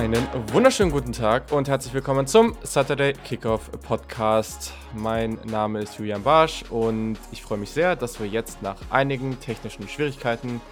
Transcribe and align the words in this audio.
Einen 0.00 0.26
wunderschönen 0.54 0.90
guten 0.90 1.12
Tag 1.12 1.52
und 1.52 1.68
herzlich 1.68 1.92
willkommen 1.92 2.26
zum 2.26 2.56
Saturday 2.62 3.12
Kickoff 3.12 3.70
Podcast. 3.82 4.72
Mein 4.94 5.34
Name 5.44 5.80
ist 5.82 5.98
Julian 5.98 6.22
Barsch 6.22 6.62
und 6.70 7.18
ich 7.32 7.42
freue 7.42 7.58
mich 7.58 7.68
sehr, 7.68 7.96
dass 7.96 8.18
wir 8.18 8.26
jetzt 8.26 8.62
nach 8.62 8.78
einigen 8.88 9.38
technischen 9.40 9.86
Schwierigkeiten, 9.88 10.62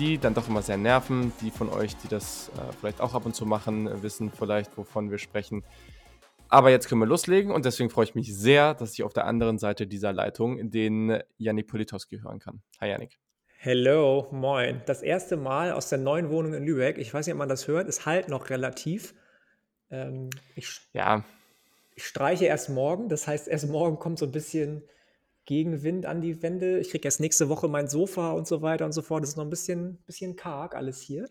die 0.00 0.18
dann 0.18 0.34
doch 0.34 0.48
immer 0.48 0.60
sehr 0.60 0.76
nerven, 0.76 1.32
die 1.40 1.52
von 1.52 1.68
euch, 1.68 1.94
die 1.98 2.08
das 2.08 2.50
äh, 2.56 2.72
vielleicht 2.80 3.00
auch 3.00 3.14
ab 3.14 3.24
und 3.24 3.36
zu 3.36 3.46
machen, 3.46 4.02
wissen 4.02 4.32
vielleicht, 4.32 4.76
wovon 4.76 5.08
wir 5.08 5.18
sprechen. 5.18 5.62
Aber 6.48 6.70
jetzt 6.70 6.88
können 6.88 7.00
wir 7.00 7.06
loslegen 7.06 7.52
und 7.52 7.64
deswegen 7.64 7.90
freue 7.90 8.06
ich 8.06 8.16
mich 8.16 8.36
sehr, 8.36 8.74
dass 8.74 8.94
ich 8.94 9.04
auf 9.04 9.12
der 9.12 9.26
anderen 9.26 9.58
Seite 9.58 9.86
dieser 9.86 10.12
Leitung 10.12 10.72
den 10.72 11.22
Yannick 11.38 11.68
Politowski 11.68 12.18
hören 12.18 12.40
kann. 12.40 12.60
Hi 12.80 12.88
Yannick. 12.88 13.20
Hello, 13.66 14.28
moin. 14.30 14.82
Das 14.84 15.00
erste 15.00 15.38
Mal 15.38 15.72
aus 15.72 15.88
der 15.88 15.96
neuen 15.96 16.28
Wohnung 16.28 16.52
in 16.52 16.66
Lübeck. 16.66 16.98
Ich 16.98 17.14
weiß 17.14 17.24
nicht, 17.24 17.32
ob 17.32 17.38
man 17.38 17.48
das 17.48 17.66
hört. 17.66 17.88
Es 17.88 18.04
halt 18.04 18.28
noch 18.28 18.50
relativ. 18.50 19.14
Ähm, 19.90 20.28
ich, 20.54 20.82
ja. 20.92 21.24
ich 21.94 22.06
streiche 22.06 22.44
erst 22.44 22.68
morgen. 22.68 23.08
Das 23.08 23.26
heißt, 23.26 23.48
erst 23.48 23.66
morgen 23.70 23.98
kommt 23.98 24.18
so 24.18 24.26
ein 24.26 24.32
bisschen 24.32 24.82
Gegenwind 25.46 26.04
an 26.04 26.20
die 26.20 26.42
Wände. 26.42 26.78
Ich 26.78 26.90
kriege 26.90 27.08
erst 27.08 27.20
nächste 27.20 27.48
Woche 27.48 27.66
mein 27.68 27.88
Sofa 27.88 28.32
und 28.32 28.46
so 28.46 28.60
weiter 28.60 28.84
und 28.84 28.92
so 28.92 29.00
fort. 29.00 29.22
Das 29.22 29.30
ist 29.30 29.36
noch 29.36 29.44
ein 29.44 29.50
bisschen, 29.50 29.96
bisschen 30.04 30.36
karg 30.36 30.74
alles 30.74 31.00
hier. 31.00 31.26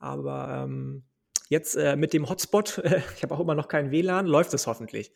Aber 0.00 0.64
ähm, 0.64 1.04
jetzt 1.50 1.76
äh, 1.76 1.94
mit 1.94 2.12
dem 2.12 2.28
Hotspot, 2.28 2.78
äh, 2.78 3.00
ich 3.14 3.22
habe 3.22 3.32
auch 3.32 3.40
immer 3.40 3.54
noch 3.54 3.68
kein 3.68 3.92
WLAN, 3.92 4.26
läuft 4.26 4.52
es 4.54 4.66
hoffentlich. 4.66 5.12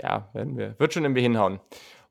Ja, 0.00 0.30
werden 0.34 0.56
wir. 0.56 0.78
Wird 0.78 0.94
schon 0.94 1.02
irgendwie 1.02 1.22
hinhauen. 1.22 1.58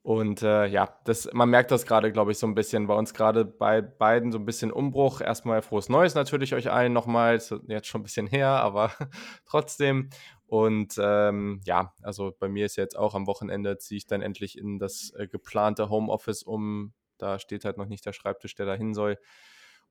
Und 0.08 0.42
äh, 0.42 0.68
ja, 0.68 0.98
das, 1.04 1.28
man 1.34 1.50
merkt 1.50 1.70
das 1.70 1.86
gerade, 1.86 2.14
glaube 2.14 2.32
ich, 2.32 2.38
so 2.38 2.48
ein 2.48 2.56
bisschen 2.56 2.88
bei 2.88 2.94
uns 2.94 3.14
gerade 3.14 3.44
bei 3.44 3.82
beiden 3.82 4.32
so 4.32 4.38
ein 4.38 4.46
bisschen 4.46 4.72
Umbruch. 4.72 5.20
Erstmal 5.20 5.62
frohes 5.62 5.90
Neues 5.90 6.16
natürlich 6.16 6.54
euch 6.54 6.72
allen 6.72 6.94
nochmal. 6.94 7.42
Jetzt 7.68 7.88
schon 7.88 8.00
ein 8.00 8.04
bisschen 8.06 8.26
her, 8.26 8.48
aber 8.48 8.94
trotzdem. 9.46 10.10
Und 10.46 10.96
ähm, 10.98 11.60
ja, 11.66 11.94
also 12.02 12.34
bei 12.40 12.48
mir 12.48 12.66
ist 12.66 12.78
jetzt 12.78 12.98
auch 12.98 13.16
am 13.16 13.28
Wochenende 13.28 13.80
ziehe 13.80 13.98
ich 13.98 14.08
dann 14.08 14.22
endlich 14.22 14.58
in 14.58 14.80
das 14.80 15.12
äh, 15.18 15.28
geplante 15.28 15.90
Homeoffice 15.90 16.42
um. 16.42 16.94
Da 17.18 17.38
steht 17.38 17.66
halt 17.66 17.76
noch 17.76 17.88
nicht 17.88 18.06
der 18.06 18.14
Schreibtisch, 18.14 18.56
der 18.56 18.66
da 18.66 18.76
hin 18.76 18.94
soll. 18.94 19.18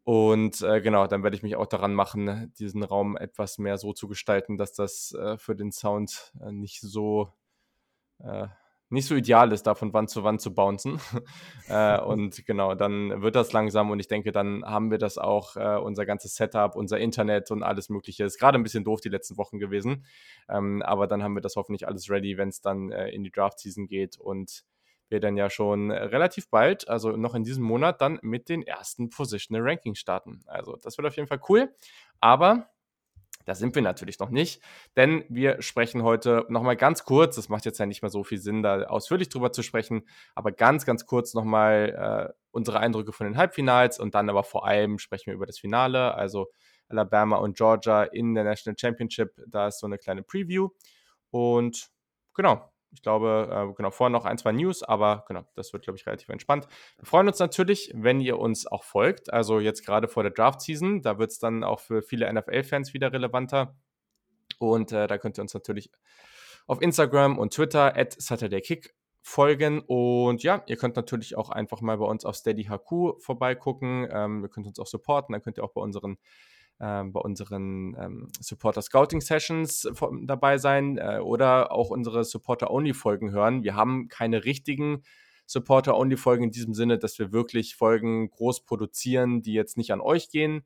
Und 0.02 0.62
äh, 0.62 0.80
genau, 0.80 1.06
dann 1.08 1.24
werde 1.24 1.36
ich 1.36 1.42
mich 1.42 1.56
auch 1.56 1.66
daran 1.66 1.92
machen, 1.92 2.54
diesen 2.58 2.84
Raum 2.84 3.18
etwas 3.18 3.58
mehr 3.58 3.76
so 3.76 3.92
zu 3.92 4.08
gestalten, 4.08 4.56
dass 4.56 4.72
das 4.72 5.12
äh, 5.12 5.36
für 5.36 5.54
den 5.54 5.72
Sound 5.72 6.32
äh, 6.40 6.52
nicht 6.52 6.80
so 6.80 7.34
äh, 8.20 8.46
nicht 8.88 9.06
so 9.06 9.14
ideal 9.14 9.52
ist, 9.52 9.66
da 9.66 9.74
von 9.74 9.92
Wand 9.92 10.10
zu 10.10 10.22
Wand 10.22 10.40
zu 10.40 10.54
bouncen. 10.54 11.00
äh, 11.68 12.00
und 12.00 12.46
genau, 12.46 12.74
dann 12.74 13.22
wird 13.22 13.34
das 13.34 13.52
langsam 13.52 13.90
und 13.90 13.98
ich 13.98 14.08
denke, 14.08 14.32
dann 14.32 14.64
haben 14.64 14.90
wir 14.90 14.98
das 14.98 15.18
auch, 15.18 15.56
äh, 15.56 15.78
unser 15.78 16.06
ganzes 16.06 16.36
Setup, 16.36 16.76
unser 16.76 16.98
Internet 16.98 17.50
und 17.50 17.62
alles 17.62 17.88
Mögliche. 17.88 18.24
Ist 18.24 18.38
gerade 18.38 18.58
ein 18.58 18.62
bisschen 18.62 18.84
doof 18.84 19.00
die 19.00 19.08
letzten 19.08 19.36
Wochen 19.36 19.58
gewesen, 19.58 20.06
ähm, 20.48 20.82
aber 20.82 21.06
dann 21.06 21.22
haben 21.22 21.34
wir 21.34 21.42
das 21.42 21.56
hoffentlich 21.56 21.86
alles 21.86 22.08
ready, 22.10 22.36
wenn 22.38 22.48
es 22.48 22.60
dann 22.60 22.92
äh, 22.92 23.08
in 23.08 23.24
die 23.24 23.30
Draft-Season 23.30 23.88
geht 23.88 24.18
und 24.18 24.64
wir 25.08 25.20
dann 25.20 25.36
ja 25.36 25.50
schon 25.50 25.90
relativ 25.90 26.50
bald, 26.50 26.88
also 26.88 27.16
noch 27.16 27.34
in 27.34 27.44
diesem 27.44 27.62
Monat, 27.62 28.00
dann 28.00 28.18
mit 28.22 28.48
den 28.48 28.62
ersten 28.62 29.08
Positional 29.08 29.62
Rankings 29.62 29.98
starten. 29.98 30.42
Also 30.46 30.76
das 30.82 30.98
wird 30.98 31.06
auf 31.06 31.14
jeden 31.16 31.28
Fall 31.28 31.40
cool, 31.48 31.72
aber 32.20 32.68
da 33.46 33.54
sind 33.54 33.74
wir 33.74 33.82
natürlich 33.82 34.18
noch 34.18 34.28
nicht, 34.28 34.60
denn 34.96 35.24
wir 35.28 35.62
sprechen 35.62 36.02
heute 36.02 36.44
nochmal 36.48 36.76
ganz 36.76 37.04
kurz, 37.04 37.36
das 37.36 37.48
macht 37.48 37.64
jetzt 37.64 37.78
ja 37.78 37.86
nicht 37.86 38.02
mehr 38.02 38.10
so 38.10 38.24
viel 38.24 38.38
Sinn, 38.38 38.62
da 38.62 38.82
ausführlich 38.82 39.28
drüber 39.28 39.52
zu 39.52 39.62
sprechen, 39.62 40.02
aber 40.34 40.52
ganz, 40.52 40.84
ganz 40.84 41.06
kurz 41.06 41.32
nochmal 41.32 42.28
äh, 42.28 42.34
unsere 42.50 42.80
Eindrücke 42.80 43.12
von 43.12 43.26
den 43.26 43.36
Halbfinals 43.36 43.98
und 43.98 44.14
dann 44.14 44.28
aber 44.28 44.44
vor 44.44 44.66
allem 44.66 44.98
sprechen 44.98 45.26
wir 45.26 45.34
über 45.34 45.46
das 45.46 45.58
Finale, 45.58 46.14
also 46.14 46.48
Alabama 46.88 47.36
und 47.36 47.56
Georgia 47.56 48.02
in 48.02 48.34
der 48.34 48.44
National 48.44 48.76
Championship, 48.78 49.30
da 49.46 49.68
ist 49.68 49.78
so 49.78 49.86
eine 49.86 49.98
kleine 49.98 50.22
Preview 50.22 50.68
und 51.30 51.88
genau, 52.34 52.70
ich 52.96 53.02
glaube, 53.02 53.48
äh, 53.52 53.74
genau, 53.74 53.90
vorher 53.90 54.10
noch 54.10 54.24
ein, 54.24 54.38
zwei 54.38 54.52
News, 54.52 54.82
aber 54.82 55.26
genau, 55.28 55.44
das 55.54 55.74
wird, 55.74 55.84
glaube 55.84 55.98
ich, 55.98 56.06
relativ 56.06 56.30
entspannt. 56.30 56.66
Wir 56.96 57.04
freuen 57.04 57.28
uns 57.28 57.38
natürlich, 57.38 57.92
wenn 57.94 58.20
ihr 58.20 58.38
uns 58.38 58.66
auch 58.66 58.84
folgt. 58.84 59.30
Also 59.30 59.60
jetzt 59.60 59.84
gerade 59.84 60.08
vor 60.08 60.22
der 60.22 60.32
Draft-Season, 60.32 61.02
da 61.02 61.18
wird 61.18 61.30
es 61.30 61.38
dann 61.38 61.62
auch 61.62 61.80
für 61.80 62.00
viele 62.00 62.32
NFL-Fans 62.32 62.94
wieder 62.94 63.12
relevanter. 63.12 63.76
Und 64.58 64.92
äh, 64.92 65.06
da 65.06 65.18
könnt 65.18 65.38
ihr 65.38 65.42
uns 65.42 65.52
natürlich 65.52 65.90
auf 66.66 66.80
Instagram 66.80 67.38
und 67.38 67.52
Twitter 67.52 67.94
at 67.94 68.16
SaturdayKick 68.18 68.94
folgen. 69.20 69.80
Und 69.80 70.42
ja, 70.42 70.62
ihr 70.66 70.78
könnt 70.78 70.96
natürlich 70.96 71.36
auch 71.36 71.50
einfach 71.50 71.82
mal 71.82 71.98
bei 71.98 72.06
uns 72.06 72.24
auf 72.24 72.36
SteadyHQ 72.36 73.20
vorbeigucken. 73.20 74.08
Ähm, 74.10 74.42
ihr 74.42 74.48
könnt 74.48 74.66
uns 74.66 74.78
auch 74.78 74.86
supporten. 74.86 75.34
Dann 75.34 75.42
könnt 75.42 75.58
ihr 75.58 75.64
auch 75.64 75.74
bei 75.74 75.82
unseren 75.82 76.16
bei 76.78 77.20
unseren 77.20 77.96
ähm, 77.98 78.28
Supporter 78.40 78.82
Scouting 78.82 79.20
Sessions 79.20 79.88
dabei 80.24 80.58
sein 80.58 80.98
äh, 80.98 81.18
oder 81.20 81.72
auch 81.72 81.90
unsere 81.90 82.24
Supporter 82.24 82.70
Only 82.70 82.92
Folgen 82.92 83.30
hören. 83.30 83.62
Wir 83.62 83.74
haben 83.74 84.08
keine 84.08 84.44
richtigen 84.44 85.02
Supporter 85.46 85.96
Only 85.96 86.16
Folgen 86.16 86.44
in 86.44 86.50
diesem 86.50 86.74
Sinne, 86.74 86.98
dass 86.98 87.18
wir 87.18 87.32
wirklich 87.32 87.76
Folgen 87.76 88.28
groß 88.30 88.64
produzieren, 88.64 89.42
die 89.42 89.54
jetzt 89.54 89.76
nicht 89.76 89.92
an 89.92 90.00
euch 90.00 90.28
gehen, 90.28 90.64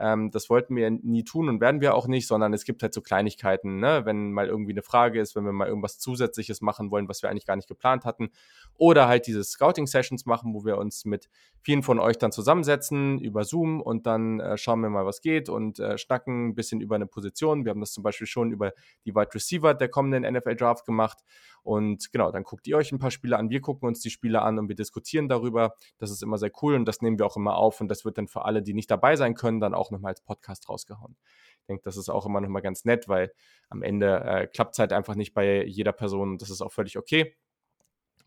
ähm, 0.00 0.30
das 0.30 0.48
wollten 0.48 0.74
wir 0.76 0.90
nie 0.90 1.24
tun 1.24 1.48
und 1.48 1.60
werden 1.60 1.80
wir 1.80 1.94
auch 1.94 2.06
nicht, 2.06 2.26
sondern 2.26 2.54
es 2.54 2.64
gibt 2.64 2.82
halt 2.82 2.94
so 2.94 3.02
Kleinigkeiten, 3.02 3.78
ne? 3.78 4.02
wenn 4.04 4.32
mal 4.32 4.46
irgendwie 4.46 4.72
eine 4.72 4.82
Frage 4.82 5.20
ist, 5.20 5.36
wenn 5.36 5.44
wir 5.44 5.52
mal 5.52 5.68
irgendwas 5.68 5.98
Zusätzliches 5.98 6.62
machen 6.62 6.90
wollen, 6.90 7.08
was 7.08 7.22
wir 7.22 7.30
eigentlich 7.30 7.46
gar 7.46 7.56
nicht 7.56 7.68
geplant 7.68 8.04
hatten. 8.04 8.30
Oder 8.76 9.08
halt 9.08 9.26
diese 9.26 9.44
Scouting-Sessions 9.44 10.24
machen, 10.24 10.54
wo 10.54 10.64
wir 10.64 10.78
uns 10.78 11.04
mit 11.04 11.28
vielen 11.60 11.82
von 11.82 11.98
euch 11.98 12.16
dann 12.16 12.32
zusammensetzen 12.32 13.18
über 13.18 13.44
Zoom 13.44 13.82
und 13.82 14.06
dann 14.06 14.40
äh, 14.40 14.56
schauen 14.56 14.80
wir 14.80 14.88
mal, 14.88 15.04
was 15.04 15.20
geht 15.20 15.50
und 15.50 15.78
äh, 15.78 15.98
schnacken 15.98 16.48
ein 16.48 16.54
bisschen 16.54 16.80
über 16.80 16.94
eine 16.94 17.06
Position. 17.06 17.64
Wir 17.64 17.70
haben 17.70 17.80
das 17.80 17.92
zum 17.92 18.02
Beispiel 18.02 18.26
schon 18.26 18.50
über 18.50 18.72
die 19.04 19.14
Wide 19.14 19.34
Receiver 19.34 19.74
der 19.74 19.88
kommenden 19.88 20.32
NFL 20.32 20.56
Draft 20.56 20.86
gemacht. 20.86 21.18
Und 21.62 22.12
genau, 22.12 22.30
dann 22.30 22.44
guckt 22.44 22.66
ihr 22.66 22.76
euch 22.76 22.92
ein 22.92 22.98
paar 22.98 23.10
Spiele 23.10 23.36
an, 23.36 23.50
wir 23.50 23.60
gucken 23.60 23.86
uns 23.86 24.00
die 24.00 24.10
Spiele 24.10 24.42
an 24.42 24.58
und 24.58 24.68
wir 24.68 24.76
diskutieren 24.76 25.28
darüber. 25.28 25.74
Das 25.98 26.10
ist 26.10 26.22
immer 26.22 26.38
sehr 26.38 26.50
cool 26.62 26.74
und 26.74 26.86
das 26.86 27.02
nehmen 27.02 27.18
wir 27.18 27.26
auch 27.26 27.36
immer 27.36 27.56
auf 27.56 27.80
und 27.80 27.88
das 27.88 28.04
wird 28.04 28.18
dann 28.18 28.28
für 28.28 28.44
alle, 28.44 28.62
die 28.62 28.74
nicht 28.74 28.90
dabei 28.90 29.16
sein 29.16 29.34
können, 29.34 29.60
dann 29.60 29.74
auch 29.74 29.90
nochmal 29.90 30.10
als 30.10 30.22
Podcast 30.22 30.68
rausgehauen. 30.68 31.16
Ich 31.60 31.66
denke, 31.66 31.82
das 31.84 31.96
ist 31.96 32.08
auch 32.08 32.26
immer 32.26 32.40
nochmal 32.40 32.62
ganz 32.62 32.84
nett, 32.84 33.08
weil 33.08 33.32
am 33.68 33.82
Ende 33.82 34.20
äh, 34.24 34.46
klappt 34.46 34.74
es 34.74 34.78
halt 34.78 34.92
einfach 34.92 35.14
nicht 35.14 35.34
bei 35.34 35.64
jeder 35.64 35.92
Person 35.92 36.30
und 36.30 36.42
das 36.42 36.50
ist 36.50 36.62
auch 36.62 36.72
völlig 36.72 36.96
okay. 36.96 37.36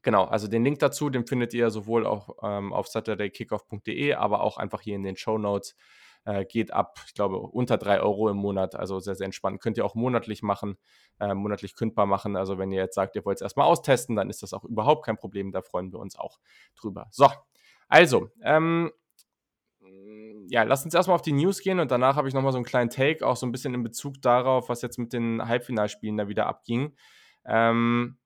Genau, 0.03 0.25
also 0.25 0.49
den 0.49 0.65
Link 0.65 0.79
dazu, 0.79 1.09
den 1.09 1.25
findet 1.25 1.53
ihr 1.53 1.69
sowohl 1.71 2.05
auch 2.05 2.37
ähm, 2.43 2.73
auf 2.73 2.87
saturdaykickoff.de, 2.87 4.13
aber 4.15 4.41
auch 4.41 4.57
einfach 4.57 4.81
hier 4.81 4.95
in 4.95 5.03
den 5.03 5.15
Show 5.15 5.37
Notes 5.37 5.75
äh, 6.25 6.45
geht 6.45 6.71
ab, 6.71 6.99
ich 7.07 7.13
glaube, 7.13 7.37
unter 7.39 7.77
drei 7.77 7.99
Euro 8.01 8.29
im 8.29 8.37
Monat, 8.37 8.75
also 8.75 8.99
sehr, 8.99 9.15
sehr 9.15 9.25
entspannt. 9.25 9.61
Könnt 9.61 9.77
ihr 9.77 9.85
auch 9.85 9.95
monatlich 9.95 10.41
machen, 10.41 10.77
äh, 11.19 11.33
monatlich 11.33 11.75
kündbar 11.75 12.05
machen. 12.05 12.35
Also 12.35 12.57
wenn 12.57 12.71
ihr 12.71 12.81
jetzt 12.81 12.95
sagt, 12.95 13.15
ihr 13.15 13.25
wollt 13.25 13.37
es 13.37 13.41
erstmal 13.41 13.67
austesten, 13.67 14.15
dann 14.15 14.29
ist 14.29 14.43
das 14.43 14.53
auch 14.53 14.63
überhaupt 14.63 15.05
kein 15.05 15.17
Problem. 15.17 15.51
Da 15.51 15.61
freuen 15.61 15.91
wir 15.91 15.99
uns 15.99 16.17
auch 16.17 16.39
drüber. 16.75 17.07
So, 17.11 17.27
also, 17.87 18.29
ähm, 18.41 18.91
ja, 20.47 20.63
lass 20.63 20.85
uns 20.85 20.93
erstmal 20.93 21.15
auf 21.15 21.21
die 21.21 21.31
News 21.31 21.61
gehen 21.61 21.79
und 21.79 21.91
danach 21.91 22.15
habe 22.15 22.27
ich 22.27 22.33
nochmal 22.33 22.51
so 22.51 22.57
einen 22.57 22.65
kleinen 22.65 22.89
Take, 22.89 23.25
auch 23.25 23.35
so 23.35 23.45
ein 23.45 23.51
bisschen 23.51 23.73
in 23.73 23.83
Bezug 23.83 24.21
darauf, 24.21 24.69
was 24.69 24.81
jetzt 24.81 24.97
mit 24.97 25.13
den 25.13 25.45
Halbfinalspielen 25.45 26.17
da 26.17 26.27
wieder 26.27 26.47
abging. 26.47 26.95
Ähm, 27.45 28.17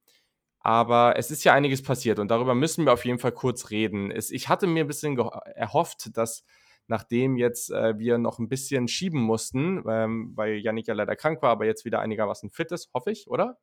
aber 0.59 1.15
es 1.17 1.31
ist 1.31 1.43
ja 1.43 1.53
einiges 1.53 1.81
passiert 1.81 2.19
und 2.19 2.29
darüber 2.29 2.53
müssen 2.53 2.85
wir 2.85 2.93
auf 2.93 3.05
jeden 3.05 3.19
Fall 3.19 3.31
kurz 3.31 3.69
reden. 3.69 4.11
Ich 4.11 4.49
hatte 4.49 4.67
mir 4.67 4.83
ein 4.83 4.87
bisschen 4.87 5.17
erhofft, 5.17 6.17
dass 6.17 6.43
nachdem 6.87 7.37
jetzt 7.37 7.71
äh, 7.71 7.97
wir 7.97 8.17
noch 8.17 8.39
ein 8.39 8.49
bisschen 8.49 8.87
schieben 8.87 9.21
mussten, 9.21 9.83
ähm, 9.87 10.31
weil 10.35 10.55
Janik 10.57 10.87
ja 10.87 10.93
leider 10.93 11.15
krank 11.15 11.41
war, 11.41 11.51
aber 11.51 11.65
jetzt 11.65 11.85
wieder 11.85 11.99
einigermaßen 11.99 12.49
fit 12.49 12.71
ist, 12.71 12.89
hoffe 12.93 13.11
ich, 13.11 13.27
oder? 13.27 13.57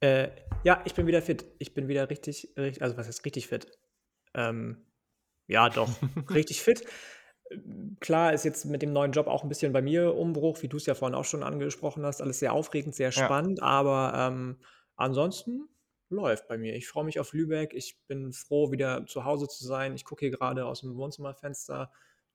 Äh, 0.00 0.28
ja, 0.64 0.80
ich 0.84 0.94
bin 0.94 1.06
wieder 1.06 1.22
fit. 1.22 1.44
Ich 1.58 1.74
bin 1.74 1.88
wieder 1.88 2.08
richtig, 2.08 2.52
richtig 2.56 2.82
also 2.82 2.96
was 2.96 3.06
heißt 3.06 3.24
richtig 3.24 3.48
fit? 3.48 3.66
Ähm, 4.34 4.86
ja, 5.46 5.68
doch, 5.68 5.90
richtig 6.30 6.62
fit. 6.62 6.84
Klar 7.98 8.32
ist 8.32 8.44
jetzt 8.44 8.64
mit 8.64 8.80
dem 8.80 8.92
neuen 8.92 9.12
Job 9.12 9.26
auch 9.26 9.42
ein 9.42 9.48
bisschen 9.48 9.72
bei 9.72 9.82
mir 9.82 10.14
Umbruch, 10.14 10.62
wie 10.62 10.68
du 10.68 10.76
es 10.76 10.86
ja 10.86 10.94
vorhin 10.94 11.16
auch 11.16 11.24
schon 11.24 11.42
angesprochen 11.42 12.06
hast. 12.06 12.22
Alles 12.22 12.38
sehr 12.38 12.52
aufregend, 12.52 12.94
sehr 12.94 13.10
spannend, 13.10 13.58
ja. 13.58 13.64
aber 13.64 14.12
ähm, 14.14 14.58
ansonsten 14.94 15.68
läuft 16.08 16.48
bei 16.48 16.56
mir. 16.58 16.76
Ich 16.76 16.88
freue 16.88 17.04
mich 17.04 17.18
auf 17.18 17.32
Lübeck. 17.32 17.74
Ich 17.74 17.98
bin 18.06 18.32
froh, 18.32 18.70
wieder 18.70 19.06
zu 19.06 19.24
Hause 19.24 19.48
zu 19.48 19.64
sein. 19.64 19.94
Ich 19.94 20.04
gucke 20.04 20.26
hier 20.26 20.30
gerade 20.30 20.64
aus 20.66 20.80
dem 20.80 20.96
Wohnzimmerfenster 20.96 21.90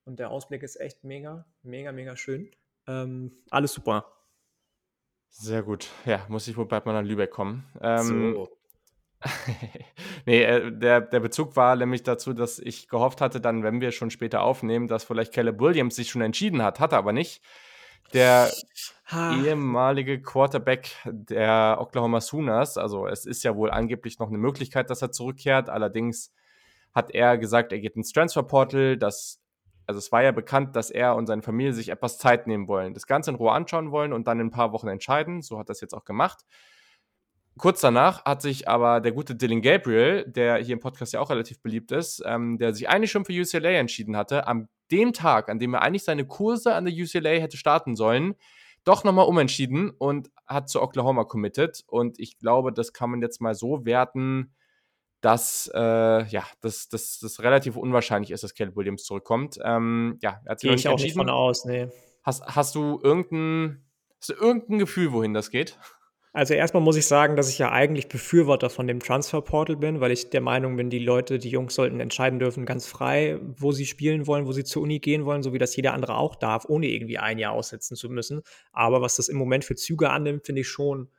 und 0.06 0.20
der 0.20 0.30
Ausblick 0.30 0.64
ist 0.64 0.80
echt 0.80 1.04
mega, 1.04 1.46
mega, 1.64 1.92
mega 1.92 2.16
schön. 2.16 2.50
Ähm, 2.88 3.32
alles 3.50 3.74
super. 3.74 4.06
Sehr 5.30 5.64
gut. 5.64 5.90
Ja, 6.06 6.26
muss 6.30 6.48
ich 6.48 6.56
wohl 6.56 6.66
bald 6.66 6.86
mal 6.86 6.94
nach 6.94 7.08
Lübeck 7.08 7.32
kommen. 7.32 7.66
Ähm, 7.82 8.34
so. 8.36 8.58
nee, 10.26 10.44
äh, 10.44 10.72
der, 10.72 11.02
der 11.02 11.20
Bezug 11.20 11.56
war 11.56 11.76
nämlich 11.76 12.04
dazu, 12.04 12.34
dass 12.34 12.60
ich 12.60 12.88
gehofft 12.88 13.22
hatte, 13.22 13.42
dann, 13.42 13.64
wenn 13.64 13.82
wir 13.82 13.92
schon 13.92 14.12
später 14.12 14.44
aufnehmen, 14.44 14.88
dass 14.88 15.04
vielleicht 15.04 15.34
Caleb 15.34 15.60
Williams 15.60 15.96
sich 15.96 16.10
schon 16.10 16.22
entschieden 16.22 16.62
hat, 16.62 16.80
hat 16.80 16.94
er 16.94 17.00
aber 17.00 17.12
nicht. 17.12 17.42
Der 18.14 18.52
ha. 19.08 19.36
ehemalige 19.44 20.22
Quarterback 20.22 20.92
der 21.06 21.78
Oklahoma 21.80 22.22
Sooners, 22.22 22.78
also 22.78 23.08
es 23.08 23.26
ist 23.26 23.44
ja 23.44 23.56
wohl 23.56 23.72
angeblich 23.72 24.20
noch 24.20 24.28
eine 24.28 24.38
Möglichkeit, 24.38 24.92
dass 24.92 25.02
er 25.02 25.12
zurückkehrt. 25.12 25.70
Allerdings 25.70 26.32
hat 26.94 27.12
er 27.12 27.38
gesagt, 27.38 27.72
er 27.72 27.80
geht 27.80 27.96
ins 27.96 28.14
Transfer 28.14 28.44
Portal. 28.44 28.96
Das 28.96 29.42
also 29.88 29.98
es 30.00 30.12
war 30.12 30.24
ja 30.24 30.32
bekannt, 30.32 30.76
dass 30.76 30.90
er 30.90 31.16
und 31.16 31.28
seine 31.28 31.42
Familie 31.42 31.74
sich 31.74 31.90
etwas 31.90 32.18
Zeit 32.18 32.48
nehmen 32.48 32.68
wollen, 32.68 32.94
das 32.94 33.08
Ganze 33.08 33.32
in 33.32 33.36
Ruhe 33.36 33.52
anschauen 33.52 33.92
wollen 33.92 34.14
und 34.14 34.28
dann 34.28 34.40
in 34.40 34.48
ein 34.48 34.52
paar 34.52 34.72
Wochen 34.72 34.88
entscheiden. 34.88 35.42
So 35.42 35.60
hat 35.60 35.70
das 35.70 35.82
jetzt 35.82 35.94
auch 35.94 36.06
gemacht. 36.06 36.46
Kurz 37.58 37.80
danach 37.80 38.26
hat 38.26 38.42
sich 38.42 38.68
aber 38.68 39.00
der 39.00 39.14
gute 39.14 39.34
Dylan 39.34 39.62
Gabriel, 39.62 40.26
der 40.28 40.58
hier 40.58 40.74
im 40.74 40.82
Podcast 40.82 41.14
ja 41.14 41.22
auch 41.22 41.30
relativ 41.30 41.62
beliebt 41.62 41.92
ist, 41.94 42.22
ähm, 42.26 42.58
der 42.58 42.74
sich 42.74 42.90
eigentlich 42.90 43.12
schon 43.12 43.24
für 43.24 43.32
UCLA 43.32 43.70
entschieden 43.70 44.18
hatte, 44.18 44.46
am 44.46 44.68
dem 44.92 45.14
Tag, 45.14 45.50
an 45.50 45.58
dem 45.58 45.74
er 45.74 45.82
eigentlich 45.82 46.04
seine 46.04 46.26
Kurse 46.26 46.76
an 46.76 46.86
der 46.86 46.94
UCLA 46.94 47.40
hätte 47.40 47.56
starten 47.56 47.96
sollen, 47.96 48.36
doch 48.84 49.04
nochmal 49.04 49.28
umentschieden 49.28 49.90
und 49.90 50.30
hat 50.46 50.70
zu 50.70 50.82
Oklahoma 50.82 51.24
committed. 51.24 51.84
Und 51.88 52.20
ich 52.20 52.38
glaube, 52.38 52.74
das 52.74 52.92
kann 52.92 53.10
man 53.10 53.22
jetzt 53.22 53.40
mal 53.40 53.56
so 53.56 53.86
werten, 53.86 54.54
dass 55.26 55.72
äh, 55.74 55.80
ja, 56.28 56.44
das, 56.62 56.88
das, 56.88 57.18
das 57.20 57.40
relativ 57.42 57.78
unwahrscheinlich 57.78 58.30
ist, 58.30 58.44
dass 58.44 58.54
Caleb 58.54 58.76
Williams 58.76 59.06
zurückkommt. 59.06 59.58
Ähm, 59.64 60.20
ja, 60.22 60.40
er 60.46 60.52
hat 60.52 60.60
sich 60.60 60.70
Gehe 60.70 60.76
ich 60.76 60.88
auch 60.88 61.00
nicht 61.00 61.16
von 61.16 61.32
aus, 61.32 61.66
nee. 61.66 61.88
Hast, 62.22 62.44
hast 62.46 62.76
du 62.76 63.00
irgendein, 63.02 63.84
hast 64.20 64.30
du 64.30 64.34
irgendein 64.34 64.78
Gefühl, 64.78 65.14
wohin 65.14 65.34
das 65.34 65.50
geht? 65.50 65.80
Also 66.32 66.54
erstmal 66.54 66.84
muss 66.84 66.96
ich 66.96 67.08
sagen, 67.08 67.36
dass 67.38 67.50
ich 67.50 67.58
ja 67.58 67.72
eigentlich 67.72 68.08
Befürworter 68.08 68.70
von 68.70 68.86
dem 68.86 69.00
Transferportal 69.00 69.78
bin, 69.78 70.00
weil 70.00 70.12
ich 70.12 70.30
der 70.30 70.42
Meinung 70.42 70.76
bin, 70.76 70.92
die 70.92 71.00
Leute, 71.00 71.40
die 71.40 71.50
Jungs 71.50 71.74
sollten 71.74 72.00
entscheiden 72.00 72.38
dürfen, 72.38 72.68
ganz 72.68 72.86
frei, 72.86 73.40
wo 73.42 73.72
sie 73.72 73.88
spielen 73.88 74.28
wollen, 74.28 74.46
wo 74.46 74.52
sie 74.52 74.64
zur 74.64 74.84
Uni 74.84 75.00
gehen 75.00 75.26
wollen, 75.26 75.42
so 75.42 75.54
wie 75.54 75.58
das 75.58 75.76
jeder 75.76 75.94
andere 75.94 76.18
auch 76.18 76.36
darf, 76.36 76.66
ohne 76.68 76.86
irgendwie 76.86 77.18
ein 77.18 77.40
Jahr 77.40 77.54
aussetzen 77.54 77.96
zu 77.96 78.10
müssen. 78.10 78.44
Aber 78.74 79.02
was 79.02 79.16
das 79.16 79.28
im 79.28 79.38
Moment 79.38 79.66
für 79.66 79.76
Züge 79.76 80.12
annimmt, 80.12 80.46
finde 80.46 80.62
ich 80.62 80.68
schon 80.68 81.10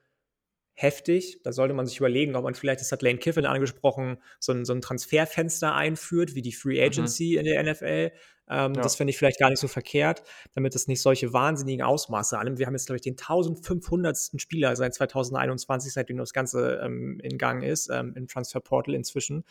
heftig. 0.76 1.40
Da 1.42 1.52
sollte 1.52 1.74
man 1.74 1.86
sich 1.86 1.96
überlegen, 1.98 2.36
ob 2.36 2.44
man 2.44 2.54
vielleicht, 2.54 2.80
das 2.80 2.92
hat 2.92 3.02
Lane 3.02 3.18
Kiffin 3.18 3.46
angesprochen, 3.46 4.18
so 4.38 4.52
ein, 4.52 4.64
so 4.64 4.74
ein 4.74 4.82
Transferfenster 4.82 5.74
einführt, 5.74 6.34
wie 6.34 6.42
die 6.42 6.52
Free 6.52 6.78
mhm. 6.78 6.86
Agency 6.86 7.32
mhm. 7.32 7.38
in 7.38 7.44
der 7.46 7.72
NFL. 7.72 8.12
Ähm, 8.48 8.74
ja. 8.74 8.82
Das 8.82 8.94
finde 8.94 9.10
ich 9.10 9.18
vielleicht 9.18 9.40
gar 9.40 9.48
nicht 9.48 9.58
so 9.58 9.68
verkehrt, 9.68 10.22
damit 10.54 10.74
es 10.74 10.86
nicht 10.86 11.00
solche 11.00 11.32
wahnsinnigen 11.32 11.84
Ausmaße 11.84 12.38
annimmt. 12.38 12.58
Wir 12.58 12.66
haben 12.66 12.74
jetzt, 12.74 12.86
glaube 12.86 12.96
ich, 12.96 13.02
den 13.02 13.14
1500. 13.14 14.16
Spieler 14.36 14.76
seit 14.76 14.94
2021, 14.94 15.92
seitdem 15.92 16.18
das 16.18 16.32
Ganze 16.32 16.80
ähm, 16.84 17.18
in 17.22 17.38
Gang 17.38 17.64
ist, 17.64 17.88
ähm, 17.90 18.12
im 18.14 18.28
Transferportal 18.28 18.94
inzwischen. 18.94 19.44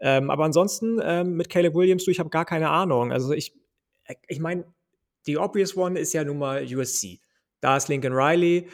Ähm, 0.00 0.30
aber 0.30 0.44
ansonsten 0.44 1.00
ähm, 1.02 1.34
mit 1.34 1.48
Caleb 1.48 1.74
Williams, 1.74 2.04
du, 2.04 2.10
ich 2.10 2.18
habe 2.18 2.30
gar 2.30 2.44
keine 2.44 2.68
Ahnung. 2.68 3.12
Also 3.12 3.32
ich, 3.32 3.54
ich 4.26 4.40
meine, 4.40 4.64
die 5.26 5.38
obvious 5.38 5.76
one 5.76 5.98
ist 5.98 6.12
ja 6.12 6.24
nun 6.24 6.38
mal 6.38 6.64
USC. 6.64 7.20
Da 7.60 7.76
ist 7.76 7.88
Lincoln 7.88 8.12
Riley. 8.12 8.68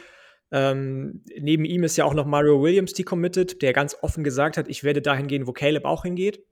Ähm, 0.55 1.21
neben 1.37 1.65
ihm 1.65 1.83
ist 1.83 1.97
ja 1.97 2.05
auch 2.05 2.13
noch 2.13 2.25
Mario 2.25 2.61
Williams 2.61 2.93
decommitted, 2.93 3.61
der 3.61 3.73
ganz 3.73 3.97
offen 4.01 4.23
gesagt 4.23 4.55
hat, 4.55 4.69
ich 4.69 4.85
werde 4.85 5.01
dahin 5.01 5.27
gehen, 5.27 5.47
wo 5.47 5.51
Caleb 5.51 5.83
auch 5.83 6.03
hingeht. 6.03 6.45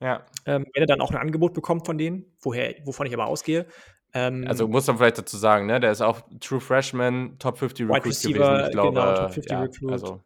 Ja. 0.00 0.24
Ähm, 0.46 0.64
wenn 0.72 0.82
er 0.82 0.86
dann 0.86 1.02
auch 1.02 1.10
ein 1.10 1.18
Angebot 1.18 1.52
bekommt 1.52 1.84
von 1.84 1.98
denen, 1.98 2.24
woher, 2.40 2.74
wovon 2.86 3.06
ich 3.06 3.12
aber 3.12 3.26
ausgehe. 3.26 3.66
Ähm, 4.14 4.46
also 4.48 4.66
muss 4.66 4.86
man 4.86 4.96
vielleicht 4.96 5.18
dazu 5.18 5.36
sagen, 5.36 5.66
ne? 5.66 5.78
Der 5.78 5.92
ist 5.92 6.00
auch 6.00 6.22
True 6.40 6.58
Freshman, 6.58 7.38
Top 7.38 7.58
50 7.58 7.86
Recruit 7.86 8.02
gewesen, 8.04 8.30
ich 8.30 8.70
glaube. 8.72 8.98
Genau, 8.98 9.14
Top 9.14 9.34
50 9.34 9.52
ja, 9.52 9.60
Recruit. 9.60 9.92
Also. 9.92 10.22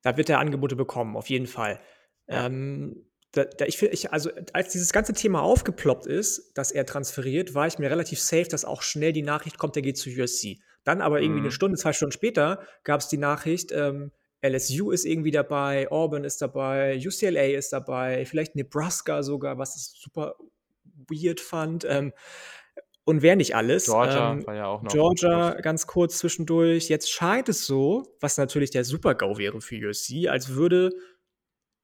Da 0.00 0.16
wird 0.16 0.30
er 0.30 0.38
Angebote 0.38 0.74
bekommen, 0.74 1.14
auf 1.14 1.28
jeden 1.28 1.46
Fall. 1.46 1.80
Ja. 2.26 2.46
Ähm, 2.46 3.04
da, 3.32 3.44
da 3.44 3.66
ich, 3.66 3.82
ich, 3.82 4.10
also 4.14 4.30
als 4.54 4.72
dieses 4.72 4.94
ganze 4.94 5.12
Thema 5.12 5.42
aufgeploppt 5.42 6.06
ist, 6.06 6.56
dass 6.56 6.70
er 6.70 6.86
transferiert, 6.86 7.54
war 7.54 7.66
ich 7.66 7.78
mir 7.78 7.90
relativ 7.90 8.18
safe, 8.18 8.48
dass 8.48 8.64
auch 8.64 8.80
schnell 8.80 9.12
die 9.12 9.20
Nachricht 9.20 9.58
kommt, 9.58 9.76
er 9.76 9.82
geht 9.82 9.98
zu 9.98 10.08
USC. 10.08 10.58
Dann 10.88 11.02
aber 11.02 11.20
irgendwie 11.20 11.40
mhm. 11.40 11.44
eine 11.44 11.52
Stunde, 11.52 11.76
zwei 11.76 11.92
Stunden 11.92 12.12
später 12.12 12.62
gab 12.82 13.02
es 13.02 13.08
die 13.08 13.18
Nachricht, 13.18 13.72
ähm, 13.72 14.10
LSU 14.40 14.90
ist 14.90 15.04
irgendwie 15.04 15.30
dabei, 15.30 15.90
Auburn 15.90 16.24
ist 16.24 16.40
dabei, 16.40 16.96
UCLA 16.96 17.58
ist 17.58 17.74
dabei, 17.74 18.24
vielleicht 18.24 18.56
Nebraska 18.56 19.22
sogar, 19.22 19.58
was 19.58 19.76
ich 19.76 20.00
super 20.00 20.36
weird 21.10 21.40
fand. 21.40 21.84
Ähm, 21.84 22.14
und 23.04 23.20
wer 23.20 23.36
nicht 23.36 23.54
alles. 23.54 23.84
Georgia 23.84 24.32
ähm, 24.32 24.46
war 24.46 24.54
ja 24.54 24.64
auch 24.64 24.80
noch. 24.80 24.90
Georgia 24.90 25.60
ganz 25.60 25.86
kurz 25.86 26.16
zwischendurch. 26.16 26.88
Jetzt 26.88 27.10
scheint 27.10 27.50
es 27.50 27.66
so, 27.66 28.16
was 28.20 28.38
natürlich 28.38 28.70
der 28.70 28.84
Super-GAU 28.84 29.36
wäre 29.36 29.60
für 29.60 29.76
USC, 29.76 30.28
als 30.28 30.54
würde, 30.54 30.92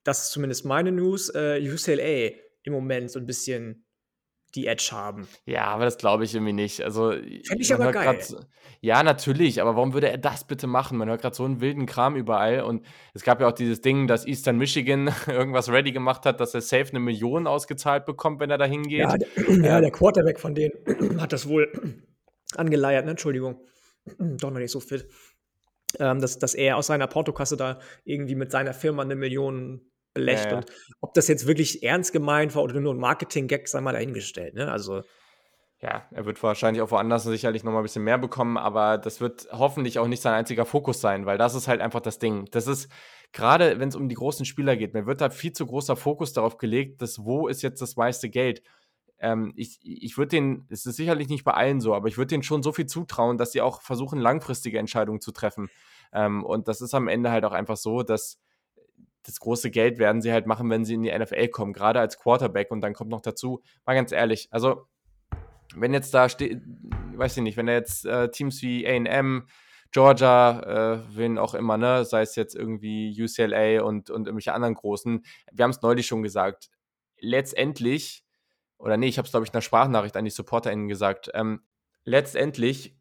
das 0.02 0.22
ist 0.22 0.30
zumindest 0.30 0.64
meine 0.64 0.92
News, 0.92 1.28
äh, 1.34 1.60
UCLA 1.60 2.38
im 2.62 2.72
Moment 2.72 3.10
so 3.10 3.18
ein 3.18 3.26
bisschen 3.26 3.84
die 4.54 4.66
Edge 4.66 4.90
haben. 4.92 5.26
Ja, 5.46 5.64
aber 5.66 5.84
das 5.84 5.98
glaube 5.98 6.24
ich 6.24 6.34
irgendwie 6.34 6.52
nicht. 6.52 6.82
Also, 6.82 7.10
Fände 7.10 7.42
ich 7.58 7.72
aber 7.74 7.92
geil. 7.92 8.04
Grad, 8.04 8.46
ja, 8.80 9.02
natürlich, 9.02 9.62
aber 9.62 9.76
warum 9.76 9.94
würde 9.94 10.10
er 10.10 10.18
das 10.18 10.46
bitte 10.46 10.66
machen? 10.66 10.98
Man 10.98 11.08
hört 11.08 11.22
gerade 11.22 11.34
so 11.34 11.44
einen 11.44 11.60
wilden 11.60 11.86
Kram 11.86 12.16
überall 12.16 12.60
und 12.62 12.84
es 13.14 13.22
gab 13.22 13.40
ja 13.40 13.48
auch 13.48 13.52
dieses 13.52 13.80
Ding, 13.80 14.06
dass 14.06 14.26
Eastern 14.26 14.58
Michigan 14.58 15.10
irgendwas 15.26 15.70
ready 15.70 15.90
gemacht 15.92 16.26
hat, 16.26 16.40
dass 16.40 16.54
er 16.54 16.60
safe 16.60 16.90
eine 16.90 17.00
Million 17.00 17.46
ausgezahlt 17.46 18.04
bekommt, 18.04 18.40
wenn 18.40 18.50
er 18.50 18.58
da 18.58 18.66
hingeht. 18.66 19.00
Ja, 19.00 19.16
ja, 19.62 19.80
der 19.80 19.90
Quarterback 19.90 20.38
von 20.38 20.54
denen 20.54 20.74
hat 21.20 21.32
das 21.32 21.48
wohl 21.48 21.72
angeleiert, 22.56 23.04
ne? 23.04 23.12
Entschuldigung. 23.12 23.60
Doch 24.18 24.50
noch 24.50 24.58
nicht 24.58 24.70
so 24.70 24.80
fit. 24.80 25.08
Ähm, 25.98 26.20
dass, 26.20 26.38
dass 26.38 26.54
er 26.54 26.76
aus 26.76 26.88
seiner 26.88 27.06
Portokasse 27.06 27.56
da 27.56 27.78
irgendwie 28.04 28.34
mit 28.34 28.50
seiner 28.50 28.74
Firma 28.74 29.02
eine 29.02 29.14
Million 29.14 29.80
belächt. 30.14 30.50
Ja. 30.50 30.58
Und 30.58 30.66
ob 31.00 31.12
das 31.14 31.28
jetzt 31.28 31.46
wirklich 31.46 31.82
ernst 31.82 32.12
gemeint 32.12 32.55
war 32.55 32.62
oder 32.62 32.81
nur 32.81 32.94
ein 32.94 32.99
Marketing-Gag, 32.99 33.69
sei 33.69 33.81
mal 33.81 33.93
dahingestellt. 33.93 34.55
Ne? 34.55 34.70
Also. 34.70 35.02
Ja, 35.81 36.06
er 36.12 36.25
wird 36.25 36.43
wahrscheinlich 36.43 36.81
auch 36.81 36.90
woanders 36.93 37.25
sicherlich 37.25 37.62
noch 37.62 37.72
mal 37.72 37.81
ein 37.81 37.82
bisschen 37.82 38.05
mehr 38.05 38.16
bekommen, 38.16 38.56
aber 38.56 38.96
das 38.96 39.20
wird 39.20 39.49
hoffentlich 39.52 39.99
auch 39.99 40.06
nicht 40.06 40.22
sein 40.22 40.32
einziger 40.32 40.64
Fokus 40.64 41.02
sein, 41.02 41.26
weil 41.26 41.37
das 41.37 41.55
ist 41.55 41.69
halt 41.69 41.82
einfach 41.82 42.00
das 42.00 42.19
Ding. 42.19 42.46
Das 42.52 42.66
ist 42.66 42.90
gerade, 43.32 43.78
wenn 43.78 43.90
es 43.90 43.96
um 43.96 44.08
die 44.08 44.14
großen 44.14 44.46
Spieler 44.46 44.76
geht, 44.76 44.94
mir 44.94 45.05
wird 45.05 45.20
da 45.20 45.28
viel 45.28 45.52
zu 45.52 45.66
großer 45.66 45.96
Fokus 45.96 46.32
darauf 46.32 46.56
gelegt, 46.56 47.02
dass 47.02 47.25
wo 47.25 47.49
ist 47.49 47.61
jetzt 47.61 47.82
das 47.82 47.96
meiste 47.96 48.31
Geld. 48.31 48.62
Ähm, 49.19 49.52
ich 49.56 49.78
ich 49.82 50.16
würde 50.16 50.31
den, 50.31 50.66
es 50.70 50.87
ist 50.87 50.96
sicherlich 50.96 51.28
nicht 51.28 51.44
bei 51.44 51.52
allen 51.52 51.81
so, 51.82 51.94
aber 51.94 52.08
ich 52.08 52.16
würde 52.16 52.28
denen 52.28 52.44
schon 52.44 52.62
so 52.62 52.72
viel 52.72 52.87
zutrauen, 52.87 53.37
dass 53.37 53.52
sie 53.52 53.61
auch 53.61 53.82
versuchen, 53.82 54.19
langfristige 54.19 54.78
Entscheidungen 54.78 55.20
zu 55.20 55.32
treffen. 55.32 55.69
Ähm, 56.14 56.44
und 56.44 56.66
das 56.66 56.81
ist 56.81 56.94
am 56.94 57.08
Ende 57.08 57.31
halt 57.31 57.44
auch 57.44 57.52
einfach 57.52 57.76
so, 57.76 58.02
dass 58.02 58.40
das 59.25 59.41
große 59.41 59.71
Geld 59.71 59.99
werden 59.99 60.23
sie 60.23 60.32
halt 60.32 60.47
machen, 60.47 60.71
wenn 60.71 60.85
sie 60.85 60.94
in 60.94 61.03
die 61.03 61.17
NFL 61.17 61.49
kommen, 61.49 61.73
gerade 61.73 62.00
als 62.00 62.19
Quarterback. 62.19 62.71
Und 62.71 62.81
dann 62.82 62.94
kommt 62.94 63.11
noch 63.11 63.23
dazu, 63.23 63.62
mal 63.85 63.94
ganz 63.94 64.12
ehrlich, 64.12 64.49
also 64.50 64.87
wenn 65.75 65.93
jetzt 65.93 66.15
da 66.15 66.29
steht, 66.29 66.62
weiß 67.17 67.37
ich 67.37 67.43
nicht, 67.43 67.56
wenn 67.56 67.67
da 67.67 67.73
jetzt 67.73 68.05
äh, 68.06 68.31
Teams 68.31 68.61
wie 68.62 68.87
AM, 68.87 69.47
Georgia, 69.91 70.61
äh, 70.94 71.17
wen 71.17 71.38
auch 71.38 71.55
immer, 71.55 71.78
ne, 71.78 72.04
sei 72.04 72.23
es 72.23 72.37
jetzt 72.37 72.54
irgendwie 72.57 73.14
UCLA 73.21 73.83
und, 73.83 74.11
und 74.11 74.26
irgendwelche 74.26 74.52
anderen 74.52 74.75
großen, 74.75 75.25
wir 75.52 75.62
haben 75.62 75.71
es 75.71 75.83
neulich 75.83 76.07
schon 76.07 76.23
gesagt, 76.23 76.69
letztendlich, 77.21 78.25
oder 78.76 78.97
nee, 78.97 79.07
ich 79.07 79.19
habe 79.19 79.26
es 79.26 79.33
glaube 79.33 79.45
ich 79.45 79.50
in 79.50 79.54
der 79.54 79.61
Sprachnachricht 79.61 80.16
an 80.16 80.25
die 80.25 80.33
SupporterInnen 80.33 80.88
gesagt, 80.88 81.31
ähm, 81.35 81.62
letztendlich 82.04 82.97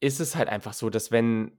ist 0.00 0.20
es 0.20 0.36
halt 0.36 0.48
einfach 0.48 0.74
so, 0.74 0.90
dass 0.90 1.10
wenn 1.10 1.56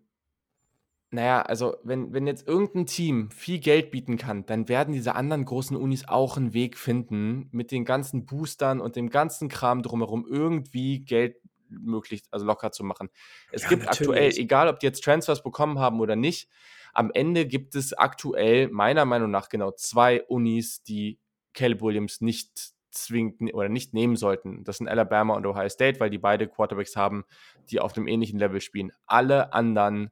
naja, 1.09 1.41
also 1.41 1.77
wenn, 1.83 2.13
wenn 2.13 2.27
jetzt 2.27 2.47
irgendein 2.47 2.85
Team 2.85 3.31
viel 3.31 3.59
Geld 3.59 3.91
bieten 3.91 4.17
kann, 4.17 4.45
dann 4.45 4.67
werden 4.67 4.93
diese 4.93 5.15
anderen 5.15 5.45
großen 5.45 5.77
Unis 5.77 6.07
auch 6.07 6.35
einen 6.35 6.53
Weg 6.53 6.77
finden, 6.77 7.47
mit 7.51 7.71
den 7.71 7.85
ganzen 7.85 8.25
Boostern 8.25 8.81
und 8.81 8.95
dem 8.95 9.09
ganzen 9.09 9.47
Kram 9.47 9.81
drumherum 9.81 10.25
irgendwie 10.29 10.99
Geld 10.99 11.37
möglich, 11.69 12.23
also 12.31 12.45
locker 12.45 12.71
zu 12.71 12.83
machen. 12.83 13.09
Es 13.51 13.63
ja, 13.63 13.69
gibt 13.69 13.85
natürlich. 13.85 14.09
aktuell, 14.09 14.31
egal 14.37 14.67
ob 14.67 14.79
die 14.79 14.85
jetzt 14.85 15.03
Transfers 15.03 15.43
bekommen 15.43 15.79
haben 15.79 15.99
oder 15.99 16.15
nicht, 16.15 16.49
am 16.93 17.11
Ende 17.13 17.45
gibt 17.45 17.75
es 17.75 17.93
aktuell 17.93 18.69
meiner 18.69 19.05
Meinung 19.05 19.31
nach 19.31 19.49
genau 19.49 19.71
zwei 19.71 20.23
Unis, 20.23 20.83
die 20.83 21.19
Caleb 21.53 21.81
Williams 21.81 22.21
nicht 22.21 22.73
zwingend 22.91 23.53
oder 23.53 23.69
nicht 23.69 23.93
nehmen 23.93 24.15
sollten. 24.15 24.63
Das 24.63 24.77
sind 24.77 24.87
Alabama 24.87 25.35
und 25.35 25.45
Ohio 25.45 25.69
State, 25.69 25.99
weil 25.99 26.09
die 26.09 26.17
beide 26.17 26.47
Quarterbacks 26.47 26.95
haben, 26.95 27.25
die 27.69 27.79
auf 27.79 27.95
einem 27.95 28.07
ähnlichen 28.07 28.39
Level 28.39 28.61
spielen. 28.61 28.91
Alle 29.05 29.53
anderen 29.53 30.09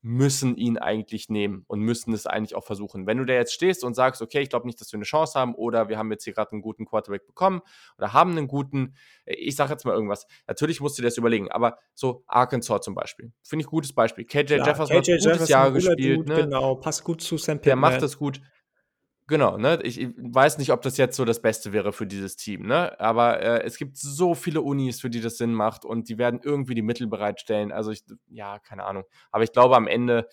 müssen 0.00 0.56
ihn 0.56 0.78
eigentlich 0.78 1.28
nehmen 1.28 1.64
und 1.66 1.80
müssen 1.80 2.12
es 2.12 2.26
eigentlich 2.26 2.54
auch 2.54 2.64
versuchen. 2.64 3.06
Wenn 3.06 3.18
du 3.18 3.24
da 3.24 3.34
jetzt 3.34 3.52
stehst 3.52 3.82
und 3.82 3.94
sagst, 3.94 4.22
okay, 4.22 4.40
ich 4.40 4.48
glaube 4.48 4.66
nicht, 4.66 4.80
dass 4.80 4.92
wir 4.92 4.96
eine 4.96 5.04
Chance 5.04 5.38
haben 5.38 5.54
oder 5.54 5.88
wir 5.88 5.98
haben 5.98 6.10
jetzt 6.12 6.24
hier 6.24 6.32
gerade 6.32 6.52
einen 6.52 6.62
guten 6.62 6.84
Quarterback 6.86 7.26
bekommen 7.26 7.62
oder 7.96 8.12
haben 8.12 8.30
einen 8.32 8.46
guten, 8.46 8.94
ich 9.26 9.56
sage 9.56 9.72
jetzt 9.72 9.84
mal 9.84 9.94
irgendwas, 9.94 10.26
natürlich 10.46 10.80
musst 10.80 10.98
du 10.98 11.02
dir 11.02 11.08
das 11.08 11.16
überlegen, 11.16 11.50
aber 11.50 11.78
so 11.94 12.22
Arkansas 12.26 12.82
zum 12.82 12.94
Beispiel, 12.94 13.32
finde 13.42 13.62
ich 13.62 13.66
ein 13.66 13.70
gutes 13.70 13.92
Beispiel. 13.92 14.24
KJ 14.24 14.54
Klar, 14.54 14.66
Jefferson 14.68 15.02
KJ 15.02 15.12
hat 15.12 15.32
gutes 15.32 15.48
Jahr 15.48 15.72
gespielt. 15.72 16.18
Dude, 16.18 16.32
ne? 16.32 16.42
Genau, 16.42 16.76
passt 16.76 17.02
gut 17.02 17.20
zu 17.20 17.36
Sam 17.36 17.60
Der 17.60 17.76
macht 17.76 18.00
das 18.00 18.18
gut. 18.18 18.40
Genau, 19.28 19.58
ne? 19.58 19.78
Ich, 19.82 20.00
weiß 20.16 20.56
nicht, 20.56 20.72
ob 20.72 20.80
das 20.80 20.96
jetzt 20.96 21.14
so 21.14 21.26
das 21.26 21.42
Beste 21.42 21.74
wäre 21.74 21.92
für 21.92 22.06
dieses 22.06 22.36
Team, 22.36 22.66
ne? 22.66 22.98
Aber 22.98 23.40
äh, 23.40 23.62
es 23.62 23.76
gibt 23.76 23.98
so 23.98 24.34
viele 24.34 24.62
Unis, 24.62 25.02
für 25.02 25.10
die 25.10 25.20
das 25.20 25.36
Sinn 25.36 25.52
macht 25.52 25.84
und 25.84 26.08
die 26.08 26.16
werden 26.16 26.40
irgendwie 26.42 26.74
die 26.74 26.82
Mittel 26.82 27.06
bereitstellen. 27.06 27.70
Also 27.70 27.90
ich, 27.90 28.04
ja, 28.28 28.58
keine 28.58 28.84
Ahnung. 28.84 29.04
Aber 29.30 29.44
ich 29.44 29.52
glaube 29.52 29.76
am 29.76 29.86
Ende, 29.86 30.28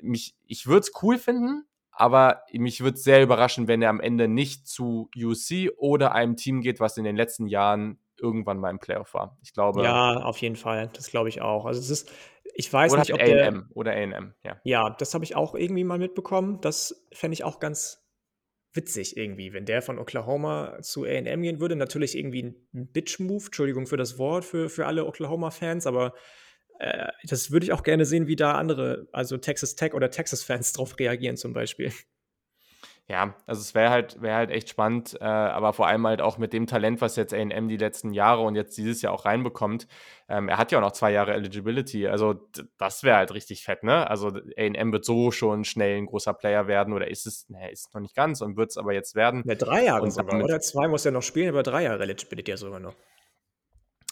mich, 0.00 0.34
ich 0.46 0.66
würde 0.66 0.80
es 0.80 0.92
cool 1.02 1.18
finden, 1.18 1.66
aber 1.90 2.42
mich 2.50 2.80
würde 2.80 2.96
es 2.96 3.04
sehr 3.04 3.22
überraschen, 3.22 3.68
wenn 3.68 3.82
er 3.82 3.90
am 3.90 4.00
Ende 4.00 4.26
nicht 4.26 4.66
zu 4.66 5.10
UC 5.14 5.72
oder 5.76 6.12
einem 6.12 6.36
Team 6.36 6.62
geht, 6.62 6.80
was 6.80 6.96
in 6.96 7.04
den 7.04 7.16
letzten 7.16 7.46
Jahren 7.46 7.98
irgendwann 8.18 8.58
mal 8.58 8.70
im 8.70 8.78
Playoff 8.78 9.12
war. 9.12 9.36
Ich 9.42 9.52
glaube. 9.52 9.82
Ja, 9.82 10.14
auf 10.16 10.38
jeden 10.38 10.56
Fall. 10.56 10.88
Das 10.94 11.10
glaube 11.10 11.28
ich 11.28 11.42
auch. 11.42 11.66
Also 11.66 11.78
es 11.78 11.90
ist, 11.90 12.10
ich 12.54 12.72
weiß 12.72 12.92
oder 12.92 13.02
nicht, 13.02 13.12
ob 13.12 13.20
A&M 13.20 13.68
oder 13.74 13.92
A&M, 13.92 14.32
ja. 14.44 14.56
Ja, 14.64 14.88
das 14.88 15.12
habe 15.12 15.24
ich 15.24 15.36
auch 15.36 15.54
irgendwie 15.54 15.84
mal 15.84 15.98
mitbekommen. 15.98 16.62
Das 16.62 17.06
fände 17.12 17.34
ich 17.34 17.44
auch 17.44 17.60
ganz 17.60 18.00
witzig 18.72 19.16
irgendwie, 19.16 19.52
wenn 19.52 19.64
der 19.64 19.82
von 19.82 19.98
Oklahoma 19.98 20.78
zu 20.82 21.04
A&M 21.04 21.42
gehen 21.42 21.60
würde. 21.60 21.76
Natürlich 21.76 22.16
irgendwie 22.16 22.54
ein 22.74 22.92
Bitch-Move, 22.92 23.46
Entschuldigung 23.46 23.86
für 23.86 23.96
das 23.96 24.18
Wort, 24.18 24.44
für, 24.44 24.68
für 24.68 24.86
alle 24.86 25.06
Oklahoma-Fans, 25.06 25.86
aber 25.86 26.14
äh, 26.78 27.08
das 27.24 27.50
würde 27.50 27.64
ich 27.64 27.72
auch 27.72 27.82
gerne 27.82 28.04
sehen, 28.04 28.26
wie 28.26 28.36
da 28.36 28.52
andere, 28.52 29.08
also 29.12 29.36
Texas 29.36 29.74
Tech 29.74 29.94
oder 29.94 30.10
Texas-Fans 30.10 30.72
drauf 30.74 30.98
reagieren 30.98 31.36
zum 31.36 31.52
Beispiel. 31.52 31.92
Ja, 33.10 33.34
also 33.44 33.60
es 33.60 33.74
wäre 33.74 33.90
halt, 33.90 34.22
wär 34.22 34.36
halt 34.36 34.50
echt 34.50 34.68
spannend, 34.68 35.18
äh, 35.20 35.24
aber 35.24 35.72
vor 35.72 35.88
allem 35.88 36.06
halt 36.06 36.20
auch 36.22 36.38
mit 36.38 36.52
dem 36.52 36.68
Talent, 36.68 37.00
was 37.00 37.16
jetzt 37.16 37.34
AM 37.34 37.66
die 37.66 37.76
letzten 37.76 38.12
Jahre 38.12 38.42
und 38.42 38.54
jetzt 38.54 38.78
dieses 38.78 39.02
Jahr 39.02 39.12
auch 39.12 39.24
reinbekommt. 39.24 39.88
Ähm, 40.28 40.48
er 40.48 40.58
hat 40.58 40.70
ja 40.70 40.78
auch 40.78 40.82
noch 40.82 40.92
zwei 40.92 41.10
Jahre 41.10 41.34
Eligibility, 41.34 42.06
also 42.06 42.36
das 42.78 43.02
wäre 43.02 43.16
halt 43.16 43.34
richtig 43.34 43.64
fett, 43.64 43.82
ne? 43.82 44.08
Also 44.08 44.28
AM 44.56 44.92
wird 44.92 45.04
so 45.04 45.32
schon 45.32 45.64
schnell 45.64 45.98
ein 45.98 46.06
großer 46.06 46.34
Player 46.34 46.68
werden 46.68 46.92
oder 46.92 47.10
ist 47.10 47.26
es, 47.26 47.48
ne, 47.48 47.72
ist 47.72 47.92
noch 47.92 48.00
nicht 48.00 48.14
ganz 48.14 48.42
und 48.42 48.56
wird 48.56 48.70
es 48.70 48.76
aber 48.76 48.92
jetzt 48.92 49.16
werden. 49.16 49.42
Ja, 49.44 49.56
drei 49.56 49.86
Jahre 49.86 50.08
sogar, 50.08 50.44
oder? 50.44 50.60
Zwei 50.60 50.86
muss 50.86 51.04
er 51.04 51.10
noch 51.10 51.24
spielen, 51.24 51.48
aber 51.48 51.64
drei 51.64 51.82
Jahre 51.82 52.04
Eligibility 52.04 52.52
ja 52.52 52.56
sogar 52.56 52.78
noch. 52.78 52.94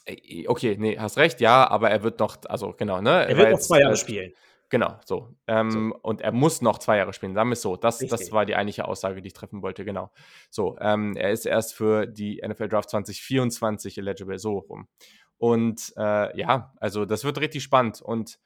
Äh, 0.06 0.48
okay, 0.48 0.76
nee, 0.76 0.98
hast 0.98 1.18
recht, 1.18 1.40
ja, 1.40 1.70
aber 1.70 1.88
er 1.88 2.02
wird 2.02 2.18
noch, 2.18 2.36
also 2.48 2.74
genau, 2.76 3.00
ne? 3.00 3.28
Er 3.28 3.36
wird 3.36 3.52
noch 3.52 3.60
zwei 3.60 3.78
Jahre 3.78 3.94
äh, 3.94 3.96
spielen. 3.96 4.32
Genau, 4.70 4.98
so. 5.04 5.34
Ähm, 5.46 5.70
so. 5.70 5.78
Und 6.02 6.20
er 6.20 6.32
muss 6.32 6.60
noch 6.60 6.78
zwei 6.78 6.98
Jahre 6.98 7.12
spielen, 7.12 7.34
sagen 7.34 7.48
wir 7.48 7.54
es 7.54 7.62
so. 7.62 7.76
Das, 7.76 7.98
das 7.98 8.32
war 8.32 8.44
die 8.44 8.54
eigentliche 8.54 8.86
Aussage, 8.86 9.22
die 9.22 9.28
ich 9.28 9.34
treffen 9.34 9.62
wollte, 9.62 9.84
genau. 9.84 10.10
So, 10.50 10.76
ähm, 10.80 11.16
er 11.16 11.30
ist 11.30 11.46
erst 11.46 11.74
für 11.74 12.06
die 12.06 12.42
NFL 12.46 12.68
Draft 12.68 12.90
2024 12.90 13.96
eligible, 13.96 14.38
so 14.38 14.58
rum. 14.58 14.88
Und 15.38 15.92
äh, 15.96 16.38
ja, 16.38 16.74
also 16.80 17.06
das 17.06 17.24
wird 17.24 17.40
richtig 17.40 17.62
spannend. 17.62 18.02
Und 18.02 18.38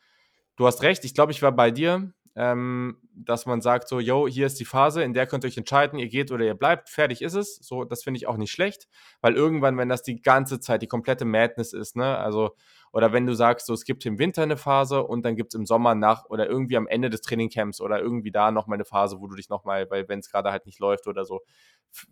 du 0.56 0.66
hast 0.66 0.82
recht, 0.82 1.04
ich 1.04 1.14
glaube, 1.14 1.32
ich 1.32 1.42
war 1.42 1.52
bei 1.52 1.70
dir, 1.70 2.12
ähm, 2.34 2.98
dass 3.14 3.44
man 3.44 3.60
sagt 3.60 3.88
so, 3.88 4.00
yo, 4.00 4.26
hier 4.26 4.46
ist 4.46 4.58
die 4.58 4.64
Phase, 4.64 5.02
in 5.02 5.12
der 5.12 5.26
könnt 5.26 5.44
ihr 5.44 5.48
euch 5.48 5.58
entscheiden, 5.58 5.98
ihr 5.98 6.08
geht 6.08 6.30
oder 6.30 6.44
ihr 6.44 6.54
bleibt, 6.54 6.88
fertig 6.88 7.20
ist 7.20 7.34
es. 7.34 7.56
So, 7.56 7.84
das 7.84 8.04
finde 8.04 8.18
ich 8.18 8.26
auch 8.26 8.36
nicht 8.36 8.52
schlecht, 8.52 8.88
weil 9.20 9.34
irgendwann, 9.34 9.76
wenn 9.76 9.88
das 9.88 10.02
die 10.02 10.22
ganze 10.22 10.60
Zeit 10.60 10.82
die 10.82 10.86
komplette 10.86 11.24
Madness 11.24 11.72
ist, 11.72 11.96
ne, 11.96 12.16
also 12.16 12.56
oder 12.92 13.12
wenn 13.12 13.26
du 13.26 13.34
sagst, 13.34 13.66
so, 13.66 13.72
es 13.72 13.84
gibt 13.84 14.04
im 14.04 14.18
Winter 14.18 14.42
eine 14.42 14.56
Phase 14.56 15.02
und 15.02 15.24
dann 15.24 15.34
gibt 15.34 15.54
es 15.54 15.58
im 15.58 15.66
Sommer 15.66 15.94
nach 15.94 16.26
oder 16.26 16.46
irgendwie 16.46 16.76
am 16.76 16.86
Ende 16.86 17.08
des 17.08 17.22
Trainingcamps 17.22 17.80
oder 17.80 18.00
irgendwie 18.00 18.30
da 18.30 18.50
nochmal 18.50 18.76
eine 18.76 18.84
Phase, 18.84 19.18
wo 19.18 19.26
du 19.26 19.34
dich 19.34 19.48
nochmal, 19.48 19.90
weil 19.90 20.08
wenn 20.08 20.18
es 20.18 20.30
gerade 20.30 20.52
halt 20.52 20.66
nicht 20.66 20.78
läuft 20.78 21.06
oder 21.06 21.24
so, 21.24 21.40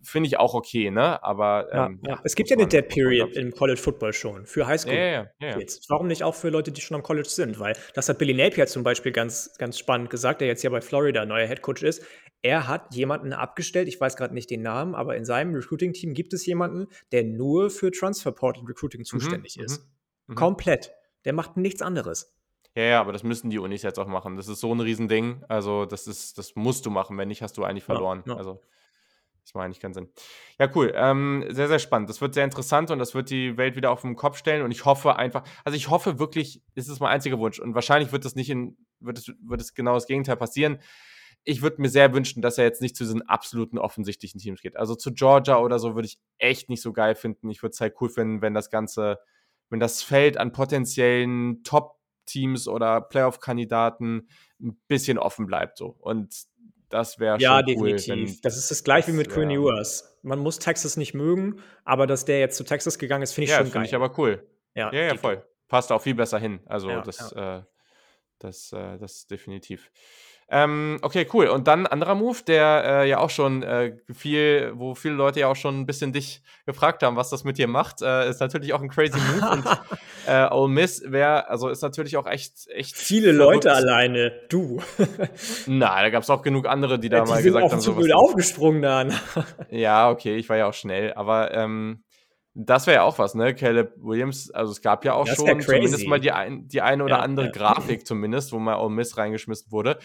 finde 0.03 0.27
ich 0.27 0.37
auch 0.37 0.53
okay, 0.53 0.91
ne? 0.91 1.23
Aber 1.23 1.67
ähm, 1.71 1.99
ja. 2.05 2.19
es 2.23 2.35
gibt 2.35 2.49
ja 2.49 2.57
eine 2.57 2.67
Dead 2.67 2.87
Period 2.87 3.35
im 3.35 3.51
College 3.51 3.79
Football 3.79 4.13
schon 4.13 4.45
für 4.45 4.67
Highschool. 4.67 4.93
Ja, 4.93 5.27
ja, 5.39 5.59
ja, 5.59 5.59
Warum 5.87 6.07
nicht 6.07 6.23
auch 6.23 6.35
für 6.35 6.49
Leute, 6.49 6.71
die 6.71 6.81
schon 6.81 6.95
am 6.95 7.03
College 7.03 7.29
sind? 7.29 7.59
Weil 7.59 7.75
das 7.93 8.09
hat 8.09 8.17
Billy 8.17 8.33
Napier 8.33 8.67
zum 8.67 8.83
Beispiel 8.83 9.11
ganz, 9.11 9.55
ganz 9.57 9.77
spannend 9.77 10.09
gesagt, 10.09 10.41
der 10.41 10.47
jetzt 10.47 10.63
ja 10.63 10.69
bei 10.69 10.81
Florida 10.81 11.25
neuer 11.25 11.47
Head 11.47 11.61
Coach 11.61 11.83
ist. 11.83 12.03
Er 12.43 12.67
hat 12.67 12.95
jemanden 12.95 13.33
abgestellt, 13.33 13.87
ich 13.87 14.01
weiß 14.01 14.15
gerade 14.15 14.33
nicht 14.33 14.49
den 14.49 14.63
Namen, 14.63 14.95
aber 14.95 15.15
in 15.15 15.25
seinem 15.25 15.53
Recruiting-Team 15.53 16.15
gibt 16.15 16.33
es 16.33 16.45
jemanden, 16.45 16.87
der 17.11 17.23
nur 17.23 17.69
für 17.69 17.91
Transfer 17.91 18.31
Portal 18.31 18.63
Recruiting 18.65 19.01
mhm, 19.01 19.05
zuständig 19.05 19.57
mhm, 19.57 19.65
ist. 19.65 19.87
Mhm. 20.31 20.35
Komplett. 20.35 20.93
Der 21.25 21.33
macht 21.33 21.57
nichts 21.57 21.81
anderes. 21.81 22.33
Ja, 22.73 22.83
ja, 22.83 23.01
aber 23.01 23.11
das 23.11 23.23
müssen 23.23 23.49
die 23.49 23.59
Unis 23.59 23.83
jetzt 23.83 23.99
auch 23.99 24.07
machen. 24.07 24.37
Das 24.37 24.47
ist 24.47 24.61
so 24.61 24.73
ein 24.73 24.79
Riesending. 24.79 25.43
Also, 25.49 25.85
das 25.85 26.07
ist, 26.07 26.37
das 26.37 26.55
musst 26.55 26.85
du 26.85 26.89
machen. 26.89 27.17
Wenn 27.17 27.27
nicht, 27.27 27.41
hast 27.41 27.57
du 27.57 27.63
eigentlich 27.63 27.83
verloren. 27.83 28.23
Ja, 28.25 28.33
ja. 28.33 28.37
Also, 28.37 28.61
das 29.43 29.53
macht 29.53 29.65
eigentlich 29.65 29.81
keinen 29.81 29.93
Sinn. 29.93 30.09
Ja, 30.57 30.69
cool. 30.75 30.93
Ähm, 30.95 31.45
sehr, 31.49 31.67
sehr 31.67 31.79
spannend. 31.79 32.09
Das 32.09 32.21
wird 32.21 32.33
sehr 32.33 32.45
interessant 32.45 32.91
und 32.91 32.99
das 32.99 33.13
wird 33.13 33.29
die 33.29 33.57
Welt 33.57 33.75
wieder 33.75 33.91
auf 33.91 34.01
den 34.01 34.15
Kopf 34.15 34.37
stellen. 34.37 34.63
Und 34.63 34.71
ich 34.71 34.85
hoffe 34.85 35.17
einfach, 35.17 35.43
also 35.65 35.75
ich 35.75 35.89
hoffe 35.89 36.19
wirklich, 36.19 36.61
ist 36.75 36.87
es 36.87 36.99
mein 37.01 37.09
einziger 37.09 37.39
Wunsch. 37.39 37.59
Und 37.59 37.75
wahrscheinlich 37.75 38.13
wird 38.13 38.23
das 38.23 38.35
nicht 38.35 38.49
in, 38.49 38.77
wird 38.99 39.17
es, 39.17 39.33
wird 39.43 39.59
es 39.59 39.73
genau 39.73 39.95
das 39.95 40.05
Gegenteil 40.05 40.37
passieren. 40.37 40.79
Ich 41.43 41.61
würde 41.61 41.81
mir 41.81 41.89
sehr 41.89 42.13
wünschen, 42.13 42.41
dass 42.41 42.57
er 42.57 42.65
jetzt 42.65 42.81
nicht 42.81 42.95
zu 42.95 43.03
diesen 43.03 43.27
absoluten 43.27 43.79
offensichtlichen 43.79 44.39
Teams 44.39 44.61
geht. 44.61 44.77
Also 44.77 44.95
zu 44.95 45.11
Georgia 45.11 45.57
oder 45.57 45.79
so 45.79 45.95
würde 45.95 46.05
ich 46.05 46.19
echt 46.37 46.69
nicht 46.69 46.83
so 46.83 46.93
geil 46.93 47.15
finden. 47.15 47.49
Ich 47.49 47.63
würde 47.63 47.73
es 47.73 47.81
halt 47.81 47.95
cool 47.99 48.09
finden, 48.09 48.41
wenn 48.41 48.53
das 48.53 48.69
Ganze 48.69 49.17
wenn 49.71 49.79
das 49.79 50.03
Feld 50.03 50.37
an 50.37 50.51
potenziellen 50.51 51.63
Top-Teams 51.63 52.67
oder 52.67 53.01
Playoff-Kandidaten 53.01 54.27
ein 54.61 54.79
bisschen 54.87 55.17
offen 55.17 55.47
bleibt. 55.47 55.77
So. 55.77 55.95
Und 55.99 56.35
das 56.89 57.19
wäre 57.19 57.39
ja, 57.39 57.63
schon 57.65 57.75
cool. 57.77 57.89
Ja, 57.89 57.95
definitiv. 57.95 58.41
Das 58.41 58.57
ist 58.57 58.69
das 58.69 58.83
gleiche 58.83 59.11
wie 59.11 59.15
mit 59.15 59.29
Quinn 59.29 59.49
Ewers. 59.49 60.19
Man 60.21 60.39
muss 60.39 60.59
Texas 60.59 60.97
nicht 60.97 61.13
mögen, 61.13 61.61
aber 61.85 62.05
dass 62.05 62.25
der 62.25 62.39
jetzt 62.39 62.57
zu 62.57 62.63
Texas 62.63 62.99
gegangen 62.99 63.23
ist, 63.23 63.33
finde 63.33 63.45
ich 63.45 63.51
ja, 63.51 63.57
schon 63.57 63.65
geil. 63.65 63.69
Ja, 63.69 63.73
finde 63.73 63.87
ich 63.87 63.95
aber 63.95 64.19
cool. 64.19 64.47
Ja, 64.75 64.93
ja, 64.93 65.01
ja 65.03 65.17
voll. 65.17 65.43
Passt 65.67 65.91
auch 65.91 66.01
viel 66.01 66.15
besser 66.15 66.37
hin. 66.37 66.59
Also 66.65 67.01
das, 67.01 67.31
äh, 67.31 67.61
das, 68.39 68.73
äh, 68.73 68.97
das 68.99 69.25
definitiv. 69.25 69.89
Ähm, 70.53 70.99
okay, 71.01 71.25
cool. 71.33 71.47
Und 71.47 71.69
dann 71.69 71.85
ein 71.85 71.87
anderer 71.87 72.13
Move, 72.13 72.39
der 72.45 72.83
äh, 72.85 73.09
ja 73.09 73.19
auch 73.19 73.29
schon 73.29 73.63
äh, 73.63 73.95
viel, 74.13 74.73
wo 74.75 74.95
viele 74.95 75.13
Leute 75.13 75.39
ja 75.39 75.47
auch 75.47 75.55
schon 75.55 75.79
ein 75.79 75.85
bisschen 75.85 76.11
dich 76.11 76.41
gefragt 76.65 77.03
haben, 77.03 77.15
was 77.15 77.29
das 77.29 77.45
mit 77.45 77.57
dir 77.57 77.69
macht, 77.69 78.01
äh, 78.01 78.29
ist 78.29 78.41
natürlich 78.41 78.73
auch 78.73 78.81
ein 78.81 78.89
crazy 78.89 79.17
Move. 79.17 79.49
und 79.49 79.65
äh, 80.27 80.49
Ole 80.51 80.67
Miss 80.67 81.03
wäre, 81.05 81.47
also 81.49 81.69
ist 81.69 81.81
natürlich 81.81 82.17
auch 82.17 82.27
echt, 82.27 82.67
echt. 82.67 82.97
Viele 82.97 83.33
verrückt. 83.33 83.63
Leute 83.63 83.73
alleine, 83.73 84.33
du. 84.49 84.81
Na, 85.67 86.01
da 86.01 86.09
gab 86.09 86.23
es 86.23 86.29
auch 86.29 86.41
genug 86.41 86.67
andere, 86.67 86.99
die 86.99 87.07
da 87.07 87.19
ja, 87.19 87.23
die 87.23 87.29
mal 87.29 87.43
gesagt 87.43 87.71
haben. 87.71 87.77
Die 87.77 88.03
sind 88.03 88.13
auf 88.13 88.23
aufgesprungen 88.23 88.81
dann. 88.81 89.13
ja, 89.69 90.09
okay, 90.09 90.35
ich 90.35 90.49
war 90.49 90.57
ja 90.57 90.67
auch 90.67 90.73
schnell, 90.73 91.13
aber 91.13 91.53
ähm, 91.53 92.03
das 92.53 92.87
wäre 92.87 92.97
ja 92.97 93.03
auch 93.03 93.17
was, 93.17 93.35
ne? 93.35 93.55
Caleb 93.55 93.93
Williams, 93.97 94.51
also 94.51 94.73
es 94.73 94.81
gab 94.81 95.05
ja 95.05 95.13
auch 95.13 95.25
schon 95.27 95.61
zumindest 95.61 96.05
mal 96.07 96.19
die, 96.19 96.33
ein, 96.33 96.67
die 96.67 96.81
eine 96.81 97.05
oder 97.05 97.17
ja, 97.17 97.21
andere 97.21 97.45
ja. 97.45 97.51
Grafik 97.53 98.05
zumindest, 98.05 98.51
wo 98.51 98.59
mal 98.59 98.75
Ole 98.75 98.89
Miss 98.89 99.15
reingeschmissen 99.15 99.71
wurde. 99.71 99.97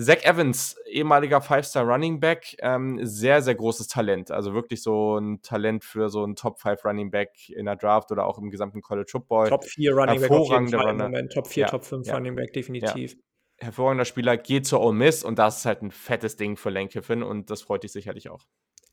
Zach 0.00 0.24
Evans, 0.24 0.76
ehemaliger 0.86 1.42
Five-Star 1.42 1.84
Running 1.84 2.20
Back, 2.20 2.56
ähm, 2.60 2.98
sehr, 3.02 3.42
sehr 3.42 3.54
großes 3.54 3.88
Talent. 3.88 4.30
Also 4.30 4.54
wirklich 4.54 4.82
so 4.82 5.18
ein 5.18 5.42
Talent 5.42 5.84
für 5.84 6.08
so 6.08 6.24
einen 6.24 6.36
Top 6.36 6.58
5 6.58 6.84
Running 6.84 7.10
Back 7.10 7.50
in 7.50 7.66
der 7.66 7.76
Draft 7.76 8.10
oder 8.10 8.26
auch 8.26 8.38
im 8.38 8.50
gesamten 8.50 8.80
College 8.80 9.08
Football. 9.10 9.48
Top 9.48 9.64
4 9.64 9.92
Running 9.92 10.20
Back 10.20 10.30
auf 10.30 10.50
jeden 10.50 10.68
Fall 10.68 10.90
im 10.90 10.96
Moment. 10.96 11.32
Top 11.32 11.46
4, 11.46 11.60
ja, 11.62 11.68
Top 11.68 11.84
5 11.84 12.06
ja, 12.06 12.14
Running 12.14 12.34
Back, 12.34 12.52
definitiv. 12.54 13.12
Ja. 13.12 13.66
Hervorragender 13.66 14.06
Spieler, 14.06 14.38
geht 14.38 14.66
zur 14.66 14.80
Ole 14.80 14.94
Miss 14.94 15.22
und 15.22 15.38
das 15.38 15.58
ist 15.58 15.66
halt 15.66 15.82
ein 15.82 15.90
fettes 15.90 16.36
Ding 16.36 16.56
für 16.56 16.70
Lane 16.70 16.88
Kiffin 16.88 17.22
und 17.22 17.50
das 17.50 17.60
freut 17.60 17.82
dich 17.82 17.92
sicherlich 17.92 18.30
auch. 18.30 18.46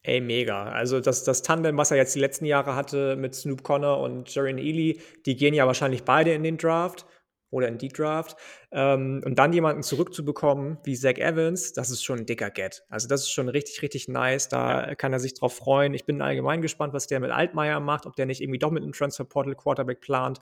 Ey, 0.03 0.19
mega. 0.19 0.63
Also 0.63 0.99
das, 0.99 1.23
das 1.23 1.41
Tandem, 1.41 1.77
was 1.77 1.91
er 1.91 1.97
jetzt 1.97 2.15
die 2.15 2.19
letzten 2.19 2.45
Jahre 2.45 2.75
hatte 2.75 3.15
mit 3.15 3.33
Snoop 3.33 3.63
Connor 3.63 3.99
und 3.99 4.33
Jaren 4.33 4.57
Ely, 4.57 4.99
die 5.25 5.35
gehen 5.37 5.53
ja 5.53 5.67
wahrscheinlich 5.67 6.03
beide 6.03 6.33
in 6.33 6.43
den 6.43 6.57
Draft 6.57 7.05
oder 7.49 7.67
in 7.67 7.77
die 7.77 7.87
Draft. 7.87 8.35
Ähm, 8.71 9.21
und 9.25 9.39
dann 9.39 9.53
jemanden 9.53 9.83
zurückzubekommen 9.83 10.77
wie 10.83 10.95
Zach 10.95 11.17
Evans, 11.17 11.73
das 11.73 11.89
ist 11.89 12.03
schon 12.03 12.19
ein 12.19 12.25
dicker 12.25 12.49
Get. 12.49 12.83
Also 12.89 13.07
das 13.07 13.21
ist 13.21 13.31
schon 13.31 13.49
richtig, 13.49 13.81
richtig 13.81 14.07
nice. 14.07 14.49
Da 14.49 14.87
ja. 14.87 14.95
kann 14.95 15.13
er 15.13 15.19
sich 15.19 15.33
drauf 15.33 15.55
freuen. 15.55 15.93
Ich 15.93 16.05
bin 16.05 16.21
allgemein 16.21 16.61
gespannt, 16.61 16.93
was 16.93 17.07
der 17.07 17.19
mit 17.19 17.31
Altmaier 17.31 17.79
macht, 17.79 18.05
ob 18.05 18.15
der 18.15 18.25
nicht 18.25 18.41
irgendwie 18.41 18.59
doch 18.59 18.71
mit 18.71 18.83
einem 18.83 18.91
Transfer 18.91 19.25
Portal 19.25 19.55
Quarterback 19.55 20.01
plant 20.01 20.41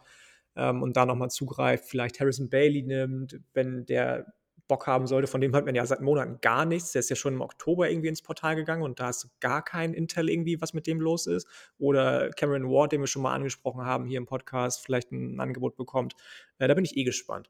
ähm, 0.56 0.82
und 0.82 0.98
da 0.98 1.06
nochmal 1.06 1.30
zugreift, 1.30 1.86
vielleicht 1.86 2.20
Harrison 2.20 2.50
Bailey 2.50 2.84
nimmt, 2.84 3.40
wenn 3.54 3.86
der 3.86 4.34
Bock 4.68 4.88
haben 4.88 5.08
sollte, 5.08 5.28
von 5.28 5.42
dem 5.42 5.54
hört 5.54 5.66
man 5.66 5.76
ja 5.76 5.86
seit 5.86 6.02
Monaten 6.02 6.40
gar 6.42 6.66
nichts. 6.66 6.92
Der 6.92 7.00
ist 7.00 7.10
ja 7.10 7.16
schon 7.16 7.34
im 7.34 7.42
Oktober 7.42 7.90
irgendwie 7.90 8.08
ins 8.08 8.22
Portal 8.22 8.56
gegangen 8.56 8.84
und 8.84 9.00
da 9.00 9.10
ist 9.10 9.30
gar 9.40 9.64
kein 9.64 9.94
Intel 9.94 10.30
irgendwie, 10.30 10.62
was 10.62 10.74
mit 10.74 10.88
dem 10.88 11.00
los 11.00 11.28
ist. 11.28 11.48
Oder 11.78 12.30
Cameron 12.32 12.70
Ward, 12.70 12.92
den 12.92 13.02
wir 13.02 13.08
schon 13.08 13.22
mal 13.22 13.34
angesprochen 13.34 13.86
haben 13.86 14.06
hier 14.06 14.18
im 14.18 14.26
Podcast, 14.26 14.84
vielleicht 14.84 15.12
ein 15.12 15.40
Angebot 15.40 15.76
bekommt. 15.76 16.16
Äh, 16.58 16.68
da 16.68 16.74
bin 16.74 16.86
ich 16.86 16.98
eh 16.98 17.04
gespannt. 17.04 17.50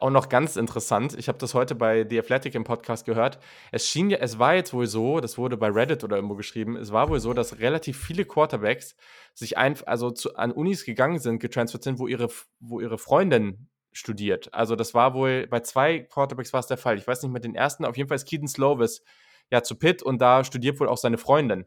Auch 0.00 0.10
noch 0.10 0.28
ganz 0.28 0.56
interessant, 0.56 1.18
ich 1.18 1.28
habe 1.28 1.38
das 1.38 1.54
heute 1.54 1.74
bei 1.74 2.06
The 2.08 2.18
Athletic 2.18 2.54
im 2.54 2.64
Podcast 2.64 3.06
gehört. 3.06 3.38
Es 3.72 3.88
schien 3.88 4.10
ja, 4.10 4.18
es 4.18 4.38
war 4.38 4.54
jetzt 4.54 4.72
wohl 4.72 4.86
so, 4.86 5.20
das 5.20 5.36
wurde 5.36 5.56
bei 5.56 5.68
Reddit 5.68 6.04
oder 6.04 6.16
irgendwo 6.16 6.36
geschrieben, 6.36 6.76
es 6.76 6.92
war 6.92 7.08
wohl 7.08 7.18
so, 7.20 7.32
dass 7.32 7.58
relativ 7.58 7.98
viele 7.98 8.24
Quarterbacks 8.24 8.94
sich 9.34 9.58
einfach, 9.58 9.86
also 9.86 10.10
zu, 10.10 10.36
an 10.36 10.52
Unis 10.52 10.84
gegangen 10.84 11.18
sind, 11.18 11.38
getransfert 11.40 11.82
sind, 11.82 11.98
wo 11.98 12.06
ihre, 12.06 12.28
wo 12.60 12.80
ihre 12.80 12.98
Freundin 12.98 13.68
studiert. 13.94 14.52
Also 14.52 14.76
das 14.76 14.92
war 14.92 15.14
wohl, 15.14 15.46
bei 15.46 15.60
zwei 15.60 16.00
Quarterbacks 16.00 16.52
war 16.52 16.60
es 16.60 16.66
der 16.66 16.76
Fall. 16.76 16.98
Ich 16.98 17.06
weiß 17.06 17.22
nicht 17.22 17.32
mehr 17.32 17.40
den 17.40 17.54
ersten, 17.54 17.84
auf 17.84 17.96
jeden 17.96 18.08
Fall 18.08 18.16
ist 18.16 18.28
Keaton 18.28 18.48
Slovis 18.48 19.02
ja 19.50 19.62
zu 19.62 19.76
Pitt 19.76 20.02
und 20.02 20.20
da 20.20 20.44
studiert 20.44 20.78
wohl 20.80 20.88
auch 20.88 20.98
seine 20.98 21.18
Freundin. 21.18 21.64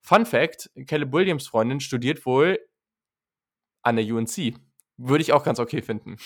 Fun 0.00 0.26
Fact, 0.26 0.70
Caleb 0.86 1.12
Williams 1.12 1.48
Freundin 1.48 1.80
studiert 1.80 2.24
wohl 2.26 2.58
an 3.82 3.96
der 3.96 4.04
UNC. 4.04 4.54
Würde 4.96 5.22
ich 5.22 5.32
auch 5.32 5.44
ganz 5.44 5.60
okay 5.60 5.82
finden. 5.82 6.16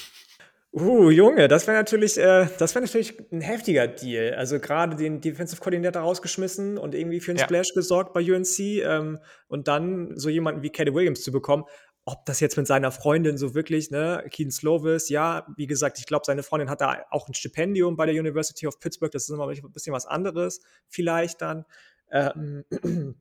Uh, 0.74 1.10
Junge, 1.10 1.48
das 1.48 1.66
wäre 1.66 1.76
natürlich, 1.76 2.16
äh, 2.16 2.46
das 2.58 2.74
wäre 2.74 2.86
natürlich 2.86 3.14
ein 3.30 3.42
heftiger 3.42 3.86
Deal. 3.86 4.34
Also 4.34 4.58
gerade 4.58 4.96
den 4.96 5.20
Defensive 5.20 5.60
Coordinator 5.60 6.00
rausgeschmissen 6.00 6.78
und 6.78 6.94
irgendwie 6.94 7.20
für 7.20 7.32
einen 7.32 7.40
ja. 7.40 7.44
Splash 7.44 7.74
gesorgt 7.74 8.14
bei 8.14 8.20
UNC 8.22 8.58
ähm, 8.58 9.18
und 9.48 9.68
dann 9.68 10.16
so 10.16 10.30
jemanden 10.30 10.62
wie 10.62 10.70
Caleb 10.70 10.94
Williams 10.94 11.22
zu 11.22 11.30
bekommen 11.30 11.64
ob 12.04 12.26
das 12.26 12.40
jetzt 12.40 12.56
mit 12.56 12.66
seiner 12.66 12.90
Freundin 12.90 13.38
so 13.38 13.54
wirklich, 13.54 13.90
ne, 13.90 14.24
Keaton 14.30 14.50
Slovis, 14.50 15.08
ja, 15.08 15.46
wie 15.56 15.66
gesagt, 15.66 15.98
ich 15.98 16.06
glaube, 16.06 16.24
seine 16.26 16.42
Freundin 16.42 16.68
hat 16.68 16.80
da 16.80 17.04
auch 17.10 17.28
ein 17.28 17.34
Stipendium 17.34 17.96
bei 17.96 18.06
der 18.06 18.14
University 18.18 18.66
of 18.66 18.80
Pittsburgh, 18.80 19.12
das 19.12 19.24
ist 19.24 19.30
immer 19.30 19.48
ein 19.48 19.72
bisschen 19.72 19.92
was 19.92 20.06
anderes, 20.06 20.60
vielleicht 20.88 21.40
dann. 21.42 21.64
Ähm, 22.10 22.64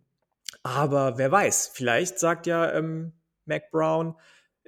aber 0.63 1.17
wer 1.17 1.31
weiß, 1.31 1.71
vielleicht 1.73 2.17
sagt 2.17 2.47
ja 2.47 2.71
ähm, 2.73 3.13
Mac 3.45 3.69
Brown, 3.69 4.15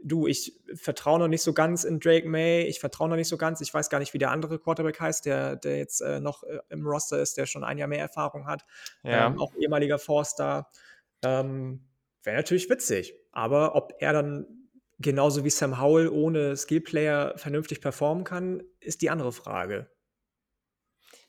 du, 0.04 0.28
ich 0.28 0.62
vertraue 0.76 1.18
noch 1.18 1.28
nicht 1.28 1.42
so 1.42 1.54
ganz 1.54 1.84
in 1.84 2.00
Drake 2.00 2.28
May, 2.28 2.64
ich 2.64 2.80
vertraue 2.80 3.10
noch 3.10 3.16
nicht 3.16 3.28
so 3.28 3.38
ganz, 3.38 3.62
ich 3.62 3.74
weiß 3.74 3.90
gar 3.90 4.00
nicht, 4.00 4.14
wie 4.14 4.20
der 4.20 4.32
andere 4.32 4.60
Quarterback 4.60 5.00
heißt, 5.00 5.26
der, 5.26 5.56
der 5.56 5.78
jetzt 5.78 6.02
äh, 6.02 6.20
noch 6.20 6.44
äh, 6.44 6.60
im 6.70 6.86
Roster 6.86 7.20
ist, 7.20 7.38
der 7.38 7.48
schon 7.48 7.64
ein 7.64 7.80
Jahr 7.80 7.88
mehr 7.88 8.00
Erfahrung 8.00 8.46
hat, 8.46 8.64
ja. 9.04 9.28
ähm, 9.28 9.40
auch 9.40 9.56
ehemaliger 9.56 9.98
Forster. 9.98 10.70
Ähm, 11.24 11.88
Wäre 12.22 12.38
natürlich 12.38 12.70
witzig, 12.70 13.16
aber 13.34 13.76
ob 13.76 13.94
er 14.00 14.14
dann 14.14 14.46
genauso 15.00 15.44
wie 15.44 15.50
Sam 15.50 15.82
Howell 15.82 16.08
ohne 16.08 16.56
Skillplayer 16.56 17.34
vernünftig 17.38 17.82
performen 17.82 18.24
kann, 18.24 18.64
ist 18.80 19.02
die 19.02 19.10
andere 19.10 19.34
Frage. 19.34 19.90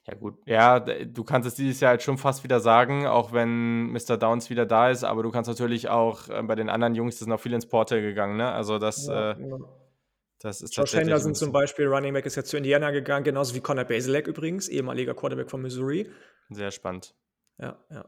Ja, 0.06 0.14
gut. 0.14 0.34
Ja, 0.44 0.80
du 0.80 1.24
kannst 1.24 1.48
es 1.48 1.54
dieses 1.54 1.80
Jahr 1.80 1.90
halt 1.90 2.02
schon 2.02 2.18
fast 2.18 2.44
wieder 2.44 2.60
sagen, 2.60 3.06
auch 3.06 3.32
wenn 3.32 3.90
Mr. 3.90 4.18
Downs 4.18 4.50
wieder 4.50 4.66
da 4.66 4.90
ist, 4.90 5.02
aber 5.02 5.22
du 5.22 5.30
kannst 5.30 5.48
natürlich 5.48 5.88
auch 5.88 6.28
äh, 6.28 6.42
bei 6.42 6.54
den 6.54 6.68
anderen 6.68 6.94
Jungs, 6.94 7.14
das 7.14 7.20
sind 7.20 7.32
auch 7.32 7.40
viele 7.40 7.54
ins 7.54 7.66
Portal 7.66 8.02
gegangen, 8.02 8.36
ne? 8.36 8.52
Also 8.52 8.78
das, 8.78 9.06
ja, 9.06 9.32
äh, 9.32 9.40
ja. 9.40 9.58
das 10.40 10.60
ist 10.60 10.76
Josh 10.76 10.92
Henderson 10.92 11.34
zum 11.34 11.52
Beispiel, 11.52 11.86
Running 11.86 12.12
Back 12.12 12.26
ist 12.26 12.34
jetzt 12.34 12.50
zu 12.50 12.58
Indiana 12.58 12.90
gegangen, 12.90 13.24
genauso 13.24 13.54
wie 13.54 13.60
Connor 13.60 13.84
Baselak 13.84 14.26
übrigens, 14.26 14.68
ehemaliger 14.68 15.14
Quarterback 15.14 15.50
von 15.50 15.62
Missouri. 15.62 16.10
Sehr 16.50 16.70
spannend. 16.70 17.14
Ja, 17.58 17.82
ja. 17.90 18.04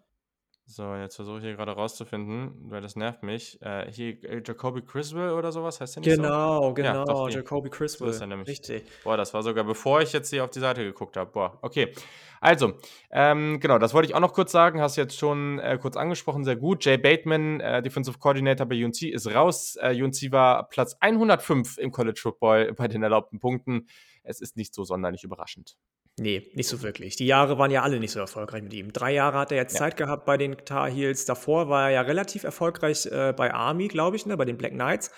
So, 0.68 0.96
jetzt 0.96 1.14
versuche 1.14 1.38
ich 1.38 1.44
hier 1.44 1.54
gerade 1.54 1.72
rauszufinden, 1.72 2.52
weil 2.68 2.80
das 2.82 2.96
nervt 2.96 3.22
mich. 3.22 3.62
Äh, 3.62 3.88
hier 3.92 4.22
äh, 4.24 4.42
Jacoby 4.44 4.82
Criswell 4.82 5.30
oder 5.30 5.52
sowas 5.52 5.80
heißt 5.80 5.94
der 5.94 6.00
nicht 6.02 6.16
Genau, 6.16 6.60
so? 6.60 6.74
genau, 6.74 6.92
ja, 6.92 7.04
genau, 7.04 7.28
Jacoby 7.28 7.70
Criswell. 7.70 8.12
So 8.12 8.24
ist 8.24 8.28
nämlich. 8.28 8.48
Richtig. 8.48 8.84
Boah, 9.04 9.16
das 9.16 9.32
war 9.32 9.44
sogar 9.44 9.62
bevor 9.62 10.00
ich 10.00 10.12
jetzt 10.12 10.30
hier 10.30 10.42
auf 10.42 10.50
die 10.50 10.58
Seite 10.58 10.82
geguckt 10.82 11.16
habe. 11.16 11.30
Boah, 11.30 11.56
okay. 11.62 11.92
Also, 12.40 12.74
ähm, 13.12 13.60
genau, 13.60 13.78
das 13.78 13.94
wollte 13.94 14.08
ich 14.08 14.16
auch 14.16 14.20
noch 14.20 14.32
kurz 14.32 14.50
sagen. 14.50 14.80
Hast 14.80 14.96
du 14.96 15.02
jetzt 15.02 15.16
schon 15.16 15.60
äh, 15.60 15.78
kurz 15.80 15.96
angesprochen, 15.96 16.44
sehr 16.44 16.56
gut. 16.56 16.84
Jay 16.84 16.98
Bateman, 16.98 17.60
äh, 17.60 17.80
Defensive 17.80 18.18
Coordinator 18.18 18.66
bei 18.66 18.84
UNC, 18.84 19.02
ist 19.02 19.32
raus. 19.32 19.76
Äh, 19.80 20.02
UNC 20.02 20.32
war 20.32 20.68
Platz 20.68 20.96
105 20.98 21.78
im 21.78 21.92
College 21.92 22.18
Football 22.20 22.72
bei 22.76 22.88
den 22.88 23.04
erlaubten 23.04 23.38
Punkten. 23.38 23.86
Es 24.24 24.40
ist 24.40 24.56
nicht 24.56 24.74
so 24.74 24.82
sonderlich 24.82 25.22
überraschend. 25.22 25.76
Nee, 26.18 26.50
nicht 26.54 26.68
so 26.68 26.82
wirklich. 26.82 27.16
Die 27.16 27.26
Jahre 27.26 27.58
waren 27.58 27.70
ja 27.70 27.82
alle 27.82 28.00
nicht 28.00 28.12
so 28.12 28.20
erfolgreich 28.20 28.62
mit 28.62 28.72
ihm. 28.72 28.90
Drei 28.92 29.12
Jahre 29.12 29.38
hat 29.38 29.52
er 29.52 29.58
jetzt 29.58 29.74
ja. 29.74 29.80
Zeit 29.80 29.98
gehabt 29.98 30.24
bei 30.24 30.38
den 30.38 30.56
Tar 30.64 30.88
Heels. 30.88 31.26
Davor 31.26 31.68
war 31.68 31.84
er 31.84 31.90
ja 31.90 32.00
relativ 32.00 32.44
erfolgreich 32.44 33.04
äh, 33.06 33.34
bei 33.36 33.52
Army, 33.52 33.88
glaube 33.88 34.16
ich, 34.16 34.24
ne, 34.24 34.36
bei 34.36 34.46
den 34.46 34.56
Black 34.56 34.72
Knights. 34.72 35.10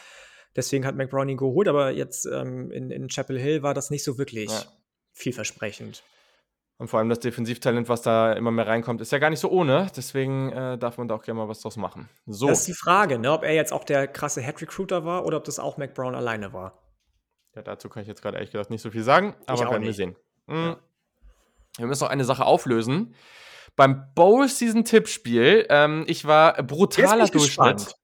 Deswegen 0.56 0.84
hat 0.84 0.96
McBrown 0.96 1.28
ihn 1.28 1.36
geholt, 1.36 1.68
aber 1.68 1.92
jetzt 1.92 2.26
ähm, 2.26 2.72
in, 2.72 2.90
in 2.90 3.06
Chapel 3.08 3.38
Hill 3.38 3.62
war 3.62 3.74
das 3.74 3.90
nicht 3.90 4.02
so 4.02 4.18
wirklich 4.18 4.50
ja. 4.50 4.64
vielversprechend. 5.12 6.02
Und 6.78 6.88
vor 6.88 6.98
allem 6.98 7.08
das 7.08 7.20
Defensivtalent, 7.20 7.88
was 7.88 8.02
da 8.02 8.32
immer 8.32 8.50
mehr 8.50 8.66
reinkommt, 8.66 9.00
ist 9.00 9.12
ja 9.12 9.18
gar 9.18 9.30
nicht 9.30 9.40
so 9.40 9.50
ohne. 9.50 9.88
Deswegen 9.96 10.50
äh, 10.50 10.78
darf 10.78 10.98
man 10.98 11.06
da 11.06 11.14
auch 11.14 11.22
gerne 11.22 11.38
mal 11.38 11.48
was 11.48 11.60
draus 11.60 11.76
machen. 11.76 12.08
So. 12.26 12.48
Das 12.48 12.60
ist 12.60 12.68
die 12.68 12.74
Frage, 12.74 13.18
ne, 13.18 13.32
ob 13.32 13.44
er 13.44 13.54
jetzt 13.54 13.72
auch 13.72 13.84
der 13.84 14.08
krasse 14.08 14.40
Head-Recruiter 14.40 15.04
war 15.04 15.26
oder 15.26 15.36
ob 15.36 15.44
das 15.44 15.60
auch 15.60 15.76
McBrown 15.76 16.14
alleine 16.14 16.52
war. 16.52 16.82
Ja, 17.54 17.62
dazu 17.62 17.88
kann 17.88 18.02
ich 18.02 18.08
jetzt 18.08 18.22
gerade 18.22 18.36
ehrlich 18.36 18.52
gesagt 18.52 18.70
nicht 18.70 18.82
so 18.82 18.90
viel 18.90 19.02
sagen, 19.02 19.34
aber 19.46 19.70
werden 19.70 19.82
wir 19.82 19.92
sehen. 19.92 20.16
Mhm. 20.46 20.54
Ja. 20.54 20.78
Wir 21.78 21.86
müssen 21.86 22.04
noch 22.04 22.10
eine 22.10 22.24
Sache 22.24 22.44
auflösen. 22.44 23.14
Beim 23.76 24.12
Bowl-Season-Tippspiel, 24.14 25.66
ähm, 25.70 26.04
ich 26.08 26.26
war 26.26 26.62
brutaler 26.62 27.26
Durchschnitt. 27.28 27.76
Gespannt. 27.76 27.94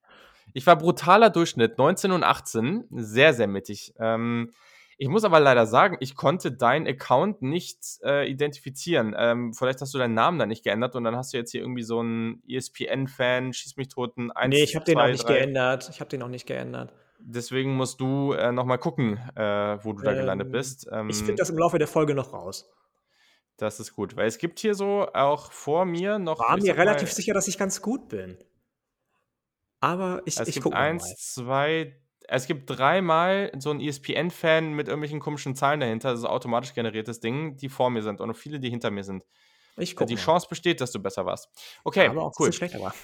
Ich 0.52 0.66
war 0.66 0.76
brutaler 0.76 1.30
Durchschnitt, 1.30 1.78
19 1.78 2.12
und 2.12 2.22
18, 2.22 2.84
sehr, 2.90 3.34
sehr 3.34 3.48
mittig. 3.48 3.92
Ähm, 3.98 4.52
ich 4.96 5.08
muss 5.08 5.24
aber 5.24 5.40
leider 5.40 5.66
sagen, 5.66 5.96
ich 5.98 6.14
konnte 6.14 6.52
deinen 6.52 6.86
Account 6.86 7.42
nicht 7.42 7.78
äh, 8.04 8.30
identifizieren. 8.30 9.16
Ähm, 9.18 9.52
vielleicht 9.52 9.80
hast 9.80 9.92
du 9.92 9.98
deinen 9.98 10.14
Namen 10.14 10.38
da 10.38 10.46
nicht 10.46 10.62
geändert 10.62 10.94
und 10.94 11.02
dann 11.02 11.16
hast 11.16 11.32
du 11.32 11.38
jetzt 11.38 11.50
hier 11.50 11.62
irgendwie 11.62 11.82
so 11.82 11.98
einen 11.98 12.42
ESPN-Fan, 12.48 13.52
schieß 13.52 13.76
mich 13.76 13.88
toten. 13.88 14.30
1, 14.30 14.54
nee, 14.54 14.62
ich 14.62 14.76
habe 14.76 14.84
den 14.84 14.98
auch 14.98 15.08
nicht 15.08 15.26
geändert. 15.26 15.88
Ich 15.90 15.98
habe 15.98 16.08
den 16.08 16.22
auch 16.22 16.28
nicht 16.28 16.46
geändert. 16.46 16.92
Deswegen 17.18 17.74
musst 17.74 18.00
du 18.00 18.32
äh, 18.32 18.52
nochmal 18.52 18.78
gucken, 18.78 19.18
äh, 19.34 19.42
wo 19.82 19.94
du 19.94 20.04
da 20.04 20.12
gelandet 20.12 20.46
ähm, 20.46 20.52
bist. 20.52 20.88
Ähm, 20.92 21.08
ich 21.08 21.16
finde 21.16 21.36
das 21.36 21.50
im 21.50 21.58
Laufe 21.58 21.78
der 21.78 21.88
Folge 21.88 22.14
noch 22.14 22.32
raus. 22.32 22.70
Das 23.56 23.78
ist 23.78 23.94
gut, 23.94 24.16
weil 24.16 24.26
es 24.26 24.38
gibt 24.38 24.58
hier 24.58 24.74
so 24.74 25.08
auch 25.12 25.52
vor 25.52 25.84
mir 25.84 26.18
noch. 26.18 26.40
War 26.40 26.56
mir 26.56 26.76
relativ 26.76 27.08
mal, 27.08 27.14
sicher, 27.14 27.34
dass 27.34 27.46
ich 27.46 27.56
ganz 27.56 27.80
gut 27.80 28.08
bin. 28.08 28.36
Aber 29.80 30.22
ich, 30.24 30.40
es 30.40 30.48
ich 30.48 30.60
gibt 30.60 30.74
eins, 30.74 31.04
mal. 31.04 31.16
zwei, 31.16 32.00
es 32.26 32.46
gibt 32.46 32.70
dreimal 32.70 33.52
so 33.58 33.70
einen 33.70 33.80
ESPN-Fan 33.80 34.72
mit 34.72 34.88
irgendwelchen 34.88 35.20
komischen 35.20 35.54
Zahlen 35.54 35.80
dahinter, 35.80 36.10
das 36.10 36.20
ist 36.20 36.24
automatisch 36.24 36.72
generiertes 36.72 37.20
Ding, 37.20 37.56
die 37.56 37.68
vor 37.68 37.90
mir 37.90 38.02
sind 38.02 38.20
und 38.20 38.28
noch 38.28 38.36
viele, 38.36 38.58
die 38.58 38.70
hinter 38.70 38.90
mir 38.90 39.04
sind. 39.04 39.24
Ich 39.76 39.94
guck 39.94 40.06
die 40.06 40.14
mal. 40.14 40.20
Chance 40.20 40.46
besteht, 40.48 40.80
dass 40.80 40.90
du 40.90 41.00
besser 41.00 41.26
warst. 41.26 41.48
Okay, 41.84 42.08
aber 42.08 42.22
auch 42.22 42.32
cool. 42.38 42.52
Schlecht, 42.52 42.76
aber. 42.76 42.94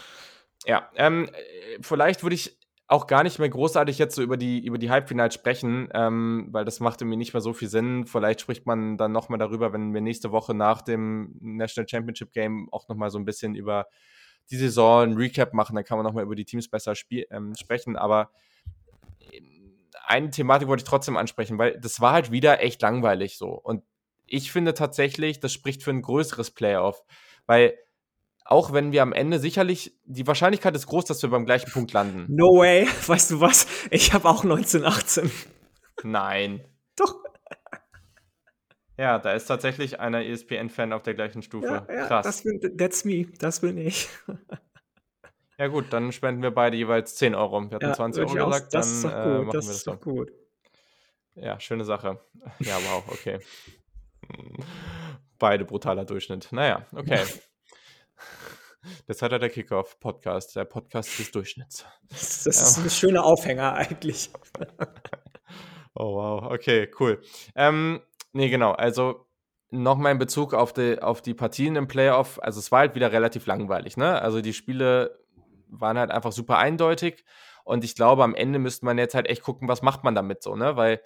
ja, 0.66 0.88
ähm, 0.94 1.28
äh, 1.32 1.78
vielleicht 1.82 2.22
würde 2.22 2.36
ich 2.36 2.59
auch 2.90 3.06
gar 3.06 3.22
nicht 3.22 3.38
mehr 3.38 3.48
großartig 3.48 3.98
jetzt 3.98 4.16
so 4.16 4.22
über 4.22 4.36
die, 4.36 4.66
über 4.66 4.76
die 4.76 4.90
Halbfinals 4.90 5.34
sprechen, 5.34 5.88
ähm, 5.94 6.48
weil 6.50 6.64
das 6.64 6.80
macht 6.80 7.00
irgendwie 7.00 7.16
nicht 7.16 7.32
mehr 7.32 7.40
so 7.40 7.52
viel 7.52 7.68
Sinn. 7.68 8.04
Vielleicht 8.04 8.40
spricht 8.40 8.66
man 8.66 8.98
dann 8.98 9.12
nochmal 9.12 9.38
darüber, 9.38 9.72
wenn 9.72 9.94
wir 9.94 10.00
nächste 10.00 10.32
Woche 10.32 10.54
nach 10.54 10.82
dem 10.82 11.36
National 11.40 11.88
Championship 11.88 12.32
Game 12.32 12.68
auch 12.72 12.88
nochmal 12.88 13.10
so 13.10 13.18
ein 13.18 13.24
bisschen 13.24 13.54
über 13.54 13.86
die 14.50 14.56
Saison 14.56 15.04
ein 15.04 15.12
Recap 15.12 15.54
machen. 15.54 15.76
Dann 15.76 15.84
kann 15.84 15.98
man 15.98 16.04
nochmal 16.04 16.24
über 16.24 16.34
die 16.34 16.44
Teams 16.44 16.68
besser 16.68 16.94
ähm, 17.30 17.54
sprechen. 17.54 17.94
Aber 17.94 18.32
ähm, 19.32 19.86
eine 20.06 20.30
Thematik 20.30 20.66
wollte 20.66 20.82
ich 20.82 20.88
trotzdem 20.88 21.16
ansprechen, 21.16 21.58
weil 21.58 21.78
das 21.78 22.00
war 22.00 22.12
halt 22.12 22.32
wieder 22.32 22.60
echt 22.60 22.82
langweilig 22.82 23.38
so. 23.38 23.50
Und 23.50 23.84
ich 24.26 24.50
finde 24.50 24.74
tatsächlich, 24.74 25.38
das 25.38 25.52
spricht 25.52 25.84
für 25.84 25.90
ein 25.90 26.02
größeres 26.02 26.50
Playoff, 26.50 27.04
weil 27.46 27.74
auch 28.50 28.72
wenn 28.72 28.90
wir 28.90 29.02
am 29.02 29.12
Ende 29.12 29.38
sicherlich, 29.38 29.96
die 30.04 30.26
Wahrscheinlichkeit 30.26 30.74
ist 30.74 30.86
groß, 30.86 31.04
dass 31.04 31.22
wir 31.22 31.30
beim 31.30 31.46
gleichen 31.46 31.70
Punkt 31.70 31.92
landen. 31.92 32.26
No 32.28 32.58
way. 32.58 32.86
Weißt 33.06 33.30
du 33.30 33.40
was? 33.40 33.66
Ich 33.90 34.12
habe 34.12 34.28
auch 34.28 34.42
1918. 34.42 35.30
Nein. 36.02 36.64
Doch. 36.96 37.14
Ja, 38.98 39.18
da 39.18 39.32
ist 39.32 39.46
tatsächlich 39.46 40.00
einer 40.00 40.24
ESPN-Fan 40.26 40.92
auf 40.92 41.02
der 41.04 41.14
gleichen 41.14 41.42
Stufe. 41.42 41.86
Ja, 41.88 41.94
ja, 41.94 42.06
Krass. 42.06 42.26
Das 42.26 42.42
bin, 42.42 42.76
that's 42.76 43.04
me. 43.04 43.26
Das 43.38 43.60
bin 43.60 43.78
ich. 43.78 44.08
ja, 45.58 45.68
gut, 45.68 45.86
dann 45.90 46.10
spenden 46.10 46.42
wir 46.42 46.50
beide 46.50 46.76
jeweils 46.76 47.14
10 47.14 47.36
Euro. 47.36 47.62
Wir 47.70 47.76
hatten 47.76 47.86
ja, 47.86 47.94
20 47.94 48.24
Euro 48.24 48.46
gesagt, 48.46 48.74
das 48.74 48.90
ist 48.90 49.04
doch 49.04 49.10
gut. 49.10 49.22
Äh, 49.24 49.28
machen 49.28 49.46
das 49.46 49.54
wir 49.54 49.58
das 49.58 49.68
ist 49.68 49.86
doch 49.86 50.00
gut. 50.00 50.32
Ja, 51.36 51.60
schöne 51.60 51.84
Sache. 51.84 52.20
Ja, 52.58 52.76
wow, 52.76 53.04
okay. 53.06 53.38
Beide 55.38 55.64
brutaler 55.64 56.04
Durchschnitt. 56.04 56.48
Naja, 56.50 56.84
okay. 56.92 57.22
Das 59.06 59.22
hat 59.22 59.32
er 59.32 59.38
der 59.38 59.50
Kickoff-Podcast, 59.50 60.56
der 60.56 60.64
Podcast 60.64 61.18
des 61.18 61.30
Durchschnitts. 61.30 61.84
Das, 62.08 62.42
das 62.44 62.62
ist 62.62 62.78
ein 62.78 62.90
schöner 62.90 63.24
Aufhänger 63.24 63.74
eigentlich. 63.74 64.30
oh 65.94 66.16
wow, 66.16 66.50
okay, 66.50 66.90
cool. 66.98 67.20
Ähm, 67.54 68.00
nee, 68.32 68.48
genau, 68.48 68.72
also 68.72 69.26
nochmal 69.70 70.12
in 70.12 70.18
Bezug 70.18 70.54
auf 70.54 70.72
die, 70.72 71.00
auf 71.00 71.22
die 71.22 71.34
Partien 71.34 71.76
im 71.76 71.88
Playoff, 71.88 72.40
also 72.42 72.58
es 72.58 72.72
war 72.72 72.80
halt 72.80 72.94
wieder 72.94 73.12
relativ 73.12 73.46
langweilig, 73.46 73.96
ne? 73.96 74.20
Also 74.20 74.40
die 74.40 74.52
Spiele 74.52 75.18
waren 75.68 75.98
halt 75.98 76.10
einfach 76.10 76.32
super 76.32 76.58
eindeutig 76.58 77.24
und 77.64 77.84
ich 77.84 77.94
glaube, 77.94 78.24
am 78.24 78.34
Ende 78.34 78.58
müsste 78.58 78.84
man 78.84 78.98
jetzt 78.98 79.14
halt 79.14 79.28
echt 79.28 79.42
gucken, 79.42 79.68
was 79.68 79.82
macht 79.82 80.02
man 80.04 80.14
damit 80.14 80.42
so, 80.42 80.56
ne? 80.56 80.76
Weil 80.76 81.00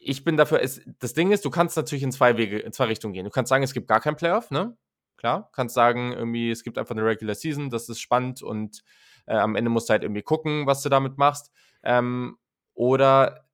ich 0.00 0.24
bin 0.24 0.36
dafür, 0.36 0.62
es, 0.62 0.80
das 1.00 1.12
Ding 1.12 1.32
ist, 1.32 1.44
du 1.44 1.50
kannst 1.50 1.76
natürlich 1.76 2.02
in 2.02 2.12
zwei 2.12 2.36
Wege, 2.36 2.58
in 2.58 2.72
zwei 2.72 2.84
Richtungen 2.84 3.12
gehen. 3.12 3.24
Du 3.24 3.30
kannst 3.30 3.50
sagen, 3.50 3.64
es 3.64 3.74
gibt 3.74 3.88
gar 3.88 4.00
kein 4.00 4.16
Playoff, 4.16 4.50
ne? 4.50 4.76
Klar, 5.18 5.50
kannst 5.52 5.74
sagen, 5.74 6.12
irgendwie, 6.12 6.50
es 6.50 6.62
gibt 6.62 6.78
einfach 6.78 6.94
eine 6.94 7.04
Regular 7.04 7.34
Season, 7.34 7.70
das 7.70 7.88
ist 7.88 8.00
spannend 8.00 8.42
und 8.42 8.82
äh, 9.26 9.36
am 9.36 9.56
Ende 9.56 9.70
musst 9.70 9.88
du 9.88 9.92
halt 9.92 10.04
irgendwie 10.04 10.22
gucken, 10.22 10.66
was 10.66 10.82
du 10.82 10.88
damit 10.88 11.18
machst. 11.18 11.50
Ähm, 11.82 12.38
oder 12.74 13.44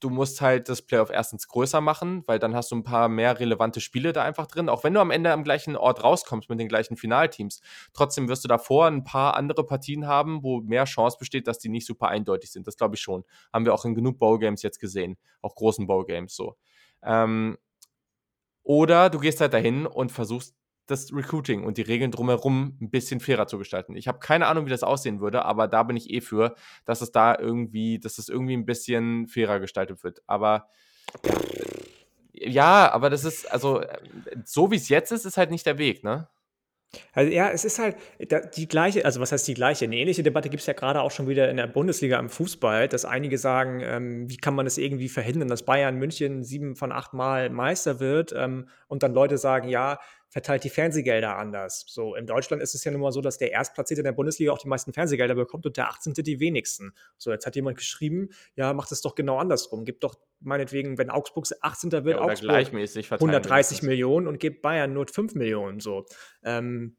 du 0.00 0.10
musst 0.10 0.40
halt 0.40 0.68
das 0.68 0.82
Playoff 0.82 1.10
erstens 1.10 1.48
größer 1.48 1.80
machen, 1.80 2.22
weil 2.26 2.38
dann 2.38 2.54
hast 2.54 2.70
du 2.70 2.76
ein 2.76 2.82
paar 2.82 3.08
mehr 3.08 3.38
relevante 3.38 3.80
Spiele 3.80 4.12
da 4.12 4.24
einfach 4.24 4.46
drin. 4.46 4.68
Auch 4.68 4.84
wenn 4.84 4.94
du 4.94 5.00
am 5.00 5.10
Ende 5.10 5.32
am 5.32 5.44
gleichen 5.44 5.76
Ort 5.76 6.02
rauskommst 6.02 6.48
mit 6.48 6.58
den 6.60 6.68
gleichen 6.68 6.96
Finalteams, 6.96 7.60
trotzdem 7.92 8.28
wirst 8.28 8.44
du 8.44 8.48
davor 8.48 8.86
ein 8.86 9.04
paar 9.04 9.36
andere 9.36 9.64
Partien 9.64 10.06
haben, 10.06 10.42
wo 10.42 10.60
mehr 10.60 10.84
Chance 10.84 11.16
besteht, 11.18 11.46
dass 11.46 11.58
die 11.58 11.68
nicht 11.68 11.86
super 11.86 12.08
eindeutig 12.08 12.50
sind. 12.52 12.66
Das 12.66 12.76
glaube 12.76 12.96
ich 12.96 13.00
schon. 13.00 13.24
Haben 13.52 13.64
wir 13.64 13.74
auch 13.74 13.84
in 13.84 13.94
genug 13.94 14.18
Bowl-Games 14.18 14.62
jetzt 14.62 14.80
gesehen. 14.80 15.16
Auch 15.42 15.54
großen 15.54 15.86
Bowl-Games 15.86 16.34
so. 16.34 16.56
Ähm, 17.02 17.56
oder 18.62 19.10
du 19.10 19.18
gehst 19.18 19.40
halt 19.40 19.54
dahin 19.54 19.86
und 19.86 20.12
versuchst 20.12 20.54
das 20.90 21.12
Recruiting 21.12 21.64
und 21.64 21.78
die 21.78 21.82
Regeln 21.82 22.10
drumherum 22.10 22.76
ein 22.80 22.90
bisschen 22.90 23.20
fairer 23.20 23.46
zu 23.46 23.58
gestalten. 23.58 23.96
Ich 23.96 24.08
habe 24.08 24.18
keine 24.18 24.46
Ahnung, 24.46 24.66
wie 24.66 24.70
das 24.70 24.82
aussehen 24.82 25.20
würde, 25.20 25.44
aber 25.44 25.68
da 25.68 25.82
bin 25.82 25.96
ich 25.96 26.10
eh 26.10 26.20
für, 26.20 26.54
dass 26.84 27.00
es 27.00 27.12
da 27.12 27.36
irgendwie, 27.38 27.98
dass 27.98 28.18
es 28.18 28.28
irgendwie 28.28 28.56
ein 28.56 28.66
bisschen 28.66 29.26
fairer 29.28 29.60
gestaltet 29.60 30.02
wird. 30.04 30.22
Aber 30.26 30.68
ja, 32.32 32.90
aber 32.92 33.10
das 33.10 33.24
ist, 33.24 33.50
also 33.50 33.82
so 34.44 34.70
wie 34.70 34.76
es 34.76 34.88
jetzt 34.88 35.12
ist, 35.12 35.26
ist 35.26 35.36
halt 35.36 35.50
nicht 35.50 35.66
der 35.66 35.78
Weg, 35.78 36.04
ne? 36.04 36.28
Also 37.12 37.30
ja, 37.30 37.50
es 37.50 37.64
ist 37.64 37.78
halt 37.78 37.96
die 38.56 38.66
gleiche, 38.66 39.04
also 39.04 39.20
was 39.20 39.30
heißt 39.30 39.46
die 39.46 39.54
gleiche? 39.54 39.84
Eine 39.84 39.96
ähnliche 39.96 40.24
Debatte 40.24 40.48
gibt 40.48 40.60
es 40.60 40.66
ja 40.66 40.72
gerade 40.72 41.00
auch 41.02 41.12
schon 41.12 41.28
wieder 41.28 41.48
in 41.48 41.56
der 41.56 41.68
Bundesliga 41.68 42.18
im 42.18 42.28
Fußball, 42.28 42.88
dass 42.88 43.04
einige 43.04 43.38
sagen, 43.38 43.80
ähm, 43.80 44.28
wie 44.28 44.36
kann 44.36 44.54
man 44.54 44.66
es 44.66 44.76
irgendwie 44.76 45.08
verhindern, 45.08 45.48
dass 45.48 45.64
Bayern 45.64 45.96
München 45.96 46.42
sieben 46.42 46.74
von 46.74 46.90
acht 46.90 47.14
Mal 47.14 47.50
Meister 47.50 48.00
wird 48.00 48.34
ähm, 48.36 48.68
und 48.88 49.04
dann 49.04 49.14
Leute 49.14 49.38
sagen, 49.38 49.68
ja, 49.68 50.00
verteilt 50.30 50.64
die 50.64 50.70
Fernsehgelder 50.70 51.36
anders. 51.36 51.84
So, 51.88 52.14
in 52.14 52.26
Deutschland 52.26 52.62
ist 52.62 52.74
es 52.74 52.84
ja 52.84 52.92
nun 52.92 53.00
mal 53.00 53.12
so, 53.12 53.20
dass 53.20 53.36
der 53.36 53.50
Erstplatzierte 53.50 54.00
in 54.00 54.04
der 54.04 54.12
Bundesliga 54.12 54.52
auch 54.52 54.58
die 54.58 54.68
meisten 54.68 54.92
Fernsehgelder 54.92 55.34
bekommt 55.34 55.66
und 55.66 55.76
der 55.76 55.88
18. 55.88 56.14
die 56.14 56.40
wenigsten. 56.40 56.94
So, 57.18 57.32
jetzt 57.32 57.46
hat 57.46 57.56
jemand 57.56 57.76
geschrieben, 57.76 58.30
ja, 58.54 58.72
macht 58.72 58.92
es 58.92 59.02
doch 59.02 59.14
genau 59.16 59.38
andersrum. 59.38 59.84
Gibt 59.84 60.04
doch 60.04 60.14
meinetwegen, 60.38 60.98
wenn 60.98 61.10
Augsburg 61.10 61.46
18. 61.60 61.92
wird, 61.92 62.06
ja, 62.06 62.20
Augsburg 62.20 62.48
gleichmäßig 62.48 63.12
130 63.12 63.82
Millionen 63.82 64.28
und 64.28 64.38
gibt 64.38 64.62
Bayern 64.62 64.92
nur 64.92 65.06
5 65.06 65.34
Millionen. 65.34 65.80
So. 65.80 66.06
Ähm, 66.44 66.96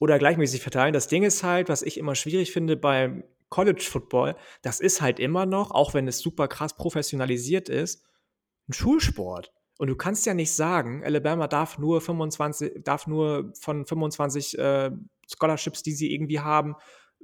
oder 0.00 0.18
gleichmäßig 0.18 0.60
verteilen. 0.60 0.92
Das 0.92 1.06
Ding 1.06 1.22
ist 1.22 1.44
halt, 1.44 1.68
was 1.68 1.82
ich 1.82 1.98
immer 1.98 2.16
schwierig 2.16 2.52
finde 2.52 2.76
beim 2.76 3.22
College 3.48 3.84
Football, 3.88 4.34
das 4.62 4.80
ist 4.80 5.00
halt 5.00 5.20
immer 5.20 5.46
noch, 5.46 5.70
auch 5.70 5.94
wenn 5.94 6.08
es 6.08 6.18
super 6.18 6.48
krass 6.48 6.74
professionalisiert 6.76 7.68
ist, 7.68 8.04
ein 8.68 8.72
Schulsport. 8.72 9.52
Und 9.78 9.88
du 9.88 9.96
kannst 9.96 10.24
ja 10.26 10.34
nicht 10.34 10.52
sagen, 10.52 11.02
Alabama 11.04 11.48
darf 11.48 11.78
nur 11.78 12.00
25, 12.00 12.84
darf 12.84 13.06
nur 13.06 13.52
von 13.60 13.86
25 13.86 14.58
äh, 14.58 14.90
Scholarships, 15.36 15.82
die 15.82 15.92
sie 15.92 16.12
irgendwie 16.12 16.40
haben, 16.40 16.76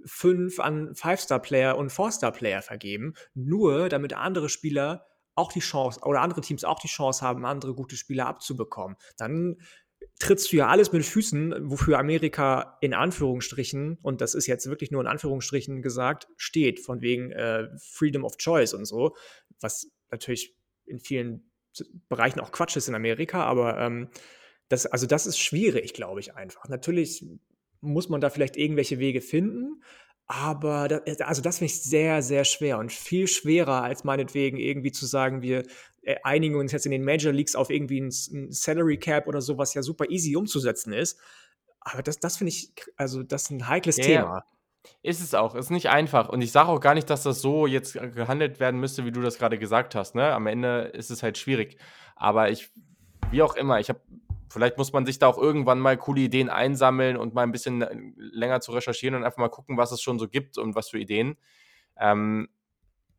fünf 0.05 0.59
an 0.59 0.95
Five-Star-Player 0.95 1.77
und 1.77 1.91
Four-Star-Player 1.91 2.63
vergeben, 2.63 3.15
nur 3.35 3.89
damit 3.89 4.15
andere 4.15 4.49
Spieler 4.49 5.07
auch 5.35 5.53
die 5.53 5.61
Chance 5.61 6.01
oder 6.05 6.23
andere 6.23 6.41
Teams 6.41 6.65
auch 6.65 6.81
die 6.81 6.89
Chance 6.89 7.25
haben, 7.25 7.45
andere 7.47 7.75
gute 7.75 7.97
Spieler 7.97 8.27
abzubekommen. 8.27 8.97
Dann 9.17 9.57
trittst 10.19 10.53
du 10.53 10.57
ja 10.57 10.69
alles 10.69 10.93
mit 10.93 11.05
Füßen, 11.05 11.71
wofür 11.71 11.99
Amerika 11.99 12.79
in 12.81 12.95
Anführungsstrichen, 12.95 13.99
und 14.03 14.21
das 14.21 14.35
ist 14.35 14.47
jetzt 14.47 14.67
wirklich 14.67 14.91
nur 14.91 15.01
in 15.01 15.07
Anführungsstrichen 15.07 15.83
gesagt, 15.83 16.27
steht, 16.37 16.81
von 16.81 17.01
wegen 17.01 17.31
äh, 17.33 17.69
Freedom 17.79 18.25
of 18.25 18.37
Choice 18.37 18.75
und 18.75 18.85
so, 18.87 19.17
was 19.61 19.91
natürlich 20.11 20.57
in 20.85 21.01
vielen 21.01 21.50
Bereichen 22.09 22.41
auch 22.41 22.53
Quatsch 22.53 22.77
ist 22.77 22.89
in 22.89 22.95
Amerika, 22.95 23.45
aber 23.45 23.79
ähm, 23.79 24.09
das, 24.69 24.87
also 24.87 25.07
das 25.07 25.27
ist 25.27 25.39
schwierig, 25.39 25.95
glaube 25.95 26.21
ich 26.21 26.35
einfach. 26.35 26.69
Natürlich 26.69 27.25
muss 27.81 28.09
man 28.09 28.21
da 28.21 28.31
vielleicht 28.31 28.57
irgendwelche 28.57 28.99
Wege 28.99 29.21
finden, 29.21 29.83
aber 30.27 30.87
das, 30.87 31.21
also 31.23 31.43
das 31.43 31.59
finde 31.59 31.73
ich 31.73 31.83
sehr, 31.83 32.23
sehr 32.23 32.45
schwer 32.45 32.79
und 32.79 32.93
viel 32.93 33.27
schwerer 33.27 33.83
als 33.83 34.05
meinetwegen 34.05 34.59
irgendwie 34.59 34.93
zu 34.93 35.07
sagen, 35.07 35.43
wir 35.43 35.65
äh, 36.03 36.17
einigen 36.23 36.55
uns 36.55 36.71
jetzt 36.73 36.87
in 36.87 36.93
den 36.93 37.05
Major 37.05 37.33
Leagues 37.33 37.57
auf 37.57 37.69
irgendwie 37.69 38.01
ein, 38.01 38.13
ein 38.33 38.53
Salary 38.53 38.97
Cap 38.97 39.27
oder 39.27 39.41
so, 39.41 39.59
was 39.59 39.75
ja 39.75 39.83
super 39.83 40.09
easy 40.09 40.37
umzusetzen 40.37 40.93
ist. 40.93 41.19
Aber 41.81 42.03
das, 42.03 42.21
das 42.21 42.37
finde 42.37 42.51
ich, 42.51 42.73
also 42.97 43.23
das 43.23 43.45
ist 43.45 43.51
ein 43.51 43.69
heikles 43.69 43.97
ja, 43.97 44.05
Thema. 44.05 44.45
Ist 45.03 45.21
es 45.21 45.35
auch, 45.35 45.55
ist 45.55 45.71
nicht 45.71 45.91
einfach. 45.91 46.29
Und 46.29 46.43
ich 46.43 46.53
sage 46.53 46.69
auch 46.69 46.81
gar 46.81 46.95
nicht, 46.95 47.11
dass 47.11 47.23
das 47.23 47.41
so 47.41 47.67
jetzt 47.67 47.95
gehandelt 47.95 48.61
werden 48.61 48.81
müsste, 48.81 49.05
wie 49.05 49.13
du 49.13 49.21
das 49.21 49.39
gerade 49.39 49.59
gesagt 49.59 49.95
hast. 49.95 50.15
Ne? 50.15 50.33
Am 50.33 50.47
Ende 50.47 50.83
ist 50.95 51.11
es 51.11 51.23
halt 51.23 51.39
schwierig. 51.39 51.79
Aber 52.17 52.51
ich, 52.51 52.71
wie 53.31 53.43
auch 53.43 53.57
immer, 53.57 53.81
ich 53.81 53.89
habe, 53.89 54.01
vielleicht 54.49 54.79
muss 54.79 54.93
man 54.93 55.07
sich 55.07 55.19
da 55.19 55.27
auch 55.27 55.39
irgendwann 55.39 55.81
mal 55.81 55.97
coole 55.97 56.23
Ideen 56.23 56.49
einsammeln 56.49 57.17
und 57.17 57.35
mal 57.35 57.43
ein 57.43 57.53
bisschen 57.53 58.15
länger 58.17 58.61
zu 58.61 58.73
recherchieren 58.73 59.15
und 59.15 59.25
einfach 59.25 59.39
mal 59.39 59.49
gucken, 59.49 59.77
was 59.77 59.93
es 59.93 60.03
schon 60.03 60.19
so 60.19 60.29
gibt 60.29 60.59
und 60.59 60.75
was 60.75 60.91
für 60.91 60.99
Ideen. 60.99 61.37
Ähm, 61.99 62.49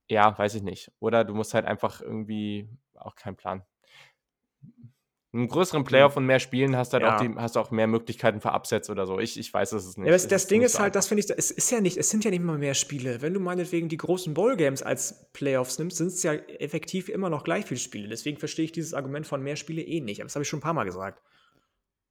ja, 0.07 0.37
weiß 0.37 0.55
ich 0.55 0.63
nicht. 0.63 0.91
Oder 0.99 1.23
du 1.23 1.33
musst 1.33 1.53
halt 1.53 1.65
einfach 1.65 2.01
irgendwie 2.01 2.69
auch 2.95 3.15
keinen 3.15 3.37
Plan 3.37 3.63
einem 5.33 5.47
größeren 5.47 5.85
Playoff 5.85 6.17
und 6.17 6.25
mehr 6.25 6.39
Spielen 6.39 6.75
hast, 6.75 6.91
halt 6.91 7.03
ja. 7.03 7.15
auch 7.15 7.21
die, 7.21 7.33
hast 7.35 7.57
auch 7.57 7.71
mehr 7.71 7.87
Möglichkeiten 7.87 8.41
für 8.41 8.51
Upsets 8.51 8.89
oder 8.89 9.05
so. 9.05 9.17
Ich, 9.19 9.39
ich 9.39 9.53
weiß 9.53 9.71
es 9.71 9.95
nicht. 9.95 10.05
Ja, 10.05 10.11
das, 10.11 10.27
das 10.27 10.47
Ding 10.47 10.61
ist 10.61 10.79
halt, 10.79 10.95
das 10.95 11.07
finde 11.07 11.23
ich, 11.23 11.29
es 11.29 11.51
ist 11.51 11.71
ja 11.71 11.79
nicht, 11.79 11.95
es 11.97 12.09
sind 12.09 12.25
ja 12.25 12.31
nicht 12.31 12.43
mal 12.43 12.57
mehr 12.57 12.73
Spiele. 12.73 13.21
Wenn 13.21 13.33
du 13.33 13.39
meinetwegen 13.39 13.87
die 13.87 13.97
großen 13.97 14.33
Bowl-Games 14.33 14.83
als 14.83 15.31
Playoffs 15.31 15.79
nimmst, 15.79 15.97
sind 15.97 16.07
es 16.07 16.21
ja 16.23 16.33
effektiv 16.33 17.07
immer 17.07 17.29
noch 17.29 17.45
gleich 17.45 17.65
viele 17.65 17.79
Spiele. 17.79 18.09
Deswegen 18.09 18.37
verstehe 18.37 18.65
ich 18.65 18.73
dieses 18.73 18.93
Argument 18.93 19.25
von 19.25 19.41
mehr 19.41 19.55
Spiele 19.55 19.81
eh 19.81 20.01
nicht. 20.01 20.19
Aber 20.19 20.27
das 20.27 20.35
habe 20.35 20.43
ich 20.43 20.49
schon 20.49 20.59
ein 20.59 20.63
paar 20.63 20.73
Mal 20.73 20.83
gesagt. 20.83 21.21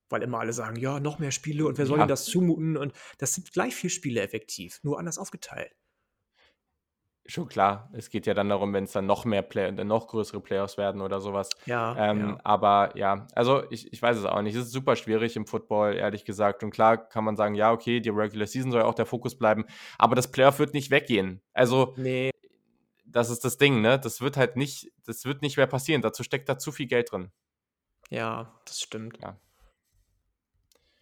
Weil 0.09 0.23
immer 0.23 0.41
alle 0.41 0.55
sagen, 0.55 0.77
ja, 0.77 0.99
noch 0.99 1.19
mehr 1.19 1.31
Spiele 1.31 1.67
und 1.67 1.77
wer 1.77 1.87
soll 1.87 1.99
ja. 1.99 2.05
ihnen 2.05 2.09
das 2.09 2.25
zumuten? 2.25 2.79
Und 2.79 2.95
das 3.19 3.35
sind 3.35 3.53
gleich 3.53 3.77
viele 3.77 3.91
Spiele 3.91 4.23
effektiv, 4.23 4.81
nur 4.83 4.99
anders 4.99 5.19
aufgeteilt. 5.19 5.73
Schon 7.31 7.47
klar, 7.47 7.89
es 7.93 8.11
geht 8.11 8.27
ja 8.27 8.35
dann 8.35 8.49
darum, 8.49 8.73
wenn 8.73 8.83
es 8.83 8.91
dann 8.91 9.07
noch 9.07 9.25
mehr 9.25 9.43
Play 9.43 9.71
dann 9.71 9.87
noch 9.87 10.09
größere 10.09 10.41
Playoffs 10.41 10.77
werden 10.77 11.01
oder 11.01 11.21
sowas. 11.21 11.51
Ja, 11.65 11.97
ähm, 11.97 12.31
ja. 12.31 12.39
Aber 12.43 12.91
ja, 12.97 13.29
also 13.37 13.63
ich, 13.71 13.93
ich 13.93 14.03
weiß 14.03 14.17
es 14.17 14.25
auch 14.25 14.43
nicht. 14.43 14.57
Es 14.57 14.67
ist 14.67 14.73
super 14.73 14.97
schwierig 14.97 15.37
im 15.37 15.47
Football, 15.47 15.95
ehrlich 15.95 16.25
gesagt. 16.25 16.65
Und 16.65 16.73
klar 16.73 16.97
kann 16.97 17.23
man 17.23 17.37
sagen, 17.37 17.55
ja, 17.55 17.71
okay, 17.71 18.01
die 18.01 18.09
Regular 18.09 18.49
Season 18.49 18.73
soll 18.73 18.81
ja 18.81 18.87
auch 18.89 18.95
der 18.95 19.07
Fokus 19.07 19.39
bleiben, 19.39 19.65
aber 19.97 20.17
das 20.17 20.33
Playoff 20.33 20.59
wird 20.59 20.75
nicht 20.75 20.91
weggehen. 20.91 21.41
Also, 21.53 21.95
nee. 21.97 22.31
das 23.05 23.31
ist 23.31 23.45
das 23.45 23.59
Ding, 23.59 23.81
ne? 23.81 24.01
Das 24.01 24.21
wird 24.21 24.37
halt 24.37 24.57
nicht, 24.57 24.91
das 25.07 25.25
wird 25.25 25.41
nicht 25.41 25.57
mehr 25.57 25.69
passieren. 25.69 26.03
Dazu 26.03 26.25
steckt 26.25 26.49
da 26.49 26.59
zu 26.59 26.73
viel 26.73 26.89
Geld 26.89 27.13
drin. 27.13 27.31
Ja, 28.09 28.59
das 28.65 28.81
stimmt. 28.81 29.19
Ja. 29.23 29.39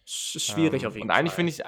Schwierig 0.05 0.83
ähm, 0.83 0.89
auf 0.89 0.95
jeden 0.95 1.07
Fall. 1.07 1.15
Und 1.15 1.19
eigentlich 1.19 1.33
finde 1.33 1.51
ich 1.51 1.63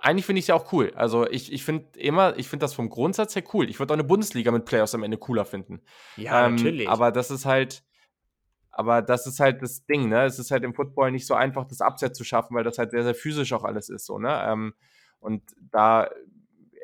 eigentlich 0.00 0.26
finde 0.26 0.38
ich 0.38 0.44
es 0.44 0.48
ja 0.48 0.54
auch 0.54 0.72
cool. 0.72 0.92
Also 0.94 1.28
ich, 1.28 1.52
ich 1.52 1.64
finde 1.64 1.98
immer, 1.98 2.36
ich 2.38 2.48
finde 2.48 2.64
das 2.64 2.74
vom 2.74 2.88
Grundsatz 2.88 3.34
her 3.36 3.44
cool. 3.52 3.68
Ich 3.68 3.78
würde 3.78 3.92
auch 3.92 3.96
eine 3.96 4.04
Bundesliga 4.04 4.50
mit 4.50 4.64
Playoffs 4.64 4.94
am 4.94 5.02
Ende 5.02 5.18
cooler 5.18 5.44
finden. 5.44 5.80
Ja, 6.16 6.46
ähm, 6.46 6.54
natürlich. 6.54 6.88
Aber 6.88 7.12
das 7.12 7.30
ist 7.30 7.44
halt, 7.44 7.82
aber 8.70 9.02
das 9.02 9.26
ist 9.26 9.40
halt 9.40 9.62
das 9.62 9.84
Ding, 9.84 10.08
ne? 10.08 10.24
Es 10.24 10.38
ist 10.38 10.50
halt 10.50 10.64
im 10.64 10.74
Football 10.74 11.12
nicht 11.12 11.26
so 11.26 11.34
einfach, 11.34 11.66
das 11.66 11.80
Upset 11.80 12.16
zu 12.16 12.24
schaffen, 12.24 12.54
weil 12.54 12.64
das 12.64 12.78
halt 12.78 12.92
sehr, 12.92 13.02
sehr 13.02 13.14
physisch 13.14 13.52
auch 13.52 13.64
alles 13.64 13.88
ist, 13.88 14.06
so, 14.06 14.18
ne? 14.18 14.42
Ähm, 14.46 14.74
und 15.18 15.42
da, 15.70 16.08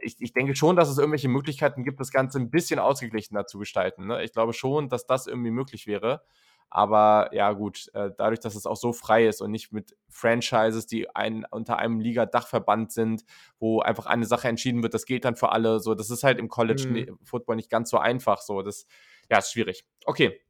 ich, 0.03 0.17
ich 0.21 0.33
denke 0.33 0.55
schon, 0.55 0.77
dass 0.77 0.89
es 0.89 0.99
irgendwelche 0.99 1.29
Möglichkeiten 1.29 1.85
gibt, 1.85 2.01
das 2.01 2.11
Ganze 2.11 2.39
ein 2.39 2.51
bisschen 2.51 2.79
ausgeglichener 2.79 3.47
zu 3.47 3.59
gestalten. 3.59 4.07
Ne? 4.07 4.23
Ich 4.23 4.33
glaube 4.33 4.53
schon, 4.53 4.89
dass 4.89 5.07
das 5.07 5.27
irgendwie 5.27 5.51
möglich 5.51 5.87
wäre. 5.87 6.23
Aber 6.69 7.31
ja, 7.33 7.53
gut, 7.53 7.89
äh, 7.95 8.11
dadurch, 8.17 8.41
dass 8.41 8.55
es 8.55 8.67
auch 8.67 8.77
so 8.77 8.93
frei 8.93 9.27
ist 9.27 9.41
und 9.41 9.51
nicht 9.51 9.73
mit 9.73 9.97
Franchises, 10.09 10.87
die 10.87 11.15
ein, 11.15 11.47
unter 11.51 11.79
einem 11.79 12.01
Liga-Dachverband 12.01 12.93
sind, 12.93 13.25
wo 13.59 13.81
einfach 13.81 14.07
eine 14.07 14.27
Sache 14.27 14.49
entschieden 14.49 14.83
wird, 14.83 14.95
das 14.95 15.07
gilt 15.07 15.25
dann 15.25 15.37
für 15.37 15.53
alle. 15.53 15.81
So, 15.81 15.95
das 15.95 16.11
ist 16.11 16.25
halt 16.25 16.39
im 16.39 16.49
College 16.49 16.87
mhm. 16.89 17.19
Football 17.25 17.57
nicht 17.57 17.71
ganz 17.71 17.91
so 17.91 17.99
einfach. 17.99 18.41
So, 18.41 18.63
das 18.63 18.87
ja, 19.31 19.39
ist 19.39 19.53
schwierig. 19.53 19.85
Okay. 20.05 20.41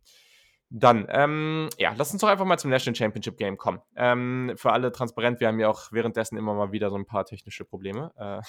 Dann, 0.69 1.07
ähm, 1.11 1.69
ja, 1.79 1.95
lass 1.97 2.13
uns 2.13 2.23
doch 2.23 2.29
einfach 2.29 2.45
mal 2.45 2.59
zum 2.59 2.71
National 2.71 2.97
Championship 2.97 3.37
Game 3.37 3.57
kommen. 3.57 3.81
Ähm, 3.95 4.53
für 4.57 4.73
alle 4.73 4.91
transparent, 4.91 5.39
wir 5.39 5.47
haben 5.47 5.61
ja 5.61 5.69
auch 5.69 5.93
währenddessen 5.93 6.37
immer 6.37 6.55
mal 6.55 6.73
wieder 6.73 6.91
so 6.91 6.97
ein 6.97 7.07
paar 7.07 7.25
technische 7.25 7.65
Probleme. 7.65 8.13
Äh, 8.17 8.41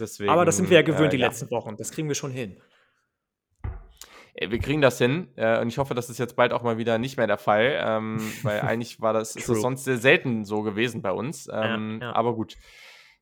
deswegen, 0.00 0.30
Aber 0.32 0.44
das 0.44 0.56
sind 0.56 0.68
wir 0.68 0.78
ja 0.78 0.82
gewöhnt 0.82 1.12
äh, 1.12 1.16
die 1.16 1.22
ja. 1.22 1.28
letzten 1.28 1.50
Wochen. 1.52 1.76
Das 1.76 1.92
kriegen 1.92 2.08
wir 2.08 2.16
schon 2.16 2.32
hin. 2.32 2.60
Äh, 4.36 4.50
wir 4.50 4.58
kriegen 4.58 4.80
das 4.80 4.98
hin 4.98 5.28
äh, 5.36 5.60
und 5.60 5.68
ich 5.68 5.78
hoffe, 5.78 5.94
das 5.94 6.10
ist 6.10 6.18
jetzt 6.18 6.36
bald 6.36 6.52
auch 6.52 6.62
mal 6.62 6.78
wieder 6.78 6.98
nicht 6.98 7.16
mehr 7.16 7.26
der 7.26 7.38
Fall, 7.38 7.78
ähm, 7.80 8.20
weil 8.42 8.60
eigentlich 8.60 9.00
war 9.00 9.12
das, 9.12 9.36
ist 9.36 9.48
das 9.48 9.60
sonst 9.60 9.84
sehr 9.84 9.98
selten 9.98 10.44
so 10.44 10.62
gewesen 10.62 11.02
bei 11.02 11.10
uns. 11.10 11.48
Ähm, 11.52 11.98
ja, 12.00 12.08
ja. 12.08 12.14
Aber 12.14 12.34
gut. 12.34 12.56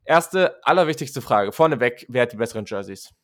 Erste, 0.05 0.62
allerwichtigste 0.64 1.22
Frage. 1.22 1.53
Vorneweg, 1.53 2.05
wer 2.11 2.22
hat 2.22 2.33
die 2.33 2.37
besseren 2.37 2.66
Jerseys? 2.66 3.14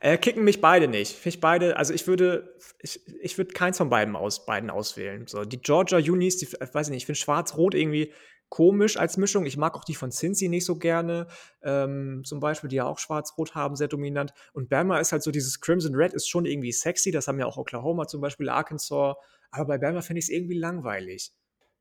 Äh, 0.00 0.18
kicken 0.18 0.42
mich 0.42 0.60
beide 0.60 0.88
nicht. 0.88 1.12
Finde 1.12 1.36
ich 1.36 1.40
beide, 1.40 1.76
also 1.76 1.94
ich 1.94 2.06
würde, 2.06 2.56
ich, 2.80 3.00
ich 3.22 3.38
würde 3.38 3.52
keins 3.52 3.78
von 3.78 3.90
beiden, 3.90 4.16
aus, 4.16 4.44
beiden 4.44 4.70
auswählen. 4.70 5.26
So, 5.28 5.44
die 5.44 5.60
Georgia 5.60 5.98
Unis, 5.98 6.38
die, 6.38 6.46
weiß 6.46 6.88
ich 6.88 6.90
nicht, 6.90 7.02
ich 7.02 7.06
finde 7.06 7.20
schwarz-rot 7.20 7.74
irgendwie 7.74 8.12
komisch 8.48 8.96
als 8.96 9.16
Mischung. 9.16 9.46
Ich 9.46 9.56
mag 9.56 9.74
auch 9.74 9.84
die 9.84 9.94
von 9.94 10.10
Cincy 10.10 10.48
nicht 10.48 10.64
so 10.64 10.76
gerne, 10.76 11.26
ähm, 11.62 12.22
zum 12.24 12.40
Beispiel, 12.40 12.68
die 12.68 12.76
ja 12.76 12.84
auch 12.84 12.98
schwarz-rot 12.98 13.54
haben, 13.54 13.76
sehr 13.76 13.88
dominant. 13.88 14.32
Und 14.52 14.68
Bama 14.68 14.98
ist 14.98 15.12
halt 15.12 15.22
so, 15.22 15.30
dieses 15.30 15.60
Crimson 15.60 15.94
Red 15.94 16.12
ist 16.12 16.28
schon 16.28 16.46
irgendwie 16.46 16.72
sexy, 16.72 17.10
das 17.10 17.28
haben 17.28 17.38
ja 17.38 17.46
auch 17.46 17.56
Oklahoma 17.56 18.06
zum 18.06 18.20
Beispiel, 18.20 18.48
Arkansas. 18.48 19.16
Aber 19.50 19.66
bei 19.66 19.78
Bama 19.78 20.02
finde 20.02 20.18
ich 20.18 20.26
es 20.26 20.30
irgendwie 20.30 20.58
langweilig. 20.58 21.32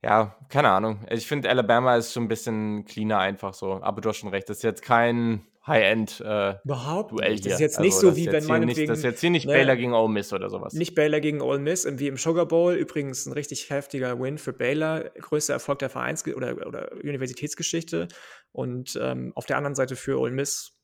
Ja, 0.03 0.35
keine 0.49 0.69
Ahnung. 0.69 1.05
Ich 1.09 1.27
finde, 1.27 1.49
Alabama 1.49 1.95
ist 1.95 2.11
schon 2.11 2.23
ein 2.23 2.27
bisschen 2.27 2.83
cleaner 2.83 3.19
einfach 3.19 3.53
so. 3.53 3.81
Aber 3.81 4.01
du 4.01 4.09
hast 4.09 4.17
schon 4.17 4.29
recht, 4.29 4.49
das 4.49 4.57
ist 4.57 4.63
jetzt 4.63 4.81
kein 4.81 5.47
High-End-Duell 5.65 6.59
äh, 6.65 7.29
nicht. 7.31 7.45
Das 7.45 7.53
ist 7.53 7.59
jetzt 7.59 7.79
nicht 7.79 7.95
also, 7.95 8.09
so, 8.09 8.15
wie 8.17 8.27
wenn 8.27 8.45
man. 8.45 8.65
Nicht, 8.65 8.89
das 8.89 8.97
ist 8.97 9.03
jetzt 9.03 9.21
hier 9.21 9.29
nicht 9.29 9.45
ne, 9.45 9.53
Baylor 9.53 9.75
gegen 9.77 9.93
Ole 9.93 10.09
Miss 10.09 10.33
oder 10.33 10.49
sowas. 10.49 10.73
Nicht 10.73 10.93
Baylor 10.93 11.21
gegen 11.21 11.41
Ole 11.41 11.59
Miss, 11.59 11.87
wie 11.89 12.07
im 12.07 12.17
Sugar 12.17 12.45
Bowl. 12.45 12.73
Übrigens 12.73 13.25
ein 13.25 13.33
richtig 13.33 13.69
heftiger 13.69 14.19
Win 14.19 14.37
für 14.37 14.51
Baylor. 14.51 15.11
Größter 15.19 15.53
Erfolg 15.53 15.79
der 15.79 15.89
Vereins- 15.89 16.27
oder, 16.27 16.67
oder 16.67 16.91
Universitätsgeschichte. 17.01 18.09
Und 18.51 18.99
ähm, 19.01 19.31
auf 19.35 19.45
der 19.45 19.57
anderen 19.57 19.75
Seite 19.75 19.95
für 19.95 20.19
Ole 20.19 20.33
Miss 20.33 20.77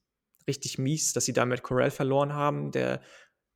richtig 0.48 0.78
mies, 0.78 1.12
dass 1.12 1.26
sie 1.26 1.34
damit 1.34 1.62
Corral 1.62 1.92
verloren 1.92 2.34
haben. 2.34 2.72
Der 2.72 3.02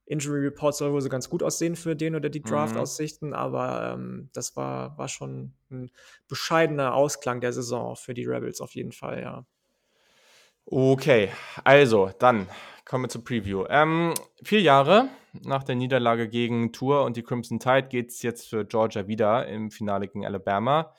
Injury 0.05 0.41
Report 0.41 0.75
soll 0.75 0.91
wohl 0.91 1.01
so 1.01 1.09
ganz 1.09 1.29
gut 1.29 1.41
aussehen 1.41 1.75
für 1.75 1.95
den 1.95 2.15
oder 2.15 2.29
die 2.29 2.41
mhm. 2.41 2.45
Draft-Aussichten, 2.45 3.27
mhm. 3.27 3.33
aber 3.33 3.93
ähm, 3.93 4.29
das 4.33 4.55
war, 4.55 4.97
war 4.97 5.07
schon 5.07 5.53
ein 5.71 5.91
bescheidener 6.27 6.93
Ausklang 6.93 7.39
der 7.39 7.53
Saison 7.53 7.95
für 7.95 8.13
die 8.13 8.25
Rebels 8.25 8.59
auf 8.59 8.75
jeden 8.75 8.91
Fall, 8.91 9.21
ja. 9.21 9.45
Okay, 10.65 11.29
also 11.63 12.11
dann 12.19 12.47
kommen 12.85 13.05
wir 13.05 13.09
zur 13.09 13.23
Preview. 13.23 13.65
Ähm, 13.69 14.13
vier 14.43 14.61
Jahre 14.61 15.09
nach 15.43 15.63
der 15.63 15.75
Niederlage 15.75 16.29
gegen 16.29 16.71
Tour 16.71 17.03
und 17.03 17.17
die 17.17 17.23
Crimson 17.23 17.59
Tide 17.59 17.87
geht 17.89 18.09
es 18.09 18.21
jetzt 18.21 18.49
für 18.49 18.65
Georgia 18.65 19.07
wieder 19.07 19.47
im 19.47 19.71
Finale 19.71 20.07
gegen 20.07 20.25
Alabama. 20.25 20.93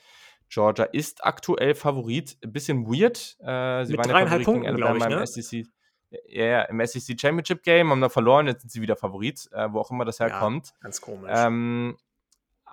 Georgia 0.48 0.84
ist 0.84 1.24
aktuell 1.24 1.74
Favorit. 1.74 2.36
Ein 2.44 2.52
bisschen 2.52 2.86
weird. 2.86 3.36
Äh, 3.40 3.84
sie 3.84 3.92
Mit 3.92 4.00
waren 4.00 4.10
ja 4.10 4.26
Favorit 4.26 4.44
Punkten, 4.44 4.64
gegen 4.64 4.82
Alabama 4.82 5.04
ich, 5.06 5.14
ne? 5.14 5.20
im 5.20 5.26
SEC. 5.26 5.66
Ja, 6.28 6.62
im 6.62 6.86
SEC 6.86 7.20
Championship 7.20 7.62
Game, 7.64 7.90
haben 7.90 8.00
da 8.00 8.08
verloren, 8.08 8.46
jetzt 8.46 8.60
sind 8.60 8.70
sie 8.70 8.80
wieder 8.80 8.94
Favorit, 8.94 9.48
äh, 9.52 9.72
wo 9.72 9.80
auch 9.80 9.90
immer 9.90 10.04
das 10.04 10.20
herkommt. 10.20 10.68
Ja, 10.68 10.74
ganz 10.82 11.00
komisch. 11.00 11.30
Ähm, 11.34 11.96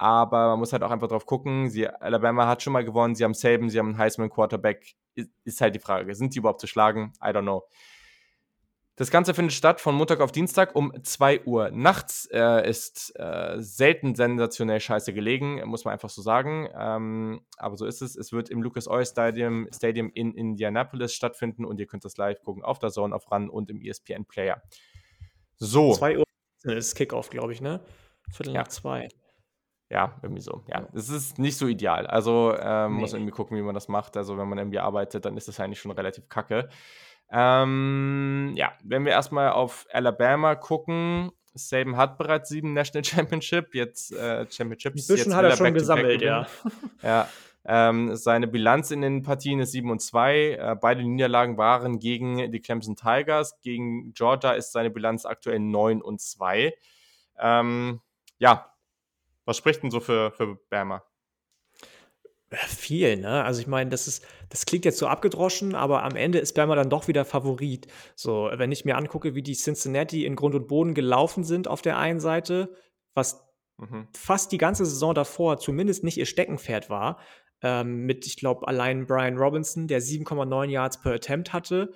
aber 0.01 0.47
man 0.49 0.59
muss 0.59 0.73
halt 0.73 0.81
auch 0.81 0.89
einfach 0.89 1.09
drauf 1.09 1.27
gucken. 1.27 1.69
Sie, 1.69 1.87
Alabama 1.87 2.47
hat 2.47 2.63
schon 2.63 2.73
mal 2.73 2.83
gewonnen, 2.83 3.13
sie 3.13 3.23
haben 3.23 3.35
Saban, 3.35 3.69
sie 3.69 3.77
haben 3.77 3.89
einen 3.89 3.97
Heisman 3.99 4.31
Quarterback. 4.31 4.95
Ist, 5.13 5.29
ist 5.43 5.61
halt 5.61 5.75
die 5.75 5.79
Frage, 5.79 6.15
sind 6.15 6.33
die 6.33 6.39
überhaupt 6.39 6.59
zu 6.59 6.65
schlagen? 6.65 7.13
I 7.23 7.27
don't 7.27 7.43
know. 7.43 7.67
Das 8.95 9.11
Ganze 9.11 9.35
findet 9.35 9.53
statt 9.53 9.79
von 9.79 9.93
Montag 9.93 10.19
auf 10.19 10.31
Dienstag 10.31 10.75
um 10.75 10.91
2 11.03 11.45
Uhr 11.45 11.69
nachts. 11.69 12.27
Äh, 12.31 12.67
ist 12.67 13.13
äh, 13.15 13.57
selten 13.59 14.15
sensationell 14.15 14.79
scheiße 14.79 15.13
gelegen, 15.13 15.61
muss 15.65 15.85
man 15.85 15.91
einfach 15.93 16.09
so 16.09 16.23
sagen. 16.23 16.67
Ähm, 16.75 17.45
aber 17.57 17.77
so 17.77 17.85
ist 17.85 18.01
es. 18.01 18.15
Es 18.15 18.31
wird 18.31 18.49
im 18.49 18.63
Lucas 18.63 18.87
Oil 18.87 19.05
Stadium, 19.05 19.67
Stadium 19.71 20.09
in 20.15 20.33
Indianapolis 20.33 21.13
stattfinden 21.13 21.63
und 21.63 21.79
ihr 21.79 21.85
könnt 21.85 22.05
das 22.05 22.17
live 22.17 22.41
gucken 22.41 22.63
auf 22.63 22.79
der 22.79 22.89
Zone, 22.89 23.15
auf 23.15 23.31
RAN 23.31 23.51
und 23.51 23.69
im 23.69 23.79
ESPN 23.81 24.25
Player. 24.25 24.63
So. 25.57 25.93
2 25.93 26.17
Uhr 26.17 26.25
ist 26.63 26.95
Kickoff, 26.95 27.29
glaube 27.29 27.53
ich, 27.53 27.61
ne? 27.61 27.81
Viertel 28.31 28.55
ja. 28.55 28.61
nach 28.61 28.67
zwei. 28.67 29.07
Ja, 29.91 30.13
irgendwie 30.21 30.41
so. 30.41 30.63
Ja, 30.67 30.87
es 30.93 31.09
ist 31.09 31.37
nicht 31.37 31.57
so 31.57 31.67
ideal. 31.67 32.07
Also 32.07 32.55
ähm, 32.57 32.95
nee. 32.95 33.01
muss 33.01 33.13
irgendwie 33.13 33.33
gucken, 33.33 33.57
wie 33.57 33.61
man 33.61 33.75
das 33.75 33.89
macht. 33.89 34.15
Also 34.15 34.37
wenn 34.37 34.47
man 34.47 34.57
irgendwie 34.57 34.79
arbeitet, 34.79 35.25
dann 35.25 35.35
ist 35.35 35.49
das 35.49 35.59
eigentlich 35.59 35.81
schon 35.81 35.91
relativ 35.91 36.29
kacke. 36.29 36.69
Ähm, 37.29 38.53
ja, 38.55 38.71
wenn 38.83 39.03
wir 39.03 39.11
erstmal 39.11 39.51
auf 39.51 39.85
Alabama 39.91 40.55
gucken, 40.55 41.31
Saban 41.53 41.97
hat 41.97 42.17
bereits 42.17 42.47
sieben 42.47 42.73
National 42.73 43.03
Championship, 43.05 43.75
jetzt 43.75 44.13
äh, 44.13 44.45
Championships. 44.49 45.09
Ein 45.09 45.13
bisschen 45.13 45.17
jetzt 45.17 45.35
hat 45.35 45.43
er 45.43 45.57
schon 45.57 45.73
gesammelt, 45.73 46.21
ja. 46.21 46.47
Ja. 47.03 47.27
Ähm, 47.63 48.15
seine 48.15 48.47
Bilanz 48.47 48.89
in 48.89 49.01
den 49.01 49.21
Partien 49.21 49.59
ist 49.59 49.73
7 49.73 49.91
und 49.91 50.01
2. 50.01 50.51
Äh, 50.53 50.75
beide 50.79 51.03
Niederlagen 51.03 51.57
waren 51.57 51.99
gegen 51.99 52.51
die 52.51 52.59
Clemson 52.61 52.95
Tigers. 52.95 53.59
Gegen 53.61 54.13
Georgia 54.13 54.53
ist 54.53 54.71
seine 54.71 54.89
Bilanz 54.89 55.25
aktuell 55.25 55.59
9 55.59 56.01
und 56.01 56.21
2. 56.21 56.73
Ähm, 57.39 58.01
ja, 58.39 58.70
was 59.51 59.57
spricht 59.57 59.83
denn 59.83 59.91
so 59.91 59.99
für, 59.99 60.31
für 60.31 60.55
Bama? 60.69 61.03
Viel, 62.53 63.17
ne? 63.17 63.43
Also 63.43 63.59
ich 63.59 63.67
meine, 63.67 63.89
das 63.89 64.07
ist, 64.07 64.25
das 64.47 64.65
klingt 64.65 64.85
jetzt 64.85 64.97
so 64.97 65.07
abgedroschen, 65.07 65.75
aber 65.75 66.03
am 66.03 66.15
Ende 66.15 66.39
ist 66.39 66.53
Bama 66.53 66.73
dann 66.75 66.89
doch 66.89 67.09
wieder 67.09 67.25
Favorit. 67.25 67.87
So, 68.15 68.49
wenn 68.53 68.71
ich 68.71 68.85
mir 68.85 68.95
angucke, 68.95 69.35
wie 69.35 69.43
die 69.43 69.55
Cincinnati 69.55 70.25
in 70.25 70.37
Grund 70.37 70.55
und 70.55 70.69
Boden 70.69 70.93
gelaufen 70.93 71.43
sind 71.43 71.67
auf 71.67 71.81
der 71.81 71.97
einen 71.97 72.21
Seite, 72.21 72.73
was 73.13 73.45
mhm. 73.77 74.07
fast 74.15 74.53
die 74.53 74.57
ganze 74.57 74.85
Saison 74.85 75.13
davor 75.13 75.57
zumindest 75.59 76.05
nicht 76.05 76.17
ihr 76.17 76.25
Steckenpferd 76.25 76.89
war, 76.89 77.19
ähm, 77.61 78.05
mit, 78.05 78.25
ich 78.25 78.37
glaube, 78.37 78.65
allein 78.69 79.05
Brian 79.05 79.37
Robinson, 79.37 79.87
der 79.87 80.01
7,9 80.01 80.69
Yards 80.69 81.01
per 81.01 81.13
Attempt 81.13 81.51
hatte, 81.51 81.91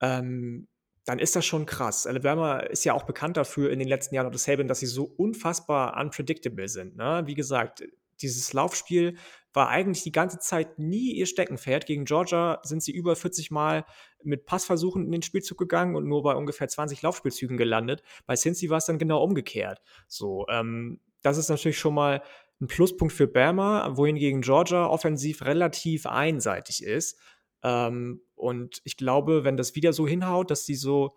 ähm, 0.00 0.66
dann 1.06 1.20
ist 1.20 1.36
das 1.36 1.46
schon 1.46 1.66
krass. 1.66 2.06
Alabama 2.06 2.58
ist 2.58 2.84
ja 2.84 2.92
auch 2.92 3.04
bekannt 3.04 3.36
dafür 3.36 3.70
in 3.70 3.78
den 3.78 3.88
letzten 3.88 4.14
Jahren 4.14 4.26
unter 4.26 4.38
Saban, 4.38 4.68
dass 4.68 4.80
sie 4.80 4.86
so 4.86 5.04
unfassbar 5.04 5.98
unpredictable 5.98 6.68
sind. 6.68 6.96
Ne? 6.96 7.22
Wie 7.26 7.34
gesagt, 7.34 7.84
dieses 8.20 8.52
Laufspiel 8.52 9.16
war 9.52 9.68
eigentlich 9.68 10.02
die 10.02 10.12
ganze 10.12 10.38
Zeit 10.38 10.78
nie 10.78 11.12
ihr 11.12 11.26
Steckenpferd. 11.26 11.86
Gegen 11.86 12.06
Georgia 12.06 12.60
sind 12.64 12.82
sie 12.82 12.92
über 12.92 13.14
40 13.14 13.52
Mal 13.52 13.86
mit 14.22 14.46
Passversuchen 14.46 15.04
in 15.04 15.12
den 15.12 15.22
Spielzug 15.22 15.58
gegangen 15.58 15.94
und 15.94 16.06
nur 16.06 16.22
bei 16.22 16.34
ungefähr 16.34 16.68
20 16.68 17.00
Laufspielzügen 17.02 17.56
gelandet. 17.56 18.02
Bei 18.26 18.34
Cincy 18.34 18.68
war 18.68 18.78
es 18.78 18.86
dann 18.86 18.98
genau 18.98 19.22
umgekehrt. 19.22 19.80
So, 20.08 20.44
ähm, 20.50 21.00
das 21.22 21.38
ist 21.38 21.48
natürlich 21.48 21.78
schon 21.78 21.94
mal 21.94 22.22
ein 22.60 22.66
Pluspunkt 22.66 23.14
für 23.14 23.28
Bama, 23.28 23.96
wohingegen 23.96 24.40
Georgia 24.40 24.86
offensiv 24.86 25.42
relativ 25.42 26.06
einseitig 26.06 26.82
ist. 26.82 27.18
Ähm, 27.62 28.20
und 28.34 28.80
ich 28.84 28.96
glaube, 28.96 29.44
wenn 29.44 29.56
das 29.56 29.74
wieder 29.74 29.92
so 29.92 30.06
hinhaut, 30.06 30.50
dass 30.50 30.66
sie 30.66 30.74
so 30.74 31.16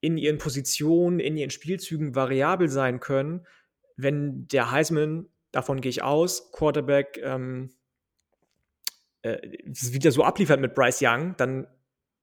in 0.00 0.18
ihren 0.18 0.38
Positionen, 0.38 1.20
in 1.20 1.36
ihren 1.36 1.50
Spielzügen 1.50 2.14
variabel 2.14 2.68
sein 2.68 3.00
können, 3.00 3.46
wenn 3.96 4.48
der 4.48 4.70
Heisman 4.70 5.28
davon 5.52 5.80
gehe 5.80 5.90
ich 5.90 6.02
aus, 6.02 6.50
Quarterback 6.52 7.20
ähm, 7.22 7.70
äh, 9.22 9.38
wieder 9.64 10.10
so 10.10 10.24
abliefert 10.24 10.60
mit 10.60 10.74
Bryce 10.74 11.02
Young, 11.02 11.36
dann 11.36 11.66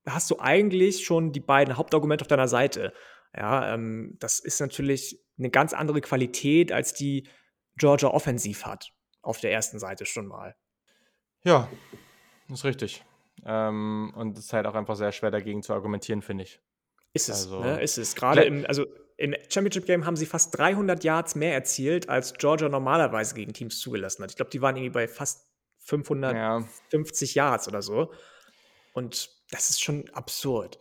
hast 0.05 0.29
du 0.31 0.39
eigentlich 0.39 1.05
schon 1.05 1.31
die 1.31 1.39
beiden 1.39 1.77
Hauptargumente 1.77 2.23
auf 2.23 2.27
deiner 2.27 2.47
Seite. 2.47 2.93
Ja, 3.35 3.73
ähm, 3.73 4.17
das 4.19 4.39
ist 4.39 4.59
natürlich 4.59 5.23
eine 5.37 5.49
ganz 5.49 5.73
andere 5.73 6.01
Qualität, 6.01 6.71
als 6.71 6.93
die 6.93 7.27
Georgia 7.77 8.09
offensiv 8.09 8.65
hat. 8.65 8.91
Auf 9.21 9.39
der 9.39 9.51
ersten 9.51 9.79
Seite 9.79 10.05
schon 10.05 10.27
mal. 10.27 10.55
Ja, 11.43 11.69
ist 12.49 12.65
richtig. 12.65 13.03
Ähm, 13.45 14.13
und 14.15 14.37
es 14.37 14.45
ist 14.45 14.53
halt 14.53 14.65
auch 14.65 14.75
einfach 14.75 14.95
sehr 14.95 15.11
schwer 15.11 15.31
dagegen 15.31 15.63
zu 15.63 15.73
argumentieren, 15.73 16.21
finde 16.21 16.43
ich. 16.43 16.59
Ist 17.13 17.29
es, 17.29 17.45
also, 17.45 17.61
ne? 17.61 17.81
ist 17.81 17.97
es. 17.97 18.15
Gerade 18.15 18.43
im, 18.43 18.65
also 18.65 18.85
im 19.17 19.35
Championship 19.49 19.85
Game 19.85 20.05
haben 20.05 20.15
sie 20.15 20.25
fast 20.25 20.57
300 20.57 21.03
Yards 21.03 21.35
mehr 21.35 21.53
erzielt, 21.53 22.07
als 22.07 22.33
Georgia 22.35 22.69
normalerweise 22.69 23.35
gegen 23.35 23.53
Teams 23.53 23.79
zugelassen 23.79 24.23
hat. 24.23 24.31
Ich 24.31 24.37
glaube, 24.37 24.51
die 24.51 24.61
waren 24.61 24.75
irgendwie 24.75 24.93
bei 24.93 25.07
fast 25.07 25.47
550 25.79 27.35
ja. 27.35 27.45
Yards 27.49 27.67
oder 27.67 27.81
so. 27.81 28.13
Und 28.93 29.29
das 29.51 29.69
ist 29.69 29.81
schon 29.81 30.09
absurd. 30.13 30.79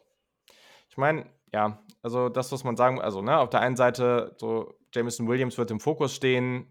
Ich 0.90 0.96
meine, 0.96 1.26
ja, 1.52 1.82
also 2.02 2.28
das, 2.28 2.52
was 2.52 2.64
man 2.64 2.76
sagen, 2.76 3.00
also 3.00 3.22
ne, 3.22 3.38
auf 3.38 3.50
der 3.50 3.60
einen 3.60 3.76
Seite, 3.76 4.36
so 4.38 4.78
Jameson 4.94 5.28
Williams 5.28 5.58
wird 5.58 5.70
im 5.70 5.80
Fokus 5.80 6.14
stehen, 6.14 6.66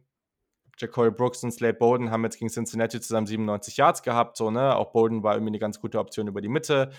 Jacory 0.78 1.12
Brooks 1.12 1.44
und 1.44 1.52
Slade 1.52 1.74
Bowden 1.74 2.12
haben 2.12 2.24
jetzt 2.24 2.38
gegen 2.38 2.50
Cincinnati 2.50 3.02
zusammen 3.02 3.28
97 3.28 3.78
Yards 3.78 4.04
gehabt, 4.04 4.38
so, 4.38 4.52
ne, 4.52 4.76
auch 4.76 4.92
Bowden 4.92 5.24
war 5.24 5.34
irgendwie 5.34 5.52
eine 5.52 5.60
ganz 5.60 5.80
gute 5.80 6.00
Option 6.00 6.28
über 6.28 6.42
die 6.42 6.50
Mitte. 6.50 6.92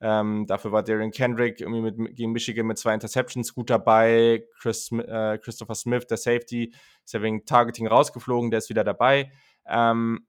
Ähm, 0.00 0.46
dafür 0.46 0.70
war 0.70 0.82
Darian 0.84 1.10
Kendrick 1.10 1.60
irgendwie 1.60 1.80
mit, 1.82 2.16
gegen 2.16 2.32
Michigan 2.32 2.66
mit 2.66 2.78
zwei 2.78 2.94
Interceptions 2.94 3.52
gut 3.52 3.68
dabei. 3.68 4.44
Chris, 4.60 4.92
äh, 4.92 5.38
Christopher 5.38 5.74
Smith, 5.74 6.06
der 6.06 6.16
Safety, 6.16 6.72
ist 7.04 7.14
ja 7.14 7.20
wegen 7.20 7.44
Targeting 7.44 7.88
rausgeflogen, 7.88 8.50
der 8.50 8.58
ist 8.58 8.68
wieder 8.68 8.84
dabei. 8.84 9.32
Ähm, 9.66 10.26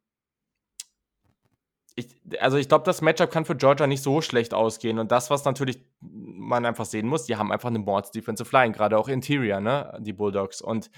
ich, 1.96 2.20
also 2.40 2.58
ich 2.58 2.68
glaube, 2.68 2.86
das 2.86 3.02
Matchup 3.02 3.30
kann 3.30 3.46
für 3.46 3.56
Georgia 3.56 3.86
nicht 3.86 4.02
so 4.02 4.22
schlecht 4.22 4.54
ausgehen. 4.54 4.98
Und 5.00 5.12
das, 5.12 5.30
was 5.30 5.46
natürlich 5.46 5.86
man 6.00 6.66
einfach 6.66 6.86
sehen 6.86 7.08
muss, 7.08 7.26
die 7.26 7.36
haben 7.36 7.52
einfach 7.52 7.70
eine 7.70 7.80
Mords 7.80 8.12
Defensive 8.12 8.50
Line, 8.56 8.74
gerade 8.74 8.98
auch 8.98 9.08
Interior, 9.08 9.60
ne, 9.60 9.98
die 10.02 10.14
Bulldogs. 10.14 10.62
Und 10.62 10.90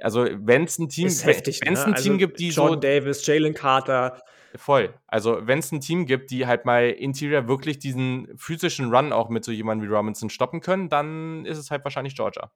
also 0.00 0.26
wenn 0.38 0.64
es 0.64 0.78
ein 0.78 0.88
Team, 0.88 1.04
wenn 1.04 1.10
es 1.10 1.60
ne? 1.60 1.84
ein 1.86 1.94
Team 1.94 1.94
also 1.94 2.16
gibt, 2.16 2.38
die 2.38 2.48
Jordan 2.48 2.74
so 2.74 2.80
Davis, 2.80 3.26
Jalen 3.26 3.54
Carter, 3.54 4.22
Voll. 4.58 4.94
Also, 5.06 5.46
wenn 5.46 5.58
es 5.58 5.72
ein 5.72 5.80
Team 5.80 6.06
gibt, 6.06 6.30
die 6.30 6.46
halt 6.46 6.64
mal 6.64 6.90
Interior 6.90 7.48
wirklich 7.48 7.78
diesen 7.78 8.28
physischen 8.36 8.90
Run 8.94 9.12
auch 9.12 9.28
mit 9.28 9.44
so 9.44 9.52
jemandem 9.52 9.88
wie 9.88 9.94
Robinson 9.94 10.30
stoppen 10.30 10.60
können, 10.60 10.88
dann 10.88 11.44
ist 11.44 11.58
es 11.58 11.70
halt 11.70 11.84
wahrscheinlich 11.84 12.16
Georgia. 12.16 12.50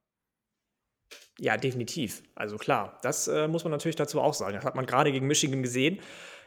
Ja, 1.39 1.57
definitiv. 1.57 2.23
Also 2.35 2.57
klar, 2.57 2.99
das 3.03 3.29
äh, 3.29 3.49
muss 3.49 3.65
man 3.65 3.71
natürlich 3.71 3.97
dazu 3.97 4.21
auch 4.21 4.35
sagen. 4.35 4.55
Das 4.55 4.65
hat 4.65 4.77
man 4.77 4.87
gerade 4.87 5.11
gegen 5.11 5.27
Michigan 5.27 5.63
gesehen. 5.63 6.01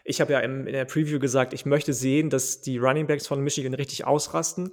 Ich 0.03 0.21
habe 0.21 0.33
ja 0.33 0.39
im, 0.39 0.67
in 0.67 0.73
der 0.73 0.85
Preview 0.85 1.19
gesagt, 1.19 1.53
ich 1.53 1.65
möchte 1.65 1.93
sehen, 1.93 2.29
dass 2.29 2.61
die 2.61 2.77
Running 2.77 3.07
Backs 3.07 3.25
von 3.25 3.41
Michigan 3.41 3.73
richtig 3.73 4.05
ausrasten. 4.05 4.71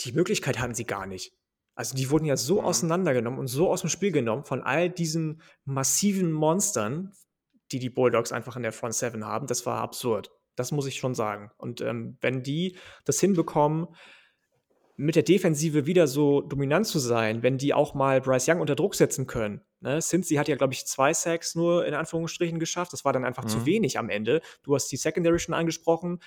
Die 0.00 0.12
Möglichkeit 0.12 0.58
hatten 0.58 0.74
sie 0.74 0.84
gar 0.84 1.06
nicht. 1.06 1.32
Also 1.76 1.94
die 1.94 2.10
wurden 2.10 2.24
ja 2.24 2.36
so 2.36 2.60
mhm. 2.60 2.66
auseinandergenommen 2.66 3.38
und 3.38 3.46
so 3.46 3.70
aus 3.70 3.82
dem 3.82 3.90
Spiel 3.90 4.10
genommen 4.10 4.44
von 4.44 4.62
all 4.62 4.90
diesen 4.90 5.42
massiven 5.64 6.32
Monstern, 6.32 7.12
die 7.70 7.78
die 7.78 7.90
Bulldogs 7.90 8.32
einfach 8.32 8.56
in 8.56 8.62
der 8.62 8.72
Front 8.72 8.94
Seven 8.94 9.24
haben. 9.24 9.46
Das 9.46 9.66
war 9.66 9.80
absurd. 9.80 10.30
Das 10.56 10.72
muss 10.72 10.86
ich 10.86 10.96
schon 10.96 11.14
sagen. 11.14 11.50
Und 11.58 11.82
ähm, 11.82 12.16
wenn 12.22 12.42
die 12.42 12.76
das 13.04 13.20
hinbekommen, 13.20 13.88
mit 14.96 15.14
der 15.14 15.22
Defensive 15.22 15.84
wieder 15.84 16.06
so 16.06 16.40
dominant 16.40 16.86
zu 16.86 16.98
sein, 16.98 17.42
wenn 17.42 17.58
die 17.58 17.74
auch 17.74 17.92
mal 17.92 18.22
Bryce 18.22 18.48
Young 18.48 18.60
unter 18.60 18.74
Druck 18.74 18.94
setzen 18.94 19.26
können. 19.26 19.60
Ne? 19.80 20.00
Cincy 20.00 20.36
hat 20.36 20.48
ja, 20.48 20.56
glaube 20.56 20.72
ich, 20.72 20.86
zwei 20.86 21.12
Sacks 21.12 21.54
nur 21.54 21.84
in 21.84 21.92
Anführungsstrichen 21.92 22.58
geschafft. 22.58 22.94
Das 22.94 23.04
war 23.04 23.12
dann 23.12 23.26
einfach 23.26 23.44
mhm. 23.44 23.48
zu 23.48 23.66
wenig 23.66 23.98
am 23.98 24.08
Ende. 24.08 24.40
Du 24.62 24.74
hast 24.74 24.88
die 24.88 24.96
Secondary 24.96 25.38
schon 25.38 25.54
angesprochen. 25.54 26.20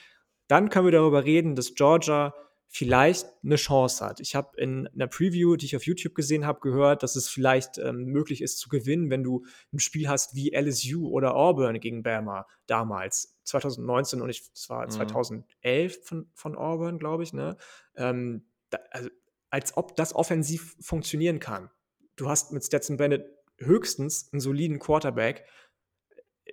Dann 0.47 0.69
können 0.69 0.85
wir 0.85 0.91
darüber 0.91 1.25
reden, 1.25 1.55
dass 1.55 1.73
Georgia 1.73 2.35
vielleicht 2.71 3.27
eine 3.43 3.55
Chance 3.55 4.05
hat. 4.05 4.19
Ich 4.19 4.35
habe 4.35 4.55
in 4.61 4.87
einer 4.87 5.07
Preview, 5.07 5.55
die 5.55 5.65
ich 5.65 5.75
auf 5.75 5.85
YouTube 5.87 6.13
gesehen 6.13 6.45
habe, 6.45 6.59
gehört, 6.59 7.01
dass 7.01 7.15
es 7.15 7.27
vielleicht 7.27 7.79
ähm, 7.79 8.05
möglich 8.05 8.41
ist 8.41 8.59
zu 8.59 8.69
gewinnen, 8.69 9.09
wenn 9.09 9.23
du 9.23 9.43
ein 9.73 9.79
Spiel 9.79 10.07
hast 10.07 10.35
wie 10.35 10.55
LSU 10.55 11.09
oder 11.09 11.35
Auburn 11.35 11.79
gegen 11.79 12.03
Bama 12.03 12.45
damals, 12.67 13.39
2019 13.45 14.21
und 14.21 14.29
ich 14.29 14.53
zwar 14.53 14.85
mhm. 14.85 14.91
2011 14.91 16.05
von, 16.05 16.29
von 16.35 16.55
Auburn, 16.55 16.99
glaube 16.99 17.23
ich, 17.23 17.33
ne? 17.33 17.57
Ähm, 17.95 18.45
da, 18.69 18.77
also, 18.91 19.09
als 19.49 19.75
ob 19.75 19.95
das 19.95 20.13
offensiv 20.13 20.77
funktionieren 20.79 21.39
kann. 21.39 21.71
Du 22.17 22.29
hast 22.29 22.51
mit 22.51 22.63
Stetson 22.63 22.97
Bennett 22.97 23.25
höchstens 23.57 24.29
einen 24.31 24.41
soliden 24.41 24.77
Quarterback. 24.77 25.43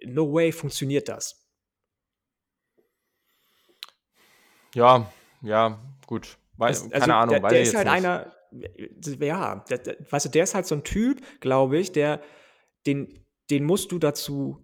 No 0.02 0.32
way 0.32 0.50
funktioniert 0.50 1.10
das. 1.10 1.46
Ja, 4.74 5.12
ja, 5.46 5.80
gut. 6.06 6.38
Weiß, 6.56 6.84
also, 6.84 6.90
keine 6.90 7.14
Ahnung. 7.14 7.40
Der, 7.40 7.48
der 7.48 7.62
ist 7.62 7.74
halt 7.74 7.86
nicht. 7.86 7.94
einer, 7.94 8.32
ja, 9.20 9.64
der, 9.68 9.78
der, 9.78 9.96
weißt 10.10 10.26
du, 10.26 10.30
der 10.30 10.44
ist 10.44 10.54
halt 10.54 10.66
so 10.66 10.74
ein 10.74 10.84
Typ, 10.84 11.20
glaube 11.40 11.78
ich, 11.78 11.92
der, 11.92 12.20
den, 12.86 13.24
den 13.50 13.64
musst 13.64 13.92
du 13.92 13.98
dazu, 13.98 14.62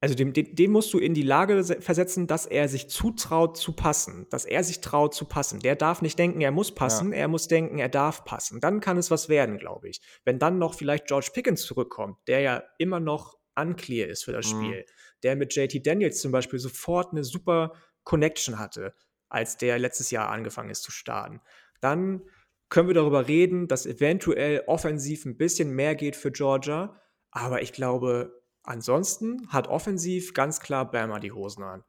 also 0.00 0.14
dem, 0.14 0.32
dem, 0.32 0.54
dem, 0.54 0.72
musst 0.72 0.92
du 0.92 0.98
in 0.98 1.14
die 1.14 1.22
Lage 1.22 1.62
versetzen, 1.80 2.26
dass 2.26 2.46
er 2.46 2.68
sich 2.68 2.88
zutraut 2.88 3.56
zu 3.56 3.72
passen, 3.72 4.26
dass 4.30 4.44
er 4.44 4.62
sich 4.62 4.80
traut 4.80 5.14
zu 5.14 5.24
passen. 5.24 5.60
Der 5.60 5.76
darf 5.76 6.02
nicht 6.02 6.18
denken, 6.18 6.40
er 6.40 6.50
muss 6.50 6.74
passen, 6.74 7.12
ja. 7.12 7.18
er 7.18 7.28
muss 7.28 7.48
denken, 7.48 7.78
er 7.78 7.88
darf 7.88 8.24
passen. 8.24 8.60
Dann 8.60 8.80
kann 8.80 8.98
es 8.98 9.10
was 9.10 9.28
werden, 9.28 9.58
glaube 9.58 9.88
ich. 9.88 10.00
Wenn 10.24 10.38
dann 10.38 10.58
noch 10.58 10.74
vielleicht 10.74 11.06
George 11.06 11.30
Pickens 11.32 11.62
zurückkommt, 11.62 12.18
der 12.26 12.40
ja 12.40 12.62
immer 12.78 13.00
noch 13.00 13.38
unclear 13.58 14.08
ist 14.08 14.24
für 14.24 14.32
das 14.32 14.52
mhm. 14.52 14.64
Spiel, 14.64 14.86
der 15.22 15.36
mit 15.36 15.54
JT 15.54 15.86
Daniels 15.86 16.20
zum 16.20 16.30
Beispiel 16.30 16.58
sofort 16.58 17.12
eine 17.12 17.24
super 17.24 17.72
Connection 18.04 18.58
hatte, 18.58 18.94
als 19.36 19.56
der 19.56 19.78
letztes 19.78 20.10
Jahr 20.10 20.30
angefangen 20.30 20.70
ist 20.70 20.82
zu 20.82 20.90
starten, 20.90 21.40
dann 21.80 22.22
können 22.68 22.88
wir 22.88 22.94
darüber 22.94 23.28
reden, 23.28 23.68
dass 23.68 23.86
eventuell 23.86 24.64
offensiv 24.66 25.24
ein 25.24 25.36
bisschen 25.36 25.70
mehr 25.70 25.94
geht 25.94 26.16
für 26.16 26.32
Georgia. 26.32 27.00
Aber 27.30 27.62
ich 27.62 27.72
glaube, 27.72 28.42
ansonsten 28.62 29.46
hat 29.50 29.68
offensiv 29.68 30.34
ganz 30.34 30.60
klar 30.60 30.90
Bama 30.90 31.20
die 31.20 31.32
Hosen 31.32 31.62
an. 31.62 31.84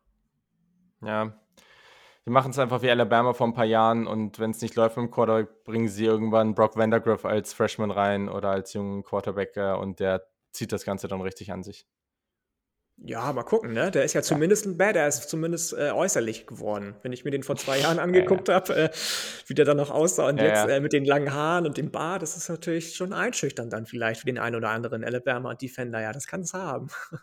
Ja, 1.01 1.39
die 2.25 2.31
machen 2.31 2.51
es 2.51 2.59
einfach 2.59 2.81
wie 2.81 2.89
Alabama 2.89 3.33
vor 3.33 3.47
ein 3.47 3.53
paar 3.53 3.65
Jahren 3.65 4.05
und 4.05 4.39
wenn 4.39 4.51
es 4.51 4.61
nicht 4.61 4.75
läuft 4.75 4.97
mit 4.97 5.05
dem 5.05 5.11
Quarterback, 5.11 5.63
bringen 5.63 5.87
sie 5.87 6.05
irgendwann 6.05 6.55
Brock 6.55 6.75
Vandergriff 6.75 7.23
als 7.23 7.53
Freshman 7.53 7.91
rein 7.91 8.27
oder 8.27 8.49
als 8.49 8.73
jungen 8.73 9.03
Quarterback 9.03 9.55
und 9.79 10.01
der 10.01 10.27
zieht 10.51 10.73
das 10.73 10.83
Ganze 10.83 11.07
dann 11.07 11.21
richtig 11.21 11.51
an 11.53 11.63
sich. 11.63 11.87
Ja, 13.03 13.31
mal 13.31 13.43
gucken, 13.43 13.73
ne? 13.73 13.91
Der 13.91 14.03
ist 14.03 14.13
ja 14.13 14.23
zumindest 14.23 14.65
ein 14.65 14.77
Badass, 14.77 15.27
zumindest 15.27 15.73
äh, 15.73 15.91
äußerlich 15.91 16.47
geworden. 16.47 16.95
Wenn 17.03 17.13
ich 17.13 17.23
mir 17.23 17.31
den 17.31 17.43
vor 17.43 17.55
zwei 17.55 17.79
Jahren 17.79 17.99
angeguckt 17.99 18.47
ja, 18.47 18.55
ja. 18.55 18.59
habe, 18.59 18.75
äh, 18.75 18.89
wie 19.45 19.53
der 19.53 19.65
dann 19.65 19.77
noch 19.77 19.91
aussah 19.91 20.27
und 20.27 20.37
ja, 20.37 20.45
jetzt 20.45 20.67
äh, 20.67 20.79
mit 20.79 20.93
den 20.93 21.05
langen 21.05 21.31
Haaren 21.31 21.67
und 21.67 21.77
dem 21.77 21.91
Bart, 21.91 22.23
das 22.23 22.35
ist 22.35 22.49
natürlich 22.49 22.95
schon 22.95 23.13
einschüchternd 23.13 23.71
dann 23.71 23.85
vielleicht 23.85 24.21
für 24.21 24.25
den 24.25 24.39
einen 24.39 24.55
oder 24.55 24.69
anderen 24.69 25.03
Alabama-Defender. 25.03 26.01
Ja, 26.01 26.11
das 26.11 26.25
kann 26.25 26.41
es 26.41 26.53
haben. 26.53 26.87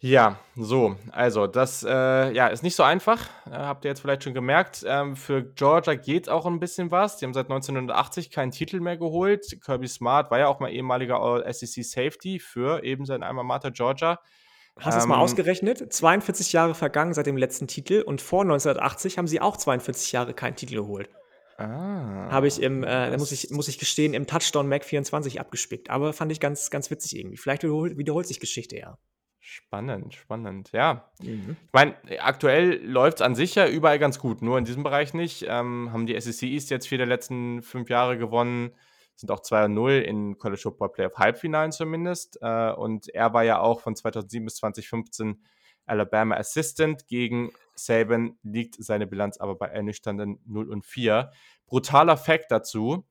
Ja, 0.00 0.38
so, 0.54 0.96
also 1.12 1.46
das 1.46 1.82
äh, 1.82 2.30
ja, 2.32 2.48
ist 2.48 2.62
nicht 2.62 2.76
so 2.76 2.82
einfach, 2.82 3.26
äh, 3.46 3.52
habt 3.52 3.86
ihr 3.86 3.90
jetzt 3.90 4.00
vielleicht 4.00 4.24
schon 4.24 4.34
gemerkt. 4.34 4.84
Ähm, 4.86 5.16
für 5.16 5.42
Georgia 5.42 5.94
geht 5.94 6.28
auch 6.28 6.44
ein 6.44 6.60
bisschen 6.60 6.90
was. 6.90 7.16
Die 7.16 7.24
haben 7.24 7.32
seit 7.32 7.46
1980 7.46 8.30
keinen 8.30 8.50
Titel 8.50 8.80
mehr 8.80 8.98
geholt. 8.98 9.46
Kirby 9.64 9.88
Smart 9.88 10.30
war 10.30 10.38
ja 10.38 10.48
auch 10.48 10.60
mal 10.60 10.70
ehemaliger 10.70 11.20
All-SEC 11.20 11.82
Safety 11.84 12.38
für 12.38 12.84
eben 12.84 13.06
sein 13.06 13.22
Alma 13.22 13.44
Mater 13.44 13.70
Georgia. 13.70 14.20
Hast 14.80 14.96
du 14.96 15.00
es 15.00 15.06
mal 15.06 15.16
ähm, 15.16 15.20
ausgerechnet? 15.20 15.92
42 15.92 16.52
Jahre 16.52 16.74
vergangen 16.74 17.14
seit 17.14 17.26
dem 17.26 17.36
letzten 17.36 17.68
Titel 17.68 18.02
und 18.04 18.20
vor 18.20 18.42
1980 18.42 19.18
haben 19.18 19.28
sie 19.28 19.40
auch 19.40 19.56
42 19.56 20.12
Jahre 20.12 20.34
keinen 20.34 20.56
Titel 20.56 20.74
geholt. 20.74 21.08
Ah. 21.58 22.28
Habe 22.30 22.48
ich 22.48 22.60
im, 22.60 22.82
äh, 22.82 23.10
da 23.10 23.16
muss 23.16 23.30
ich, 23.30 23.50
muss 23.50 23.68
ich 23.68 23.78
gestehen, 23.78 24.14
im 24.14 24.26
Touchdown 24.26 24.68
Mac 24.68 24.84
24 24.84 25.38
abgespickt. 25.38 25.90
Aber 25.90 26.12
fand 26.12 26.32
ich 26.32 26.40
ganz, 26.40 26.70
ganz 26.70 26.90
witzig 26.90 27.16
irgendwie. 27.16 27.36
Vielleicht 27.36 27.62
wiederholt, 27.62 27.96
wiederholt 27.96 28.26
sich 28.26 28.40
Geschichte 28.40 28.76
ja. 28.76 28.98
Spannend, 29.38 30.14
spannend, 30.14 30.72
ja. 30.72 31.10
Mhm. 31.20 31.56
Ich 31.66 31.72
meine, 31.72 31.94
aktuell 32.18 32.82
läuft 32.84 33.18
es 33.18 33.22
an 33.22 33.34
sich 33.34 33.54
ja 33.54 33.68
überall 33.68 33.98
ganz 33.98 34.18
gut, 34.18 34.42
nur 34.42 34.58
in 34.58 34.64
diesem 34.64 34.82
Bereich 34.82 35.14
nicht. 35.14 35.44
Ähm, 35.46 35.90
haben 35.92 36.06
die 36.06 36.18
SEC 36.18 36.48
East 36.48 36.70
jetzt 36.70 36.88
vier 36.88 36.98
der 36.98 37.06
letzten 37.06 37.62
fünf 37.62 37.90
Jahre 37.90 38.18
gewonnen 38.18 38.72
sind 39.16 39.30
auch 39.30 39.40
2-0 39.40 40.00
in 40.00 40.38
College 40.38 40.60
Football 40.62 40.90
Playoff 40.90 41.16
Halbfinalen 41.16 41.72
zumindest. 41.72 42.38
Äh, 42.40 42.72
und 42.72 43.08
er 43.08 43.32
war 43.32 43.44
ja 43.44 43.60
auch 43.60 43.80
von 43.80 43.94
2007 43.96 44.44
bis 44.44 44.56
2015 44.56 45.42
Alabama 45.86 46.36
Assistant. 46.36 47.06
Gegen 47.06 47.52
Saban 47.74 48.38
liegt 48.42 48.76
seine 48.78 49.06
Bilanz 49.06 49.38
aber 49.38 49.54
bei 49.54 49.66
ernüchternden 49.66 50.40
0 50.46 50.70
und 50.70 50.84
4. 50.84 51.30
Brutaler 51.66 52.16
Fact 52.16 52.50
dazu. 52.50 53.04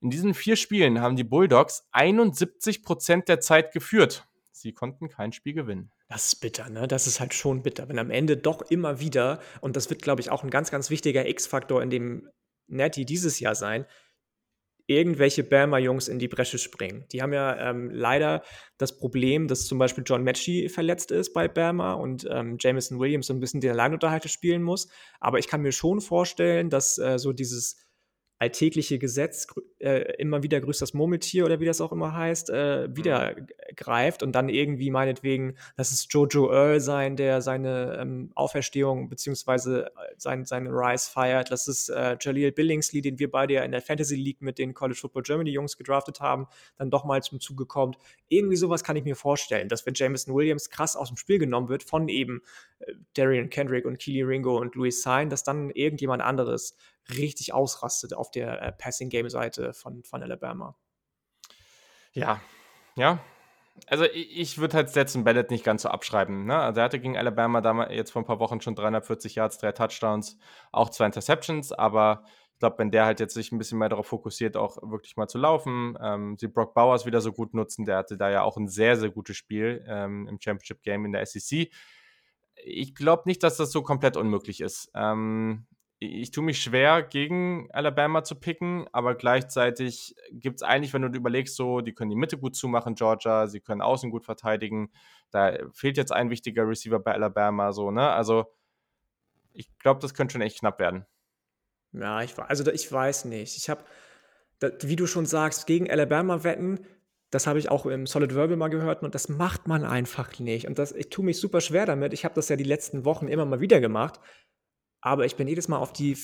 In 0.00 0.10
diesen 0.10 0.32
vier 0.32 0.56
Spielen 0.56 1.00
haben 1.00 1.16
die 1.16 1.24
Bulldogs 1.24 1.86
71 1.92 2.82
Prozent 2.82 3.28
der 3.28 3.40
Zeit 3.40 3.72
geführt. 3.72 4.26
Sie 4.50 4.72
konnten 4.72 5.08
kein 5.08 5.32
Spiel 5.32 5.52
gewinnen. 5.52 5.90
Das 6.08 6.26
ist 6.26 6.36
bitter, 6.36 6.68
ne? 6.70 6.88
Das 6.88 7.06
ist 7.06 7.20
halt 7.20 7.34
schon 7.34 7.62
bitter, 7.62 7.88
wenn 7.88 7.98
am 7.98 8.10
Ende 8.10 8.36
doch 8.36 8.62
immer 8.62 8.98
wieder, 8.98 9.40
und 9.60 9.76
das 9.76 9.90
wird, 9.90 10.02
glaube 10.02 10.20
ich, 10.20 10.30
auch 10.30 10.42
ein 10.42 10.50
ganz, 10.50 10.70
ganz 10.70 10.90
wichtiger 10.90 11.28
X-Faktor 11.28 11.82
in 11.82 11.90
dem 11.90 12.28
Netty 12.66 13.04
dieses 13.04 13.40
Jahr 13.40 13.54
sein, 13.54 13.86
irgendwelche 14.90 15.44
Bama-Jungs 15.44 16.08
in 16.08 16.18
die 16.18 16.26
Bresche 16.26 16.58
springen. 16.58 17.06
Die 17.12 17.22
haben 17.22 17.32
ja 17.32 17.70
ähm, 17.70 17.90
leider 17.92 18.42
das 18.76 18.98
Problem, 18.98 19.46
dass 19.46 19.66
zum 19.66 19.78
Beispiel 19.78 20.02
John 20.04 20.24
Matchy 20.24 20.68
verletzt 20.68 21.12
ist 21.12 21.32
bei 21.32 21.46
Bama 21.46 21.92
und 21.92 22.26
ähm, 22.28 22.56
Jameson 22.58 22.98
Williams 22.98 23.28
so 23.28 23.32
ein 23.32 23.38
bisschen 23.38 23.60
den 23.60 23.70
Alleinunterhalter 23.70 24.28
spielen 24.28 24.62
muss. 24.62 24.88
Aber 25.20 25.38
ich 25.38 25.46
kann 25.46 25.62
mir 25.62 25.70
schon 25.70 26.00
vorstellen, 26.00 26.70
dass 26.70 26.98
äh, 26.98 27.20
so 27.20 27.32
dieses 27.32 27.76
alltägliche 28.40 28.98
Gesetz 28.98 29.46
äh, 29.80 30.14
immer 30.16 30.42
wieder 30.42 30.62
grüßt 30.62 30.80
das 30.80 30.94
Murmeltier 30.94 31.44
oder 31.44 31.60
wie 31.60 31.66
das 31.66 31.82
auch 31.82 31.92
immer 31.92 32.14
heißt, 32.14 32.48
äh, 32.48 32.88
wieder 32.96 33.36
mhm. 33.36 33.46
greift 33.76 34.22
und 34.22 34.32
dann 34.32 34.48
irgendwie 34.48 34.90
meinetwegen, 34.90 35.56
dass 35.76 35.92
es 35.92 36.06
Jojo 36.08 36.50
Earl 36.50 36.80
sein, 36.80 37.16
der 37.16 37.42
seine 37.42 37.98
ähm, 38.00 38.32
Auferstehung 38.34 39.10
beziehungsweise 39.10 39.88
äh, 39.88 40.14
sein, 40.16 40.46
seine 40.46 40.70
Rise 40.70 41.10
feiert. 41.10 41.50
Das 41.50 41.68
ist 41.68 41.90
äh, 41.90 42.16
Jaleel 42.18 42.50
Billingsley, 42.50 43.02
den 43.02 43.18
wir 43.18 43.30
beide 43.30 43.52
ja 43.54 43.62
in 43.62 43.72
der 43.72 43.82
Fantasy 43.82 44.16
League 44.16 44.40
mit 44.40 44.58
den 44.58 44.72
College 44.72 44.98
Football 44.98 45.22
Germany 45.22 45.50
Jungs 45.50 45.76
gedraftet 45.76 46.20
haben, 46.20 46.46
dann 46.78 46.90
doch 46.90 47.04
mal 47.04 47.22
zum 47.22 47.40
Zuge 47.40 47.66
kommt. 47.66 47.98
Irgendwie 48.28 48.56
sowas 48.56 48.82
kann 48.82 48.96
ich 48.96 49.04
mir 49.04 49.16
vorstellen, 49.16 49.68
dass 49.68 49.84
wenn 49.84 49.92
Jameson 49.92 50.34
Williams 50.34 50.70
krass 50.70 50.96
aus 50.96 51.08
dem 51.08 51.18
Spiel 51.18 51.38
genommen 51.38 51.68
wird 51.68 51.82
von 51.82 52.08
eben 52.08 52.40
äh, 52.78 52.94
Darian 53.12 53.50
Kendrick 53.50 53.84
und 53.84 53.98
Keely 53.98 54.22
Ringo 54.22 54.56
und 54.58 54.74
Louis 54.76 55.02
Sain, 55.02 55.28
dass 55.28 55.44
dann 55.44 55.68
irgendjemand 55.68 56.22
anderes 56.22 56.74
richtig 57.18 57.52
ausrastet 57.52 58.14
auf 58.14 58.30
der 58.30 58.62
äh, 58.62 58.72
Passing-Game-Seite 58.72 59.72
von, 59.72 60.02
von 60.04 60.22
Alabama. 60.22 60.76
Ja, 62.12 62.40
ja. 62.96 63.20
Also 63.86 64.04
ich, 64.04 64.38
ich 64.38 64.58
würde 64.58 64.76
halt 64.76 64.90
Stetson 64.90 65.24
Bennett 65.24 65.50
nicht 65.50 65.64
ganz 65.64 65.82
so 65.82 65.88
abschreiben. 65.88 66.44
Ne? 66.44 66.56
Also 66.56 66.80
er 66.80 66.84
hatte 66.84 67.00
gegen 67.00 67.16
Alabama 67.16 67.60
damals 67.60 67.92
jetzt 67.92 68.10
vor 68.10 68.22
ein 68.22 68.26
paar 68.26 68.40
Wochen 68.40 68.60
schon 68.60 68.74
340 68.74 69.36
Yards, 69.36 69.58
drei 69.58 69.72
Touchdowns, 69.72 70.38
auch 70.72 70.90
zwei 70.90 71.06
Interceptions, 71.06 71.72
aber 71.72 72.24
ich 72.52 72.58
glaube, 72.60 72.78
wenn 72.78 72.90
der 72.90 73.06
halt 73.06 73.20
jetzt 73.20 73.32
sich 73.32 73.52
ein 73.52 73.58
bisschen 73.58 73.78
mehr 73.78 73.88
darauf 73.88 74.06
fokussiert, 74.06 74.56
auch 74.56 74.76
wirklich 74.82 75.16
mal 75.16 75.28
zu 75.28 75.38
laufen, 75.38 75.96
ähm, 76.02 76.36
sie 76.38 76.48
Brock 76.48 76.74
Bowers 76.74 77.06
wieder 77.06 77.22
so 77.22 77.32
gut 77.32 77.54
nutzen, 77.54 77.86
der 77.86 77.96
hatte 77.96 78.18
da 78.18 78.28
ja 78.30 78.42
auch 78.42 78.58
ein 78.58 78.68
sehr, 78.68 78.98
sehr 78.98 79.10
gutes 79.10 79.36
Spiel 79.36 79.82
ähm, 79.88 80.28
im 80.28 80.38
Championship 80.38 80.82
Game 80.82 81.06
in 81.06 81.12
der 81.12 81.24
SEC. 81.24 81.70
Ich 82.62 82.94
glaube 82.94 83.22
nicht, 83.24 83.42
dass 83.42 83.56
das 83.56 83.72
so 83.72 83.82
komplett 83.82 84.18
unmöglich 84.18 84.60
ist. 84.60 84.90
Ähm, 84.94 85.66
ich 86.02 86.30
tue 86.30 86.42
mich 86.42 86.62
schwer, 86.62 87.02
gegen 87.02 87.68
Alabama 87.72 88.24
zu 88.24 88.34
picken, 88.34 88.86
aber 88.90 89.14
gleichzeitig 89.14 90.16
gibt 90.32 90.56
es 90.56 90.62
eigentlich, 90.62 90.94
wenn 90.94 91.02
du 91.02 91.08
überlegst, 91.08 91.56
so, 91.56 91.82
die 91.82 91.92
können 91.92 92.08
die 92.08 92.16
Mitte 92.16 92.38
gut 92.38 92.56
zumachen, 92.56 92.94
Georgia, 92.94 93.46
sie 93.46 93.60
können 93.60 93.82
außen 93.82 94.10
gut 94.10 94.24
verteidigen. 94.24 94.90
Da 95.30 95.58
fehlt 95.74 95.98
jetzt 95.98 96.10
ein 96.10 96.30
wichtiger 96.30 96.66
Receiver 96.66 96.98
bei 96.98 97.12
Alabama, 97.12 97.72
so, 97.72 97.90
ne? 97.90 98.10
Also, 98.10 98.46
ich 99.52 99.68
glaube, 99.78 100.00
das 100.00 100.14
könnte 100.14 100.32
schon 100.32 100.40
echt 100.40 100.60
knapp 100.60 100.78
werden. 100.78 101.04
Ja, 101.92 102.22
ich, 102.22 102.38
also 102.38 102.70
ich 102.70 102.90
weiß 102.90 103.26
nicht. 103.26 103.58
Ich 103.58 103.68
habe, 103.68 103.84
wie 104.80 104.96
du 104.96 105.06
schon 105.06 105.26
sagst, 105.26 105.66
gegen 105.66 105.90
Alabama 105.90 106.44
wetten, 106.44 106.80
das 107.30 107.46
habe 107.46 107.58
ich 107.58 107.68
auch 107.68 107.84
im 107.84 108.06
Solid 108.06 108.34
Verbal 108.34 108.56
mal 108.56 108.68
gehört 108.68 109.02
und 109.02 109.14
das 109.14 109.28
macht 109.28 109.68
man 109.68 109.84
einfach 109.84 110.38
nicht. 110.38 110.66
Und 110.66 110.78
das, 110.78 110.92
ich 110.92 111.10
tue 111.10 111.26
mich 111.26 111.38
super 111.38 111.60
schwer 111.60 111.84
damit. 111.84 112.14
Ich 112.14 112.24
habe 112.24 112.34
das 112.34 112.48
ja 112.48 112.56
die 112.56 112.64
letzten 112.64 113.04
Wochen 113.04 113.28
immer 113.28 113.44
mal 113.44 113.60
wieder 113.60 113.80
gemacht 113.80 114.18
aber 115.00 115.24
ich 115.26 115.36
bin 115.36 115.48
jedes 115.48 115.68
Mal 115.68 115.78
auf 115.78 115.92
die 115.92 116.16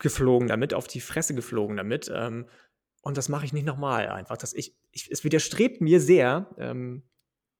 geflogen 0.00 0.48
damit, 0.48 0.74
auf 0.74 0.86
die 0.86 1.00
Fresse 1.00 1.34
geflogen 1.34 1.76
damit. 1.76 2.10
Ähm, 2.14 2.48
und 3.02 3.16
das 3.16 3.28
mache 3.28 3.44
ich 3.44 3.52
nicht 3.52 3.66
nochmal 3.66 4.08
einfach. 4.08 4.36
Das 4.36 4.52
ich, 4.52 4.76
ich, 4.92 5.10
es 5.10 5.24
widerstrebt 5.24 5.80
mir 5.80 6.00
sehr, 6.00 6.54
ähm, 6.58 7.08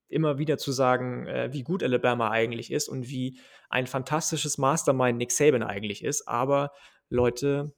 immer 0.09 0.39
wieder 0.39 0.59
zu 0.59 0.73
sagen, 0.73 1.27
äh, 1.27 1.53
wie 1.53 1.63
gut 1.63 1.83
Alabama 1.83 2.31
eigentlich 2.31 2.71
ist 2.73 2.89
und 2.89 3.09
wie 3.09 3.39
ein 3.69 3.87
fantastisches 3.87 4.59
Mastermind 4.59 5.19
Nick 5.19 5.33
Saban 5.33 5.63
eigentlich 5.63 6.03
ist. 6.03 6.27
Aber 6.27 6.73
Leute, 7.11 7.75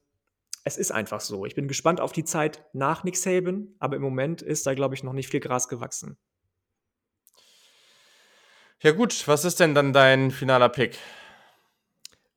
es 0.63 0.77
ist 0.77 0.91
einfach 0.91 1.21
so. 1.21 1.45
Ich 1.45 1.55
bin 1.55 1.67
gespannt 1.67 1.99
auf 1.99 2.11
die 2.11 2.23
Zeit 2.23 2.63
nach 2.73 3.03
Nick 3.03 3.17
Saban, 3.17 3.75
aber 3.79 3.95
im 3.95 4.01
Moment 4.01 4.41
ist 4.41 4.65
da, 4.65 4.73
glaube 4.73 4.95
ich, 4.95 5.03
noch 5.03 5.13
nicht 5.13 5.29
viel 5.29 5.39
Gras 5.39 5.67
gewachsen. 5.67 6.17
Ja 8.79 8.91
gut, 8.91 9.27
was 9.27 9.45
ist 9.45 9.59
denn 9.59 9.75
dann 9.75 9.93
dein 9.93 10.31
finaler 10.31 10.69
Pick? 10.69 10.97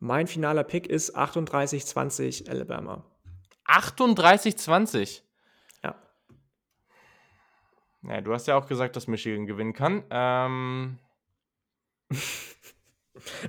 Mein 0.04 0.26
finaler 0.26 0.64
Pick 0.64 0.86
ist 0.86 1.16
38-20 1.16 2.50
Alabama. 2.50 3.06
38-20? 3.66 5.22
Ja. 5.82 5.94
Ja, 8.02 8.20
du 8.20 8.34
hast 8.34 8.46
ja 8.46 8.58
auch 8.58 8.66
gesagt, 8.66 8.96
dass 8.96 9.06
Michigan 9.06 9.46
gewinnen 9.46 9.72
kann. 9.72 10.04
Ähm. 10.10 10.98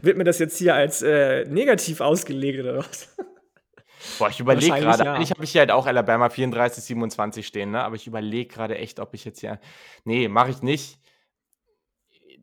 Wird 0.01 0.15
mir 0.15 0.23
das 0.23 0.39
jetzt 0.39 0.57
hier 0.57 0.75
als 0.75 1.01
äh, 1.01 1.43
negativ 1.43 1.99
ausgelegt 1.99 2.61
oder 2.61 2.77
was? 2.77 3.13
Boah, 4.17 4.29
ich 4.29 4.39
überlege 4.39 4.79
gerade. 4.79 5.03
Ja. 5.03 5.13
Eigentlich 5.15 5.31
habe 5.31 5.43
ich 5.43 5.51
hier 5.51 5.59
halt 5.59 5.71
auch 5.71 5.87
Alabama 5.87 6.27
34-27 6.27 7.43
stehen, 7.43 7.71
ne? 7.71 7.83
Aber 7.83 7.97
ich 7.97 8.07
überlege 8.07 8.47
gerade 8.47 8.77
echt, 8.77 9.01
ob 9.01 9.13
ich 9.13 9.25
jetzt 9.25 9.41
hier. 9.41 9.59
Nee, 10.05 10.29
mache 10.29 10.51
ich 10.51 10.61
nicht 10.61 10.99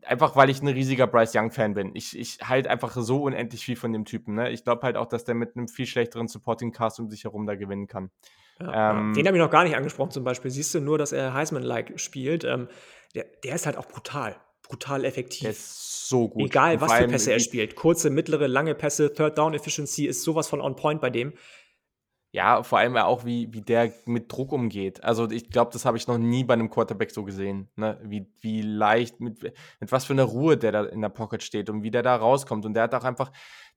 einfach 0.04 0.36
weil 0.36 0.50
ich 0.50 0.62
ein 0.62 0.68
riesiger 0.68 1.06
Bryce 1.06 1.34
Young-Fan 1.34 1.74
bin. 1.74 1.90
Ich, 1.94 2.18
ich 2.18 2.38
halte 2.42 2.70
einfach 2.70 2.92
so 2.94 3.22
unendlich 3.22 3.64
viel 3.64 3.76
von 3.76 3.92
dem 3.92 4.04
Typen. 4.04 4.34
Ne? 4.34 4.50
Ich 4.50 4.64
glaube 4.64 4.82
halt 4.82 4.96
auch, 4.96 5.06
dass 5.06 5.24
der 5.24 5.34
mit 5.34 5.56
einem 5.56 5.68
viel 5.68 5.86
schlechteren 5.86 6.28
Supporting-Cast 6.28 7.00
um 7.00 7.08
sich 7.08 7.24
herum 7.24 7.46
da 7.46 7.54
gewinnen 7.54 7.86
kann. 7.86 8.10
Ja, 8.60 8.98
ähm, 8.98 9.14
den 9.14 9.26
habe 9.26 9.36
ich 9.36 9.42
noch 9.42 9.50
gar 9.50 9.64
nicht 9.64 9.76
angesprochen 9.76 10.10
zum 10.10 10.24
Beispiel. 10.24 10.50
Siehst 10.50 10.74
du 10.74 10.80
nur, 10.80 10.98
dass 10.98 11.12
er 11.12 11.34
Heisman-like 11.34 11.98
spielt. 11.98 12.44
Ähm, 12.44 12.68
der, 13.14 13.26
der 13.44 13.54
ist 13.54 13.66
halt 13.66 13.76
auch 13.76 13.86
brutal. 13.86 14.36
brutal 14.62 15.04
effektiv. 15.04 15.42
Der 15.42 15.50
ist 15.50 16.08
so 16.08 16.28
gut. 16.28 16.50
Egal, 16.50 16.80
was 16.80 16.92
für 16.92 17.08
Pässe 17.08 17.32
er 17.32 17.40
spielt. 17.40 17.74
Kurze, 17.76 18.10
mittlere, 18.10 18.46
lange 18.46 18.74
Pässe, 18.74 19.12
Third 19.12 19.38
Down 19.38 19.54
Efficiency 19.54 20.06
ist 20.06 20.22
sowas 20.22 20.48
von 20.48 20.60
on 20.60 20.76
point 20.76 21.00
bei 21.00 21.10
dem. 21.10 21.32
Ja, 22.34 22.62
vor 22.62 22.78
allem 22.78 22.96
ja 22.96 23.04
auch, 23.04 23.26
wie, 23.26 23.52
wie 23.52 23.60
der 23.60 23.92
mit 24.06 24.32
Druck 24.32 24.52
umgeht. 24.52 25.04
Also 25.04 25.30
ich 25.30 25.50
glaube, 25.50 25.70
das 25.70 25.84
habe 25.84 25.98
ich 25.98 26.06
noch 26.06 26.16
nie 26.16 26.44
bei 26.44 26.54
einem 26.54 26.70
Quarterback 26.70 27.10
so 27.10 27.24
gesehen. 27.24 27.68
Ne? 27.76 28.00
Wie, 28.02 28.26
wie 28.40 28.62
leicht, 28.62 29.20
mit, 29.20 29.42
mit 29.42 29.92
was 29.92 30.06
für 30.06 30.14
einer 30.14 30.24
Ruhe 30.24 30.56
der 30.56 30.72
da 30.72 30.84
in 30.84 31.02
der 31.02 31.10
Pocket 31.10 31.42
steht 31.42 31.68
und 31.68 31.82
wie 31.82 31.90
der 31.90 32.02
da 32.02 32.16
rauskommt. 32.16 32.64
Und 32.64 32.72
der 32.72 32.84
hat 32.84 32.94
auch 32.94 33.04
einfach, 33.04 33.30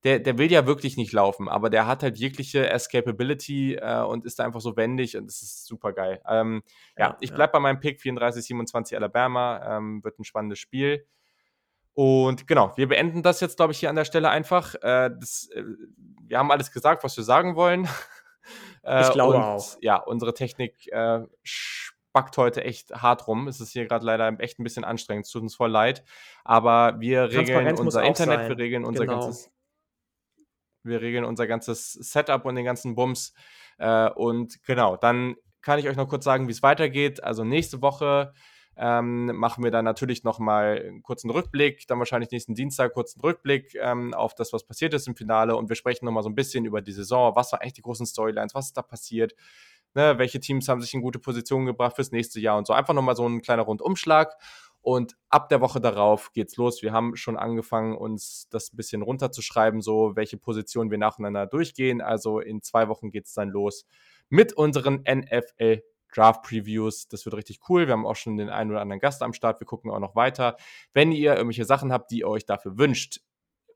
der, 0.06 0.20
der 0.20 0.38
will 0.38 0.50
ja 0.50 0.66
wirklich 0.66 0.96
nicht 0.96 1.12
laufen, 1.12 1.50
aber 1.50 1.70
der 1.70 1.86
hat 1.86 2.02
halt 2.02 2.18
jegliche 2.18 2.70
Escapability 2.70 3.76
äh, 3.76 4.04
und 4.04 4.24
ist 4.24 4.40
da 4.40 4.46
einfach 4.46 4.62
so 4.62 4.78
wendig 4.78 5.18
und 5.18 5.28
das 5.28 5.42
ist 5.42 5.66
super 5.66 5.92
geil. 5.92 6.22
Ähm, 6.26 6.64
ja, 6.98 7.08
Ja, 7.08 7.18
ich 7.20 7.32
ja. 7.32 7.36
bleib 7.36 7.52
bei 7.52 7.60
meinem 7.60 7.82
Pick 7.82 8.00
34-27 8.00 8.96
Alabama. 8.96 9.78
Ähm, 9.78 10.02
wird 10.02 10.18
ein 10.18 10.24
spannendes 10.24 10.60
Spiel. 10.60 11.06
Und 11.94 12.48
genau, 12.48 12.72
wir 12.78 12.88
beenden 12.88 13.22
das 13.22 13.42
jetzt, 13.42 13.58
glaube 13.58 13.74
ich, 13.74 13.80
hier 13.80 13.90
an 13.90 13.96
der 13.98 14.06
Stelle 14.06 14.30
einfach. 14.30 14.76
Äh, 14.76 15.12
das, 15.20 15.50
äh, 15.54 15.64
wir 16.22 16.38
haben 16.38 16.52
alles 16.52 16.72
gesagt, 16.72 17.04
was 17.04 17.18
wir 17.18 17.24
sagen 17.26 17.58
wollen. 17.58 17.88
Äh, 18.86 19.02
Ich 19.02 19.12
glaube 19.12 19.36
und, 19.36 19.42
auch. 19.44 19.78
Ja, 19.82 19.98
unsere 19.98 20.34
Technik 20.34 20.88
äh, 20.92 21.22
spackt 21.44 22.38
heute 22.38 22.64
echt 22.64 22.92
hart 22.92 23.28
rum. 23.28 23.48
Es 23.48 23.60
ist 23.60 23.72
hier 23.72 23.86
gerade 23.86 24.06
leider 24.06 24.40
echt 24.40 24.60
ein 24.60 24.64
bisschen 24.64 24.84
anstrengend. 24.84 25.26
Es 25.26 25.32
tut 25.32 25.42
uns 25.42 25.56
voll 25.56 25.72
leid. 25.72 26.04
Aber 26.44 27.00
wir 27.00 27.32
regeln 27.32 27.78
unser 27.78 28.04
Internet, 28.04 28.40
sein. 28.40 28.50
wir 28.50 28.58
regeln 28.58 28.86
unser 28.86 29.06
Genau. 29.06 29.20
ganzes 29.20 29.52
wir 30.84 31.02
regeln 31.02 31.26
unser 31.26 31.48
ganzes 31.48 31.94
Setup 31.94 32.46
und 32.46 32.56
den 32.56 32.64
ganzen 32.66 32.94
Bums. 32.96 33.34
Äh, 33.80 34.10
und 34.12 34.64
genau, 34.64 34.96
dann 34.98 35.36
kann 35.62 35.80
ich 35.80 35.90
euch 35.90 35.96
noch 35.98 36.08
kurz 36.08 36.24
sagen, 36.24 36.48
wie 36.48 36.52
es 36.52 36.62
weitergeht. 36.62 37.24
Also 37.24 37.44
nächste 37.44 37.82
Woche 37.82 38.34
ähm, 38.78 39.28
machen 39.38 39.64
wir 39.64 39.72
dann 39.72 39.86
natürlich 39.86 40.24
nochmal 40.24 40.82
einen 40.86 41.04
kurzen 41.04 41.30
Rückblick, 41.30 41.88
dann 41.88 42.00
wahrscheinlich 42.00 42.32
nächsten 42.32 42.56
Dienstag 42.56 42.94
kurzen 42.94 43.22
Rückblick 43.22 43.76
ähm, 43.76 44.14
auf 44.14 44.36
das, 44.36 44.52
was 44.54 44.66
passiert 44.66 44.94
ist 44.94 45.08
im 45.08 45.16
Finale 45.16 45.56
und 45.56 45.70
wir 45.70 45.76
sprechen 45.76 46.06
nochmal 46.06 46.24
so 46.24 46.30
ein 46.30 46.36
bisschen 46.36 46.66
über 46.66 46.82
die 46.82 46.92
Saison, 46.92 47.36
was 47.36 47.52
waren 47.52 47.62
eigentlich 47.62 47.74
die 47.74 47.82
großen 47.82 48.06
Storylines, 48.06 48.54
was 48.54 48.68
ist 48.68 48.78
da 48.78 48.82
passiert, 48.82 49.34
ne, 49.94 50.18
welche 50.18 50.40
Teams 50.40 50.68
haben 50.68 50.82
sich 50.82 50.94
in 50.94 51.02
gute 51.02 51.20
Positionen 51.20 51.66
gebracht 51.66 51.96
fürs 51.96 52.12
nächste 52.12 52.40
Jahr 52.40 52.58
und 52.58 52.68
so. 52.68 52.74
Einfach 52.74 52.94
nochmal 52.94 53.16
so 53.16 53.28
ein 53.28 53.42
kleiner 53.42 53.64
Rundumschlag 53.64 54.36
und 54.82 55.16
ab 55.30 55.50
der 55.50 55.62
Woche 55.62 55.82
darauf 55.82 56.32
geht's 56.34 56.58
los. 56.58 56.84
Wir 56.84 56.92
haben 56.92 57.16
schon 57.16 57.38
angefangen, 57.38 57.98
uns 57.98 58.48
das 58.52 58.72
ein 58.72 58.78
bisschen 58.78 59.02
runterzuschreiben, 59.02 59.82
so 59.82 60.16
welche 60.16 60.38
Positionen 60.38 60.92
wir 60.92 61.00
nacheinander 61.00 61.48
durchgehen. 61.48 62.02
Also 62.02 62.40
in 62.40 62.62
zwei 62.62 62.88
Wochen 62.88 63.10
geht's 63.10 63.34
dann 63.34 63.50
los 63.50 63.88
mit 64.30 64.54
unseren 64.54 65.04
NFL 65.10 65.82
Draft 66.16 66.44
Previews. 66.44 67.08
Das 67.08 67.26
wird 67.26 67.36
richtig 67.36 67.60
cool. 67.70 67.88
Wir 67.88 67.94
haben 67.94 68.06
auch 68.06 68.16
schon 68.16 68.38
den 68.38 68.50
einen 68.50 68.72
oder 68.72 68.82
anderen 68.82 69.00
Gast 69.00 69.22
am 69.22 69.34
Start. 69.34 69.60
Wir 69.60 69.68
gucken 69.68 69.92
auch 69.92 70.00
noch 70.00 70.16
weiter. 70.16 70.58
Wenn 70.94 71.12
ihr 71.12 71.34
irgendwelche 71.34 71.66
Sachen 71.66 71.92
habt, 71.92 72.12
die 72.12 72.20
ihr 72.20 72.28
euch 72.28 72.46
dafür 72.46 72.78
wünscht, 72.78 73.22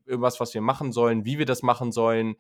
irgendwas, 0.06 0.40
was 0.40 0.54
wir 0.54 0.62
machen 0.62 0.92
sollen, 0.92 1.26
wie 1.26 1.38
wir 1.38 1.46
das 1.46 1.62
machen 1.62 1.92
sollen, 1.92 2.36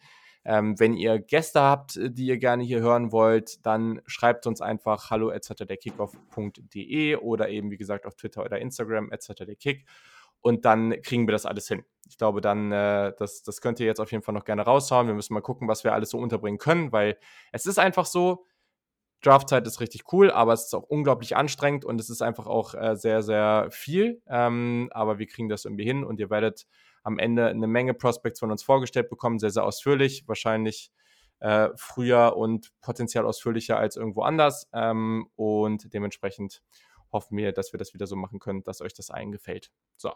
ähm, 0.45 0.79
wenn 0.79 0.93
ihr 0.93 1.19
Gäste 1.19 1.61
habt, 1.61 1.99
die 2.01 2.25
ihr 2.25 2.37
gerne 2.37 2.63
hier 2.63 2.79
hören 2.79 3.11
wollt, 3.11 3.65
dann 3.65 4.01
schreibt 4.05 4.47
uns 4.47 4.61
einfach 4.61 5.09
hallo 5.09 5.31
derkickoff.de 5.31 7.15
oder 7.17 7.49
eben, 7.49 7.71
wie 7.71 7.77
gesagt, 7.77 8.05
auf 8.05 8.15
Twitter 8.15 8.43
oder 8.43 8.59
Instagram 8.59 9.09
derkick 9.09 9.85
und 10.41 10.65
dann 10.65 11.01
kriegen 11.01 11.27
wir 11.27 11.33
das 11.33 11.45
alles 11.45 11.67
hin. 11.67 11.83
Ich 12.07 12.17
glaube, 12.17 12.41
dann, 12.41 12.71
äh, 12.71 13.13
das, 13.17 13.43
das 13.43 13.61
könnt 13.61 13.79
ihr 13.79 13.85
jetzt 13.85 13.99
auf 13.99 14.11
jeden 14.11 14.23
Fall 14.23 14.33
noch 14.33 14.45
gerne 14.45 14.61
raushauen. 14.61 15.07
Wir 15.07 15.13
müssen 15.13 15.33
mal 15.33 15.41
gucken, 15.41 15.67
was 15.67 15.83
wir 15.83 15.93
alles 15.93 16.11
so 16.11 16.17
unterbringen 16.17 16.57
können, 16.57 16.91
weil 16.91 17.17
es 17.51 17.65
ist 17.65 17.77
einfach 17.77 18.05
so, 18.05 18.45
Draftzeit 19.21 19.67
ist 19.67 19.81
richtig 19.81 20.03
cool, 20.13 20.31
aber 20.31 20.53
es 20.53 20.65
ist 20.65 20.73
auch 20.73 20.83
unglaublich 20.83 21.35
anstrengend 21.35 21.83
und 21.83 21.99
es 21.99 22.09
ist 22.09 22.21
einfach 22.21 22.47
auch 22.47 22.73
äh, 22.73 22.95
sehr, 22.95 23.21
sehr 23.21 23.67
viel. 23.71 24.21
Ähm, 24.27 24.89
aber 24.91 25.19
wir 25.19 25.27
kriegen 25.27 25.49
das 25.49 25.65
irgendwie 25.65 25.83
hin 25.83 26.03
und 26.03 26.19
ihr 26.19 26.29
werdet 26.29 26.65
am 27.03 27.19
Ende 27.19 27.47
eine 27.47 27.67
Menge 27.67 27.93
Prospects 27.93 28.39
von 28.39 28.51
uns 28.51 28.63
vorgestellt 28.63 29.09
bekommen, 29.09 29.39
sehr, 29.39 29.49
sehr 29.49 29.63
ausführlich, 29.63 30.23
wahrscheinlich 30.27 30.91
äh, 31.39 31.69
früher 31.75 32.35
und 32.37 32.71
potenziell 32.81 33.25
ausführlicher 33.25 33.77
als 33.77 33.95
irgendwo 33.95 34.21
anders. 34.21 34.67
Ähm, 34.73 35.27
und 35.35 35.93
dementsprechend 35.93 36.61
hoffen 37.11 37.37
wir, 37.37 37.51
dass 37.51 37.73
wir 37.73 37.77
das 37.77 37.93
wieder 37.93 38.07
so 38.07 38.15
machen 38.15 38.39
können, 38.39 38.63
dass 38.63 38.81
euch 38.81 38.93
das 38.93 39.09
allen 39.09 39.31
gefällt. 39.31 39.71
So. 39.97 40.11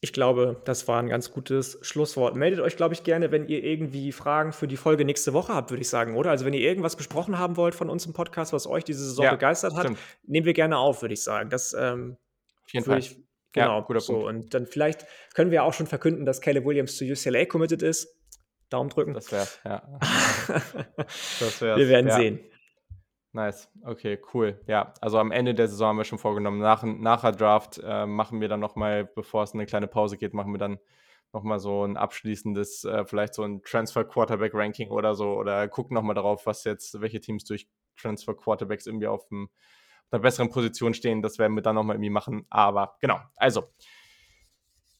Ich 0.00 0.12
glaube, 0.12 0.62
das 0.64 0.86
war 0.86 1.02
ein 1.02 1.08
ganz 1.08 1.32
gutes 1.32 1.76
Schlusswort. 1.82 2.36
Meldet 2.36 2.60
euch, 2.60 2.76
glaube 2.76 2.94
ich, 2.94 3.02
gerne, 3.02 3.32
wenn 3.32 3.48
ihr 3.48 3.64
irgendwie 3.64 4.12
Fragen 4.12 4.52
für 4.52 4.68
die 4.68 4.76
Folge 4.76 5.04
nächste 5.04 5.32
Woche 5.32 5.52
habt, 5.52 5.70
würde 5.70 5.80
ich 5.80 5.88
sagen, 5.88 6.16
oder? 6.16 6.30
Also 6.30 6.44
wenn 6.44 6.54
ihr 6.54 6.60
irgendwas 6.60 6.94
besprochen 6.94 7.38
haben 7.38 7.56
wollt 7.56 7.74
von 7.74 7.90
uns 7.90 8.06
im 8.06 8.12
Podcast, 8.12 8.52
was 8.52 8.68
euch 8.68 8.84
diese 8.84 9.04
Saison 9.04 9.24
Ja, 9.24 9.30
begeistert 9.32 9.74
hat, 9.74 9.82
stimmt. 9.82 9.98
nehmen 10.22 10.46
wir 10.46 10.52
gerne 10.52 10.78
auf, 10.78 11.02
würde 11.02 11.14
ich 11.14 11.22
sagen. 11.24 11.50
Das 11.50 11.74
ähm, 11.74 12.16
Auf 12.64 12.72
jeden 12.72 12.86
Fall. 12.86 12.98
ich 13.00 13.16
Ja, 13.56 13.66
genau 13.66 13.82
guter 13.82 13.98
so. 14.00 14.12
Punkt. 14.12 14.28
Und 14.28 14.54
dann 14.54 14.66
vielleicht 14.66 15.04
können 15.34 15.50
wir 15.50 15.64
auch 15.64 15.72
schon 15.74 15.88
verkünden, 15.88 16.24
dass 16.24 16.40
Caleb 16.40 16.64
Williams 16.64 16.96
zu 16.96 17.04
UCLA 17.04 17.46
committed 17.46 17.82
ist. 17.82 18.08
Daumen 18.70 18.90
drücken. 18.90 19.14
Das 19.14 19.32
wäre, 19.32 19.48
ja. 19.64 19.98
Das 21.40 21.60
wär's. 21.60 21.78
wir 21.78 21.88
werden 21.88 22.06
ja. 22.06 22.16
sehen. 22.16 22.40
Nice, 23.38 23.68
okay, 23.84 24.18
cool. 24.34 24.60
Ja, 24.66 24.92
also 25.00 25.20
am 25.20 25.30
Ende 25.30 25.54
der 25.54 25.68
Saison 25.68 25.90
haben 25.90 25.96
wir 25.98 26.02
schon 26.02 26.18
vorgenommen, 26.18 26.58
nach, 26.58 26.82
nach 26.82 27.20
der 27.20 27.30
Draft 27.30 27.80
äh, 27.84 28.04
machen 28.04 28.40
wir 28.40 28.48
dann 28.48 28.58
nochmal, 28.58 29.04
bevor 29.04 29.44
es 29.44 29.54
eine 29.54 29.64
kleine 29.64 29.86
Pause 29.86 30.16
geht, 30.16 30.34
machen 30.34 30.52
wir 30.52 30.58
dann 30.58 30.80
nochmal 31.32 31.60
so 31.60 31.84
ein 31.84 31.96
abschließendes, 31.96 32.82
äh, 32.82 33.04
vielleicht 33.04 33.34
so 33.34 33.44
ein 33.44 33.62
Transfer-Quarterback-Ranking 33.62 34.90
oder 34.90 35.14
so 35.14 35.34
oder 35.34 35.68
gucken 35.68 35.94
nochmal 35.94 36.16
darauf, 36.16 36.46
was 36.46 36.64
jetzt, 36.64 37.00
welche 37.00 37.20
Teams 37.20 37.44
durch 37.44 37.68
Transfer-Quarterbacks 37.96 38.86
irgendwie 38.86 39.06
auf, 39.06 39.28
dem, 39.28 39.48
auf 40.06 40.12
einer 40.14 40.22
besseren 40.22 40.50
Position 40.50 40.92
stehen. 40.92 41.22
Das 41.22 41.38
werden 41.38 41.54
wir 41.54 41.62
dann 41.62 41.76
nochmal 41.76 41.94
irgendwie 41.94 42.10
machen. 42.10 42.44
Aber 42.50 42.96
genau, 43.00 43.20
also. 43.36 43.68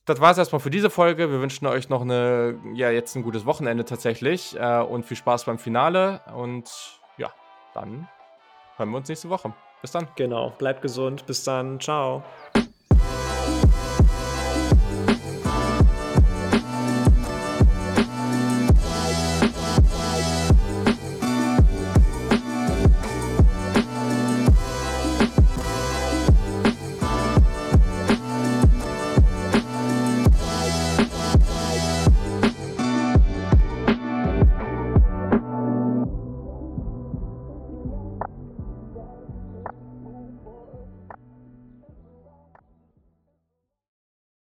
Das 0.05 0.21
war 0.21 0.31
es 0.31 0.39
erstmal 0.39 0.61
für 0.61 0.71
diese 0.71 0.91
Folge. 0.91 1.33
Wir 1.33 1.41
wünschen 1.41 1.67
euch 1.67 1.89
noch 1.89 2.03
eine, 2.03 2.57
ja, 2.75 2.93
jetzt 2.93 3.17
ein 3.17 3.25
gutes 3.25 3.47
Wochenende 3.47 3.85
tatsächlich 3.85 4.57
äh, 4.57 4.79
und 4.79 5.05
viel 5.05 5.17
Spaß 5.17 5.45
beim 5.45 5.59
Finale. 5.59 6.21
Und 6.37 6.71
ja, 7.19 7.33
dann 7.75 8.09
hören 8.79 8.91
wir 8.91 8.97
uns 8.99 9.09
nächste 9.09 9.29
Woche. 9.29 9.53
Bis 9.83 9.93
dann. 9.93 10.09
Genau. 10.17 10.51
Bleibt 10.59 10.83
gesund. 10.83 11.27
Bis 11.27 11.45
dann. 11.45 11.81
Ciao. 11.81 12.23